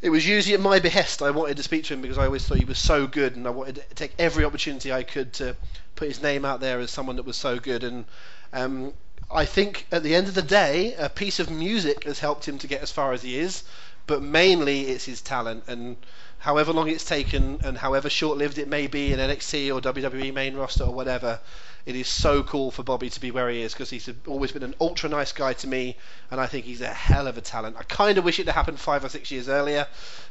[0.00, 2.46] it was usually at my behest I wanted to speak to him because I always
[2.46, 5.54] thought he was so good and I wanted to take every opportunity I could to
[5.96, 8.06] put his name out there as someone that was so good and
[8.54, 8.94] um,
[9.30, 12.58] I think at the end of the day a piece of music has helped him
[12.58, 13.64] to get as far as he is
[14.06, 15.96] but mainly it's his talent and
[16.38, 20.54] however long it's taken and however short-lived it may be in NXT or WWE main
[20.56, 21.40] roster or whatever,
[21.86, 24.62] it is so cool for Bobby to be where he is because he's always been
[24.62, 25.96] an ultra nice guy to me,
[26.30, 27.76] and I think he's a hell of a talent.
[27.78, 29.86] I kind of wish it had happened five or six years earlier,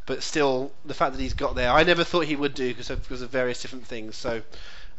[0.06, 2.90] but still, the fact that he's got there, I never thought he would do because
[2.90, 4.16] of, because of various different things.
[4.16, 4.42] So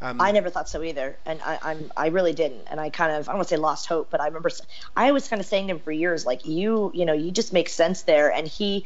[0.05, 3.11] um, I never thought so either, and I, I'm I really didn't, and I kind
[3.11, 4.51] of I don't want to say lost hope, but I remember
[4.95, 7.55] I was kind of saying to him for years, like you you know you just
[7.55, 8.85] make sense there, and he,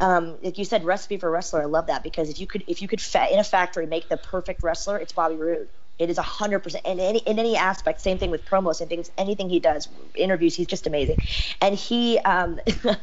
[0.00, 1.62] um, like you said, recipe for wrestler.
[1.62, 4.08] I love that because if you could if you could fa- in a factory make
[4.08, 5.68] the perfect wrestler, it's Bobby Roode.
[6.00, 8.00] It is a hundred percent in any in any aspect.
[8.00, 9.12] Same thing with promos and things.
[9.16, 11.18] Anything he does, interviews, he's just amazing.
[11.60, 12.96] And he, um, I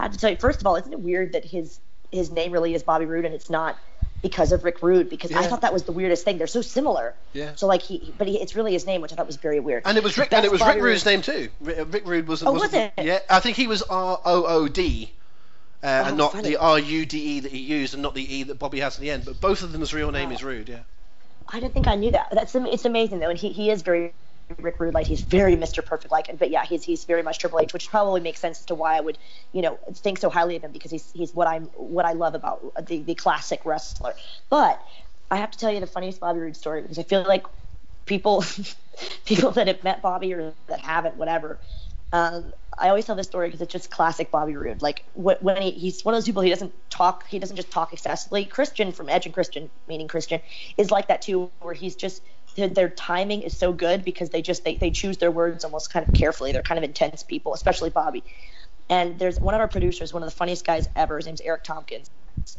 [0.00, 1.78] have to tell you, first of all, isn't it weird that his
[2.10, 3.78] his name really is Bobby Roode and it's not
[4.22, 5.40] because of Rick Rude because yeah.
[5.40, 6.38] I thought that was the weirdest thing.
[6.38, 7.14] They're so similar.
[7.32, 7.54] Yeah.
[7.54, 9.82] So like he, but he, it's really his name, which I thought was very weird.
[9.86, 11.48] And it was Rick, and it was Rick Rude's name too.
[11.60, 12.42] Rick Rude was.
[12.42, 12.92] Oh, was it?
[12.98, 15.12] Yeah, I think he was R O O D.
[15.80, 16.48] Uh, oh, and not funny.
[16.48, 18.98] the R U D E that he used, and not the E that Bobby has
[18.98, 19.24] in the end.
[19.24, 20.32] But both of them's real name oh.
[20.32, 20.80] is Rude, yeah.
[21.48, 22.28] I didn't think I knew that.
[22.32, 24.12] That's it's amazing though, and he, he is very
[24.58, 25.84] Rick Rude like he's very Mr.
[25.84, 28.60] Perfect like and but yeah he's he's very much Triple H which probably makes sense
[28.60, 29.18] as to why I would
[29.52, 32.34] you know think so highly of him because he's he's what I'm what I love
[32.34, 34.14] about the the classic wrestler
[34.50, 34.82] but
[35.30, 37.46] I have to tell you the funniest Bobby Roode story because I feel like
[38.06, 38.44] people
[39.24, 41.58] people that have met Bobby or that haven't whatever
[42.12, 44.82] um, I always tell this story because it's just classic Bobby Roode.
[44.82, 47.26] Like when he, he's one of those people, he doesn't talk.
[47.26, 48.44] He doesn't just talk excessively.
[48.44, 50.40] Christian from Edge and Christian, meaning Christian,
[50.76, 52.22] is like that too, where he's just
[52.56, 56.06] their timing is so good because they just they, they choose their words almost kind
[56.06, 56.52] of carefully.
[56.52, 58.24] They're kind of intense people, especially Bobby.
[58.90, 61.16] And there's one of our producers, one of the funniest guys ever.
[61.16, 62.10] His name's Eric Tompkins.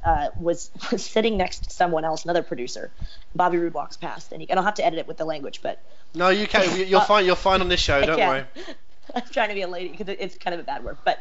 [0.04, 2.92] Uh, was, was sitting next to someone else, another producer.
[3.34, 5.62] Bobby Roode walks past, and he, I don't have to edit it with the language,
[5.64, 5.82] but
[6.14, 6.88] no, you can.
[6.88, 7.26] You're uh, fine.
[7.26, 8.06] You're fine on this show.
[8.06, 8.44] Don't worry.
[9.16, 11.20] I'm trying to be a lady because it's kind of a bad word, but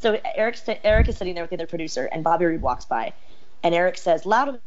[0.00, 3.14] so Eric Eric is sitting there with the other producer, and Bobby Roode walks by,
[3.62, 4.60] and Eric says loud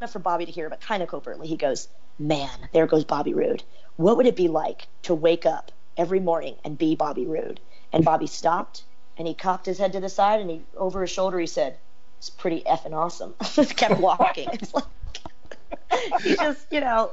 [0.00, 3.34] enough for Bobby to hear, but kind of covertly, he goes, man, there goes Bobby
[3.34, 3.62] Roode.
[3.96, 7.60] What would it be like to wake up every morning and be Bobby Roode?
[7.92, 8.84] And Bobby stopped
[9.18, 11.76] and he cocked his head to the side and he over his shoulder he said,
[12.18, 13.34] "It's pretty effing awesome."
[13.76, 14.48] kept walking.
[14.52, 14.84] It's like
[16.22, 17.12] he just, you know,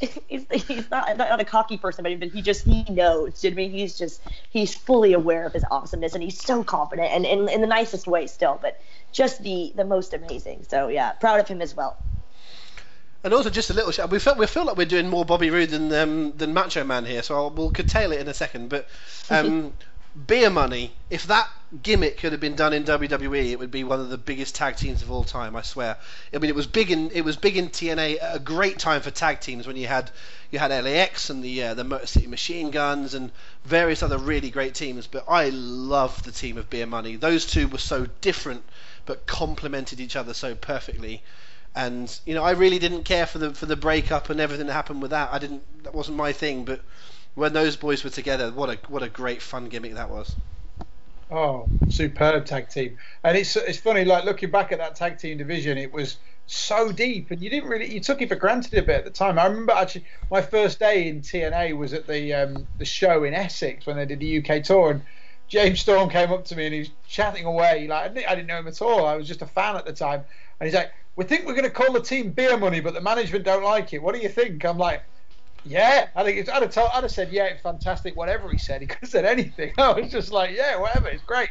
[0.28, 3.42] he's, he's not, not a cocky person, but he just he knows.
[3.42, 3.70] You know I mean?
[3.70, 4.20] He's just
[4.50, 8.06] he's fully aware of his awesomeness, and he's so confident, and in, in the nicest
[8.06, 8.80] way still, but
[9.12, 10.64] just the the most amazing.
[10.68, 11.96] So yeah, proud of him as well.
[13.26, 14.08] And also, just a little shout.
[14.08, 17.04] We feel we feel like we're doing more Bobby Roode than um, than Macho Man
[17.04, 18.68] here, so I'll, we'll curtail it in a second.
[18.68, 18.86] But
[19.28, 19.72] um,
[20.28, 21.50] beer money, if that
[21.82, 24.76] gimmick could have been done in WWE, it would be one of the biggest tag
[24.76, 25.56] teams of all time.
[25.56, 25.96] I swear.
[26.32, 28.18] I mean, it was big in it was big in TNA.
[28.22, 30.08] A great time for tag teams when you had
[30.52, 33.32] you had LAX and the uh, the Motor City Machine Guns and
[33.64, 35.08] various other really great teams.
[35.08, 37.16] But I love the team of Beer Money.
[37.16, 38.62] Those two were so different,
[39.04, 41.24] but complemented each other so perfectly.
[41.76, 44.72] And you know, I really didn't care for the for the breakup and everything that
[44.72, 45.28] happened with that.
[45.30, 45.62] I didn't.
[45.84, 46.64] That wasn't my thing.
[46.64, 46.80] But
[47.34, 50.34] when those boys were together, what a what a great fun gimmick that was.
[51.30, 52.96] Oh, superb tag team!
[53.22, 56.16] And it's it's funny, like looking back at that tag team division, it was
[56.46, 59.10] so deep, and you didn't really you took it for granted a bit at the
[59.10, 59.38] time.
[59.38, 63.34] I remember actually my first day in TNA was at the um, the show in
[63.34, 65.02] Essex when they did the UK tour, and
[65.48, 68.34] James Storm came up to me and he was chatting away like I didn't, I
[68.34, 69.04] didn't know him at all.
[69.04, 70.24] I was just a fan at the time,
[70.60, 73.00] and he's like, "We think we're going to call the team Beer Money, but the
[73.00, 74.02] management don't like it.
[74.02, 75.02] What do you think?" I'm like
[75.66, 78.16] yeah, I think it's, I'd have told, I'd have said, yeah, it's fantastic.
[78.16, 79.72] Whatever he said, he could have said anything.
[79.78, 81.48] I was just like, yeah, whatever, it's great.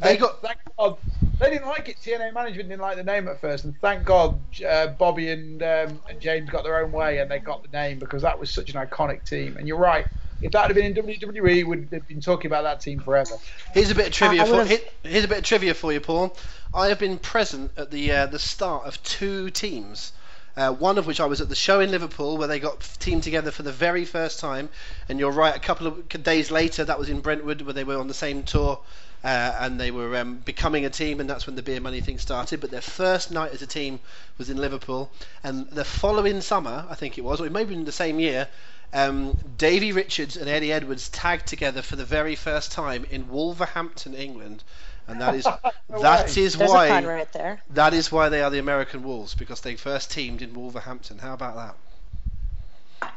[0.00, 0.96] They got thank God
[1.38, 1.96] they didn't like it.
[2.00, 6.00] TNA management didn't like the name at first, and thank God uh, Bobby and um,
[6.08, 8.70] and James got their own way and they got the name because that was such
[8.70, 9.58] an iconic team.
[9.58, 10.06] And you're right,
[10.42, 13.34] if that had been in WWE, we would have been talking about that team forever.
[13.72, 14.64] Here's a bit of trivia for
[15.02, 16.36] here's a bit of trivia for you, Paul.
[16.74, 20.12] I have been present at the uh, the start of two teams
[20.56, 23.22] uh, one of which I was at the show in Liverpool where they got teamed
[23.22, 24.68] together for the very first time.
[25.08, 27.98] And you're right, a couple of days later, that was in Brentwood where they were
[27.98, 28.78] on the same tour.
[29.24, 32.18] Uh, and they were um, becoming a team, and that's when the beer money thing
[32.18, 32.60] started.
[32.60, 34.00] But their first night as a team
[34.36, 35.12] was in Liverpool,
[35.44, 38.18] and the following summer, I think it was, or it may have been the same
[38.18, 38.48] year,
[38.92, 44.14] um, Davey Richards and Eddie Edwards tagged together for the very first time in Wolverhampton,
[44.14, 44.62] England,
[45.06, 45.44] and that is
[46.02, 47.62] that is There's why a pun right there.
[47.70, 51.18] that is why they are the American Wolves because they first teamed in Wolverhampton.
[51.18, 51.74] How about that?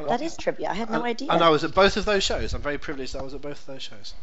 [0.08, 0.70] That is trivia.
[0.70, 1.32] I had no and, idea.
[1.32, 2.54] And I was at both of those shows.
[2.54, 4.14] I'm very privileged that I was at both of those shows.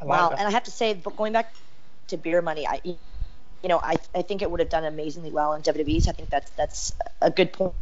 [0.00, 0.38] Like wow, that.
[0.38, 1.52] and I have to say, going back
[2.08, 2.98] to beer money, I, you
[3.64, 6.08] know, I, I think it would have done amazingly well in WWE's.
[6.08, 7.74] I think that's that's a good point.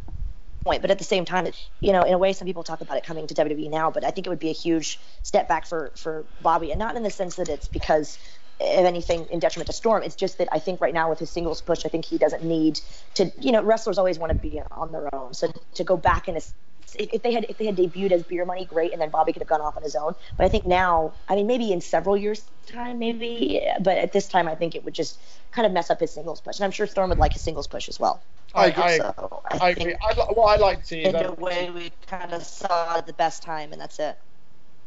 [0.63, 1.47] Point, but at the same time,
[1.81, 4.05] you know, in a way, some people talk about it coming to WWE now, but
[4.05, 7.03] I think it would be a huge step back for for Bobby, and not in
[7.03, 8.17] the sense that it's because
[8.61, 10.03] of anything in detriment to Storm.
[10.03, 12.43] It's just that I think right now with his singles push, I think he doesn't
[12.43, 12.79] need
[13.15, 13.31] to.
[13.39, 16.35] You know, wrestlers always want to be on their own, so to go back in
[16.35, 16.53] and
[16.99, 19.41] if they had if they had debuted as Beer Money, great, and then Bobby could
[19.41, 20.13] have gone off on his own.
[20.37, 24.27] But I think now, I mean, maybe in several years' time, maybe, but at this
[24.27, 25.19] time, I think it would just
[25.51, 27.67] kind of mess up his singles push, and I'm sure Storm would like his singles
[27.67, 28.23] push as well.
[28.55, 29.95] I, I, So I, I agree.
[30.01, 33.43] I, what I like to see in a way we kind of saw the best
[33.43, 34.17] time, and that's it.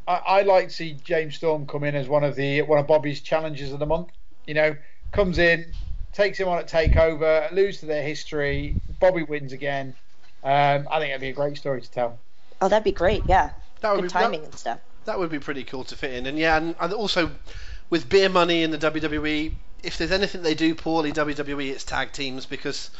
[0.07, 2.87] I, I like to see James Storm come in as one of the one of
[2.87, 4.09] Bobby's challenges of the month.
[4.47, 4.77] You know,
[5.12, 5.73] comes in,
[6.12, 8.78] takes him on at Takeover, lose to their history.
[9.01, 9.97] Bobby wins again.
[10.45, 12.19] Um, I think it'd be a great story to tell.
[12.61, 13.25] Oh, that'd be great.
[13.27, 13.51] Yeah,
[13.81, 14.79] That would good be timing that, and stuff.
[15.05, 16.27] that would be pretty cool to fit in.
[16.27, 17.31] And yeah, and, and also
[17.91, 19.53] with beer money in the WWE,
[19.83, 22.91] if there's anything they do poorly WWE, it's tag teams because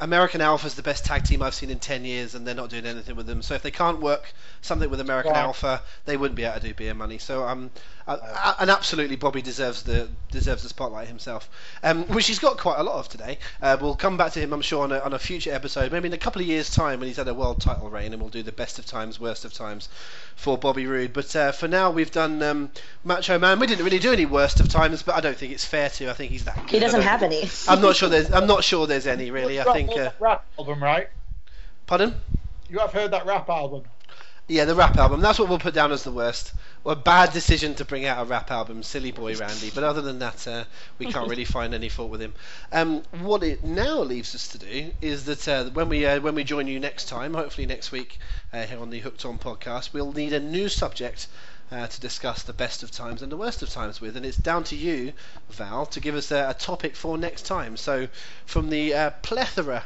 [0.00, 2.70] American Alpha is the best tag team I've seen in 10 years, and they're not
[2.70, 3.42] doing anything with them.
[3.42, 4.32] So if they can't work
[4.62, 5.40] something with American Right.
[5.40, 7.18] Alpha, they wouldn't be able to do beer money.
[7.18, 7.70] So um,
[8.10, 11.48] uh, uh, and absolutely, Bobby deserves the deserves the spotlight himself,
[11.84, 13.38] um, which he's got quite a lot of today.
[13.62, 16.08] Uh, we'll come back to him, I'm sure, on a, on a future episode, maybe
[16.08, 18.30] in a couple of years' time when he's had a world title reign, and we'll
[18.30, 19.88] do the best of times, worst of times
[20.34, 21.12] for Bobby Roode.
[21.12, 22.70] But uh, for now, we've done um,
[23.04, 23.60] Macho Man.
[23.60, 26.10] We didn't really do any worst of times, but I don't think it's fair to.
[26.10, 26.70] I think he's that good.
[26.70, 27.48] He doesn't have any.
[27.68, 28.32] I'm not sure there's.
[28.32, 29.60] I'm not sure there's any really.
[29.60, 30.06] I Rap- think.
[30.06, 31.08] Uh, rap album, right?
[31.86, 32.14] pardon?
[32.68, 33.82] You have heard that rap album.
[34.46, 35.20] Yeah, the rap album.
[35.20, 36.52] That's what we'll put down as the worst.
[36.82, 39.70] Well, bad decision to bring out a rap album, silly boy Randy.
[39.74, 40.64] But other than that, uh,
[40.98, 42.34] we can't really find any fault with him.
[42.72, 46.34] Um, what it now leaves us to do is that uh, when we uh, when
[46.34, 48.18] we join you next time, hopefully next week
[48.52, 51.26] uh, here on the Hooked On podcast, we'll need a new subject.
[51.72, 54.36] Uh, to discuss the best of times and the worst of times with, and it's
[54.36, 55.12] down to you,
[55.50, 57.76] Val, to give us a, a topic for next time.
[57.76, 58.08] So,
[58.44, 59.84] from the uh, plethora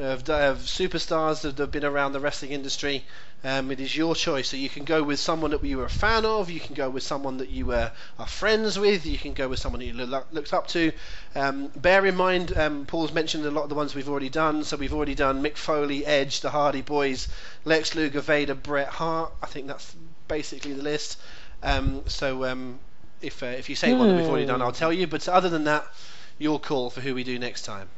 [0.00, 3.04] of, of superstars that have been around the wrestling industry.
[3.42, 4.48] Um, it is your choice.
[4.48, 6.50] So you can go with someone that you were a fan of.
[6.50, 9.06] You can go with someone that you uh, are friends with.
[9.06, 10.92] You can go with someone you look, looked up to.
[11.34, 14.64] Um, bear in mind, um, Paul's mentioned a lot of the ones we've already done.
[14.64, 17.28] So we've already done Mick Foley, Edge, the Hardy Boys,
[17.64, 19.32] Lex Luger, Vader, Bret Hart.
[19.42, 19.94] I think that's
[20.30, 21.18] basically the list.
[21.62, 22.78] Um, so um,
[23.20, 25.06] if uh, if you say one that we've already done, I'll tell you.
[25.06, 25.86] But other than that,
[26.38, 27.90] your call for who we do next time.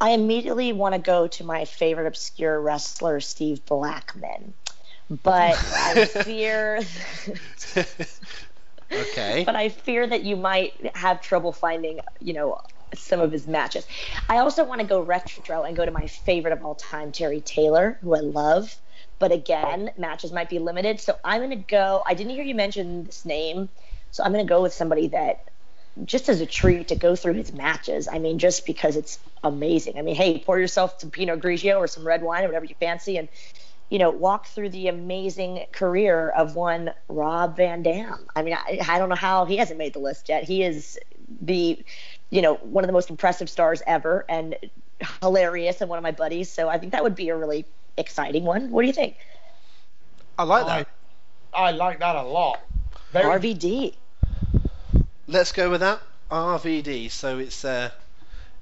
[0.00, 4.54] I immediately want to go to my favorite obscure wrestler, Steve Blackman.
[5.22, 6.80] But I fear
[8.92, 9.44] okay.
[9.44, 12.60] but I fear that you might have trouble finding, you know,
[12.94, 13.86] some of his matches.
[14.28, 17.40] I also want to go retro and go to my favorite of all time, Terry
[17.40, 18.76] Taylor, who I love.
[19.18, 21.00] But again, matches might be limited.
[21.00, 22.02] So I'm going to go.
[22.04, 23.68] I didn't hear you mention this name,
[24.10, 25.48] So I'm going to go with somebody that
[26.04, 28.08] just as a treat to go through his matches.
[28.10, 29.98] I mean, just because it's amazing.
[29.98, 32.74] I mean, hey, pour yourself some Pinot Grigio or some red wine or whatever you
[32.78, 33.28] fancy, and
[33.88, 38.26] you know, walk through the amazing career of one Rob Van Dam.
[38.34, 40.44] I mean, I, I don't know how he hasn't made the list yet.
[40.44, 40.98] He is
[41.40, 41.78] the,
[42.30, 44.56] you know, one of the most impressive stars ever and
[45.22, 46.50] hilarious and one of my buddies.
[46.50, 47.64] So I think that would be a really
[47.96, 48.70] exciting one.
[48.70, 49.16] What do you think?
[50.38, 50.88] I like that.
[51.54, 52.60] I, I like that a lot.
[53.12, 53.40] Very...
[53.40, 53.94] RVD.
[55.26, 56.00] Let's go with that.
[56.30, 57.10] RVD.
[57.10, 57.90] So it's uh,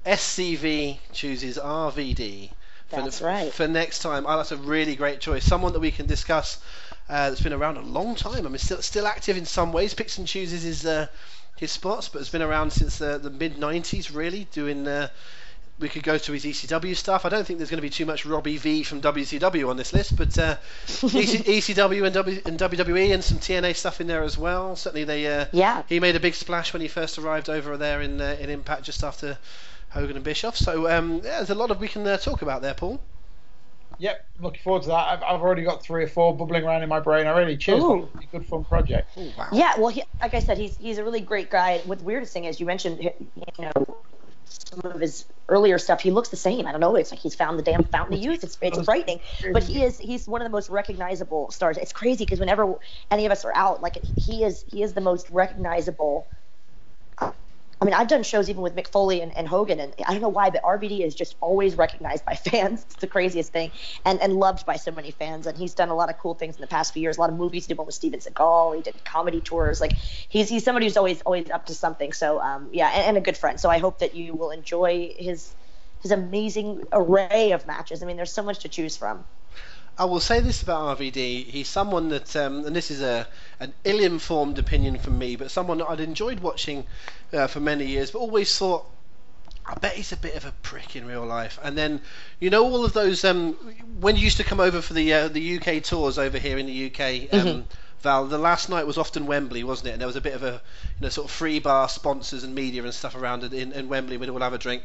[0.05, 2.49] SCV chooses RVD.
[2.87, 3.53] For, that's the, right.
[3.53, 5.43] For next time, oh, that's a really great choice.
[5.43, 6.59] Someone that we can discuss
[7.09, 8.45] uh, that's been around a long time.
[8.45, 9.93] I mean, still still active in some ways.
[9.93, 11.07] Picks and chooses his uh,
[11.57, 15.09] his spots, but has been around since the, the mid '90s, really, doing uh,
[15.79, 17.25] we could go to his ECW stuff.
[17.25, 19.91] I don't think there's going to be too much Robbie V from WCW on this
[19.93, 20.55] list, but uh,
[20.87, 24.75] ECW and, w, and WWE and some TNA stuff in there as well.
[24.75, 25.83] Certainly, they uh, yeah.
[25.87, 28.83] He made a big splash when he first arrived over there in uh, in Impact
[28.83, 29.37] just after
[29.89, 30.55] Hogan and Bischoff.
[30.55, 33.01] So um, yeah, there's a lot of we can uh, talk about there, Paul.
[33.97, 35.07] Yep, looking forward to that.
[35.07, 37.55] I've, I've already got three or four bubbling around in my brain I already.
[37.55, 37.81] Cheers,
[38.31, 39.17] good fun project.
[39.17, 39.47] Ooh, wow.
[39.53, 41.81] Yeah, well, he, like I said, he's he's a really great guy.
[41.85, 43.11] What's weirdest thing is you mentioned, you
[43.59, 43.71] know,
[44.45, 46.65] some of his earlier stuff, he looks the same.
[46.65, 46.95] I don't know.
[46.95, 48.43] It's like he's found the damn fountain of youth.
[48.43, 49.19] It's, it's frightening.
[49.51, 51.77] But he is he's one of the most recognizable stars.
[51.77, 52.75] It's crazy because whenever
[53.11, 56.27] any of us are out, like he is he is the most recognizable
[57.81, 60.21] I mean, I've done shows even with Mick Foley and, and Hogan, and I don't
[60.21, 62.83] know why, but RVD is just always recognized by fans.
[62.83, 63.71] It's the craziest thing,
[64.05, 65.45] and and loved by so many fans.
[65.45, 67.17] And he's done a lot of cool things in the past few years.
[67.17, 67.65] A lot of movies.
[67.65, 68.77] He did one with Steven Seagal.
[68.77, 69.81] He did comedy tours.
[69.81, 69.93] Like
[70.29, 72.13] he's he's somebody who's always always up to something.
[72.13, 73.59] So um, yeah, and, and a good friend.
[73.59, 75.53] So I hope that you will enjoy his
[76.01, 78.01] his amazing array of matches.
[78.01, 79.25] I mean, there's so much to choose from.
[79.97, 81.45] I will say this about RVD.
[81.45, 83.27] He's someone that, um, and this is a
[83.59, 86.85] an ill-informed opinion from me, but someone that I'd enjoyed watching
[87.33, 88.85] uh, for many years, but always thought,
[89.65, 91.57] I bet he's a bit of a prick in real life.
[91.63, 92.01] And then,
[92.39, 93.53] you know, all of those um,
[93.99, 96.67] when you used to come over for the uh, the UK tours over here in
[96.67, 97.33] the UK.
[97.33, 97.61] Um, mm-hmm.
[98.01, 99.91] Val, the last night was often Wembley, wasn't it?
[99.93, 100.61] And there was a bit of a,
[100.99, 104.17] you know, sort of free bar sponsors and media and stuff around in, in Wembley.
[104.17, 104.83] We'd all have a drink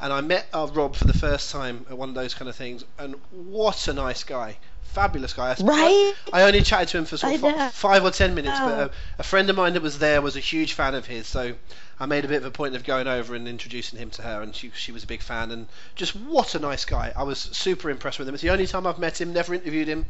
[0.00, 2.56] and I met uh, Rob for the first time at one of those kind of
[2.56, 4.56] things, and what a nice guy.
[4.82, 5.50] Fabulous guy.
[5.50, 6.14] I, right?
[6.32, 8.66] I, I only chatted to him for sort of f- five or ten minutes, oh.
[8.68, 8.90] but a,
[9.20, 11.54] a, friend of mine that was there was a huge fan of his, so
[12.00, 14.42] I made a bit of a point of going over and introducing him to her,
[14.42, 17.12] and she, she was a big fan, and just what a nice guy.
[17.14, 18.34] I was super impressed with him.
[18.34, 20.06] It's the only time I've met him, never interviewed him.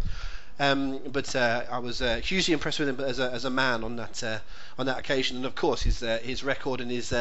[0.58, 3.82] Um, but uh, I was uh, hugely impressed with him as a, as a man
[3.82, 4.38] on that uh,
[4.78, 7.12] on that occasion, and of course his uh, his record and his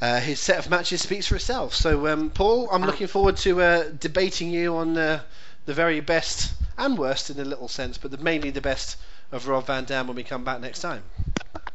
[0.00, 1.74] uh, his set of matches speaks for itself.
[1.74, 5.20] So, um, Paul, I'm looking forward to uh, debating you on uh,
[5.66, 8.96] the very best and worst in a little sense, but the, mainly the best
[9.32, 11.02] of Rob Van Dam when we come back next time.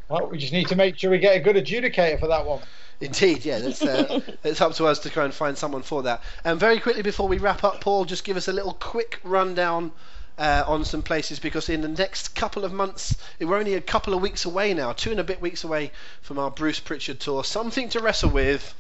[0.08, 2.62] Well, we just need to make sure we get a good adjudicator for that one.
[3.02, 6.22] Indeed, yeah, it's, uh, it's up to us to try and find someone for that.
[6.46, 9.92] And very quickly before we wrap up, Paul, just give us a little quick rundown
[10.38, 14.14] uh, on some places because in the next couple of months, we're only a couple
[14.14, 15.92] of weeks away now, two and a bit weeks away
[16.22, 17.44] from our Bruce Pritchard tour.
[17.44, 18.74] Something to wrestle with.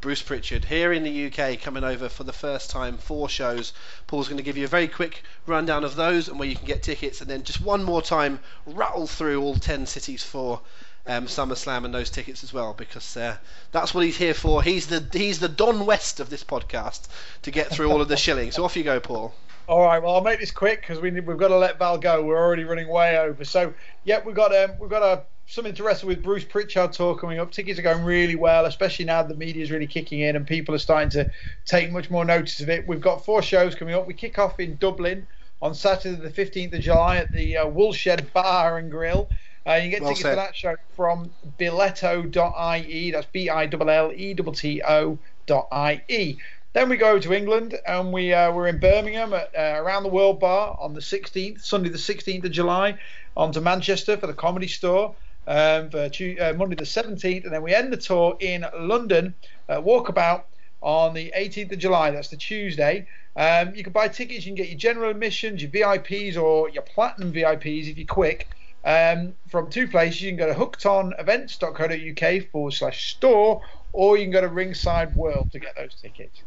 [0.00, 3.72] Bruce Pritchard here in the UK coming over for the first time, four shows.
[4.08, 6.66] Paul's going to give you a very quick rundown of those and where you can
[6.66, 10.60] get tickets, and then just one more time rattle through all 10 cities for
[11.06, 13.36] um, SummerSlam and those tickets as well, because uh,
[13.72, 14.62] that's what he's here for.
[14.62, 17.08] He's the he's the Don West of this podcast
[17.42, 18.52] to get through all of the shilling.
[18.52, 19.34] So off you go, Paul.
[19.68, 20.02] All right.
[20.02, 22.22] Well, I'll make this quick because we we've got to let Val go.
[22.22, 23.44] We're already running way over.
[23.44, 23.74] So,
[24.04, 27.38] yeah, we've got um, we've got a something to wrestle with Bruce Pritchard tour coming
[27.38, 27.50] up.
[27.52, 30.74] Tickets are going really well, especially now the media is really kicking in and people
[30.74, 31.30] are starting to
[31.66, 32.86] take much more notice of it.
[32.86, 34.06] We've got four shows coming up.
[34.06, 35.26] We kick off in Dublin
[35.60, 39.28] on Saturday, the 15th of July at the uh, Woolshed Bar and Grill.
[39.66, 40.30] Uh, you can get well tickets said.
[40.30, 43.10] for that show from billetto.ie.
[43.10, 46.38] That's B I L L E T T O.ie.
[46.72, 50.08] Then we go to England and we uh, we're in Birmingham at uh, Around the
[50.08, 52.98] World Bar on the 16th, Sunday the 16th of July,
[53.36, 55.14] on to Manchester for the Comedy Store
[55.46, 59.34] um, for uh, Monday the 17th, and then we end the tour in London,
[59.68, 60.44] Walkabout
[60.80, 62.10] on the 18th of July.
[62.10, 63.06] That's the Tuesday.
[63.36, 64.44] Um, you can buy tickets.
[64.44, 68.48] You can get your general admissions, your VIPs, or your platinum VIPs if you're quick.
[68.84, 74.32] Um, from two places, you can go to hookedonevents.co.uk forward slash store, or you can
[74.32, 76.42] go to Ringside World to get those tickets.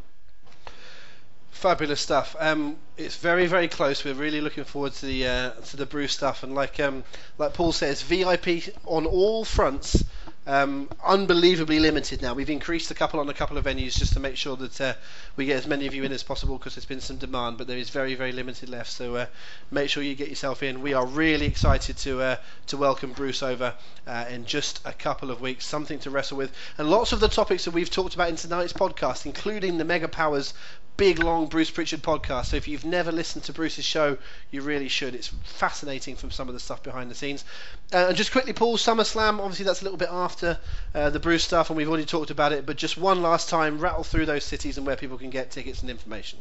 [1.50, 2.36] Fabulous stuff.
[2.38, 4.04] Um, it's very very close.
[4.04, 7.02] We're really looking forward to the uh, to the Bruce stuff, and like um,
[7.38, 10.04] like Paul says, VIP on all fronts.
[10.46, 12.34] Um, unbelievably limited now.
[12.34, 14.94] We've increased a couple on a couple of venues just to make sure that uh,
[15.36, 17.66] we get as many of you in as possible because there's been some demand, but
[17.66, 18.90] there is very, very limited left.
[18.90, 19.26] So uh,
[19.70, 20.82] make sure you get yourself in.
[20.82, 22.36] We are really excited to uh,
[22.68, 23.74] to welcome Bruce over
[24.06, 25.66] uh, in just a couple of weeks.
[25.66, 28.72] Something to wrestle with, and lots of the topics that we've talked about in tonight's
[28.72, 30.54] podcast, including the Mega Powers
[30.96, 32.46] big long Bruce Pritchard podcast.
[32.46, 34.16] So if you've never listened to Bruce's show,
[34.50, 35.14] you really should.
[35.14, 37.44] It's fascinating from some of the stuff behind the scenes.
[37.92, 39.38] Uh, and just quickly, Paul, SummerSlam.
[39.38, 40.58] Obviously, that's a little bit after
[40.94, 42.66] uh, the Bruce stuff, and we've already talked about it.
[42.66, 45.82] But just one last time, rattle through those cities and where people can get tickets
[45.82, 46.40] and information.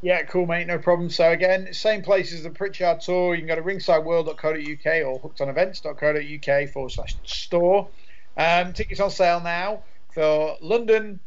[0.00, 0.66] Yeah, cool, mate.
[0.66, 1.08] No problem.
[1.10, 3.36] So again, same place as the Pritchard tour.
[3.36, 7.88] You can go to ringsideworld.co.uk or hookedonevents.co.uk forward slash store.
[8.36, 11.20] Um, tickets on sale now for London,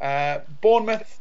[0.00, 1.18] uh, Bournemouth,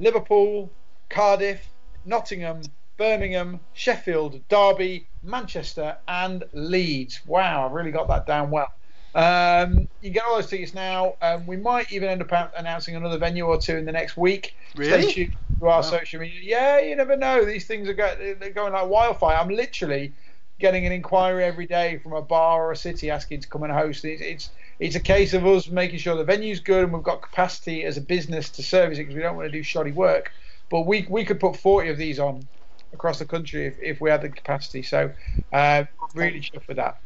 [0.00, 0.72] Liverpool,
[1.08, 1.64] Cardiff,
[2.04, 2.62] Nottingham,
[3.00, 7.20] Birmingham, Sheffield, Derby, Manchester, and Leeds.
[7.24, 8.68] Wow, I've really got that down well.
[9.14, 11.14] Um, you get all those tickets now.
[11.22, 14.54] Um, we might even end up announcing another venue or two in the next week.
[14.76, 15.00] Really?
[15.04, 15.80] Stay tuned to our wow.
[15.80, 16.40] social media.
[16.42, 17.42] Yeah, you never know.
[17.46, 19.38] These things are go- they're going like wildfire.
[19.38, 20.12] I'm literally
[20.58, 23.72] getting an inquiry every day from a bar or a city asking to come and
[23.72, 24.04] host.
[24.04, 27.22] It's, it's it's a case of us making sure the venue's good and we've got
[27.22, 30.32] capacity as a business to service it because we don't want to do shoddy work.
[30.68, 32.46] But we we could put 40 of these on
[32.92, 34.82] across the country if, if we had the capacity.
[34.82, 35.12] So
[35.52, 35.84] uh,
[36.14, 37.00] really chuffed with that.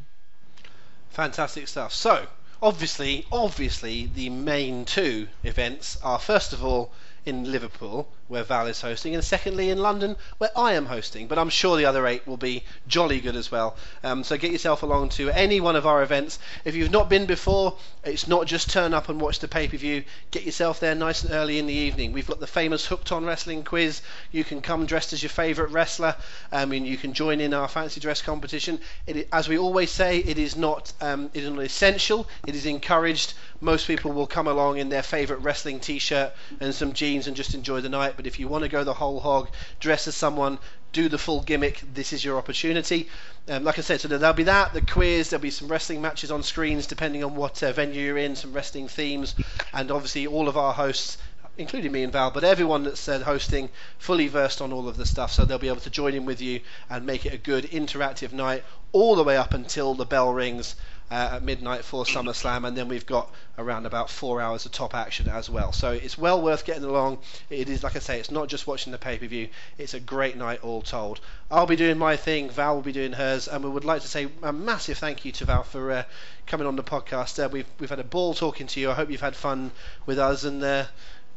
[1.09, 1.93] Fantastic stuff.
[1.93, 2.27] So
[2.61, 6.91] obviously, obviously, the main two events are first of all
[7.25, 11.27] in Liverpool, where Val is hosting, and secondly in London, where I am hosting.
[11.27, 13.75] But I'm sure the other eight will be jolly good as well.
[14.03, 16.39] Um, so get yourself along to any one of our events.
[16.63, 19.77] If you've not been before, it's not just turn up and watch the pay per
[19.77, 20.03] view.
[20.31, 22.13] Get yourself there nice and early in the evening.
[22.13, 24.01] We've got the famous Hooked on Wrestling quiz.
[24.31, 26.15] You can come dressed as your favourite wrestler.
[26.51, 28.79] I mean, you can join in our fancy dress competition.
[29.05, 32.27] It, as we always say, it is not um, it is not essential.
[32.47, 33.33] It is encouraged.
[33.61, 37.53] Most people will come along in their favourite wrestling T-shirt and some jeans and just
[37.53, 38.14] enjoy the night.
[38.15, 40.59] But if you want to go the whole hog, dress as someone,
[40.93, 43.09] do the full gimmick, this is your opportunity.
[43.49, 46.31] Um, like I said, so there'll be that, the quiz, there'll be some wrestling matches
[46.31, 49.35] on screens depending on what uh, venue you're in, some wrestling themes,
[49.73, 51.17] and obviously all of our hosts
[51.57, 55.05] including me and Val, but everyone that's uh, hosting fully versed on all of the
[55.05, 56.59] stuff, so they'll be able to join in with you
[56.89, 60.75] and make it a good interactive night all the way up until the bell rings
[61.11, 64.95] uh, at midnight for SummerSlam, and then we've got around about four hours of top
[64.95, 65.71] action as well.
[65.71, 67.19] So it's well worth getting along.
[67.49, 69.99] It is, like I say, it's not just watching the pay per view, it's a
[69.99, 71.19] great night all told.
[71.51, 74.07] I'll be doing my thing, Val will be doing hers, and we would like to
[74.07, 76.03] say a massive thank you to Val for uh,
[76.47, 77.43] coming on the podcast.
[77.43, 78.89] Uh, we've, we've had a ball talking to you.
[78.89, 79.71] I hope you've had fun
[80.05, 80.85] with us, and uh,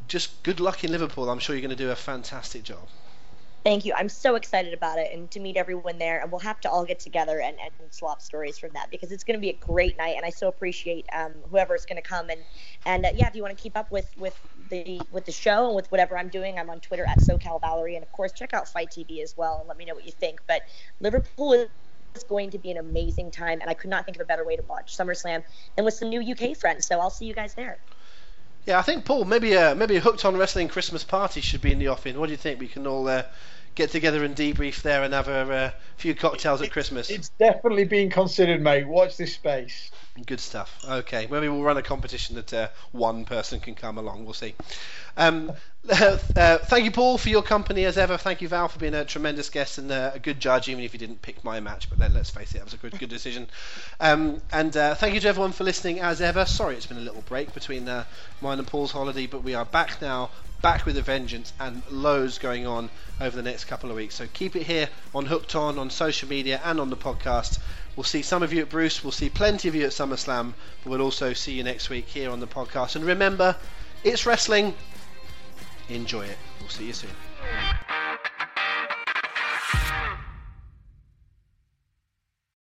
[0.07, 1.29] just good luck in Liverpool.
[1.29, 2.89] I'm sure you're going to do a fantastic job.
[3.65, 3.93] Thank you.
[3.95, 6.21] I'm so excited about it and to meet everyone there.
[6.21, 9.25] And we'll have to all get together and, and swap stories from that because it's
[9.25, 10.17] going to be a great night.
[10.17, 12.31] And I so appreciate um, whoever's going to come.
[12.31, 12.45] And
[12.87, 14.41] and uh, yeah, if you want to keep up with with
[14.71, 17.97] the with the show and with whatever I'm doing, I'm on Twitter at SoCal Valerie.
[17.97, 20.13] And of course, check out FITE TV as well and let me know what you
[20.13, 20.41] think.
[20.49, 20.63] But
[21.01, 24.27] Liverpool is going to be an amazing time, and I could not think of a
[24.27, 25.45] better way to watch SummerSlam
[25.77, 26.87] and with some new UK friends.
[26.87, 27.81] So I'll see you guys there.
[28.69, 31.73] Yeah, I think Paul, maybe a maybe a hooked on wrestling Christmas party should be
[31.73, 32.21] in the offing.
[32.21, 32.61] What do you think?
[32.61, 33.23] We can all uh,
[33.75, 37.09] get together and debrief there and have a uh, few cocktails at Christmas.
[37.09, 38.87] It's definitely being considered, mate.
[38.87, 39.91] Watch this space.
[40.27, 40.85] Good stuff.
[40.89, 44.25] Okay, maybe we'll run a competition that uh, one person can come along.
[44.25, 44.55] We'll see.
[45.17, 45.53] Um,
[45.91, 46.17] uh,
[46.59, 48.17] thank you, Paul, for your company as ever.
[48.17, 50.93] Thank you, Val, for being a tremendous guest and uh, a good judge, even if
[50.93, 51.89] you didn't pick my match.
[51.91, 53.49] But let, us face it, that was a good, good decision.
[54.01, 56.45] Um, and uh, thank you to everyone for listening as ever.
[56.47, 58.05] Sorry, it's been a little break between uh,
[58.41, 60.31] mine and Paul's holiday, but we are back now,
[60.63, 62.91] back with a vengeance, and loads going on
[63.21, 64.15] over the next couple of weeks.
[64.17, 67.59] So keep it here on Hooked On, on social media, and on the podcast.
[67.99, 69.03] We'll see some of you at Bruce.
[69.03, 70.53] We'll see plenty of you at SummerSlam.
[70.85, 72.95] But we'll also see you next week here on the podcast.
[72.95, 73.57] And remember,
[74.05, 74.75] it's wrestling.
[75.89, 76.39] Enjoy it.
[76.61, 77.11] We'll see you soon.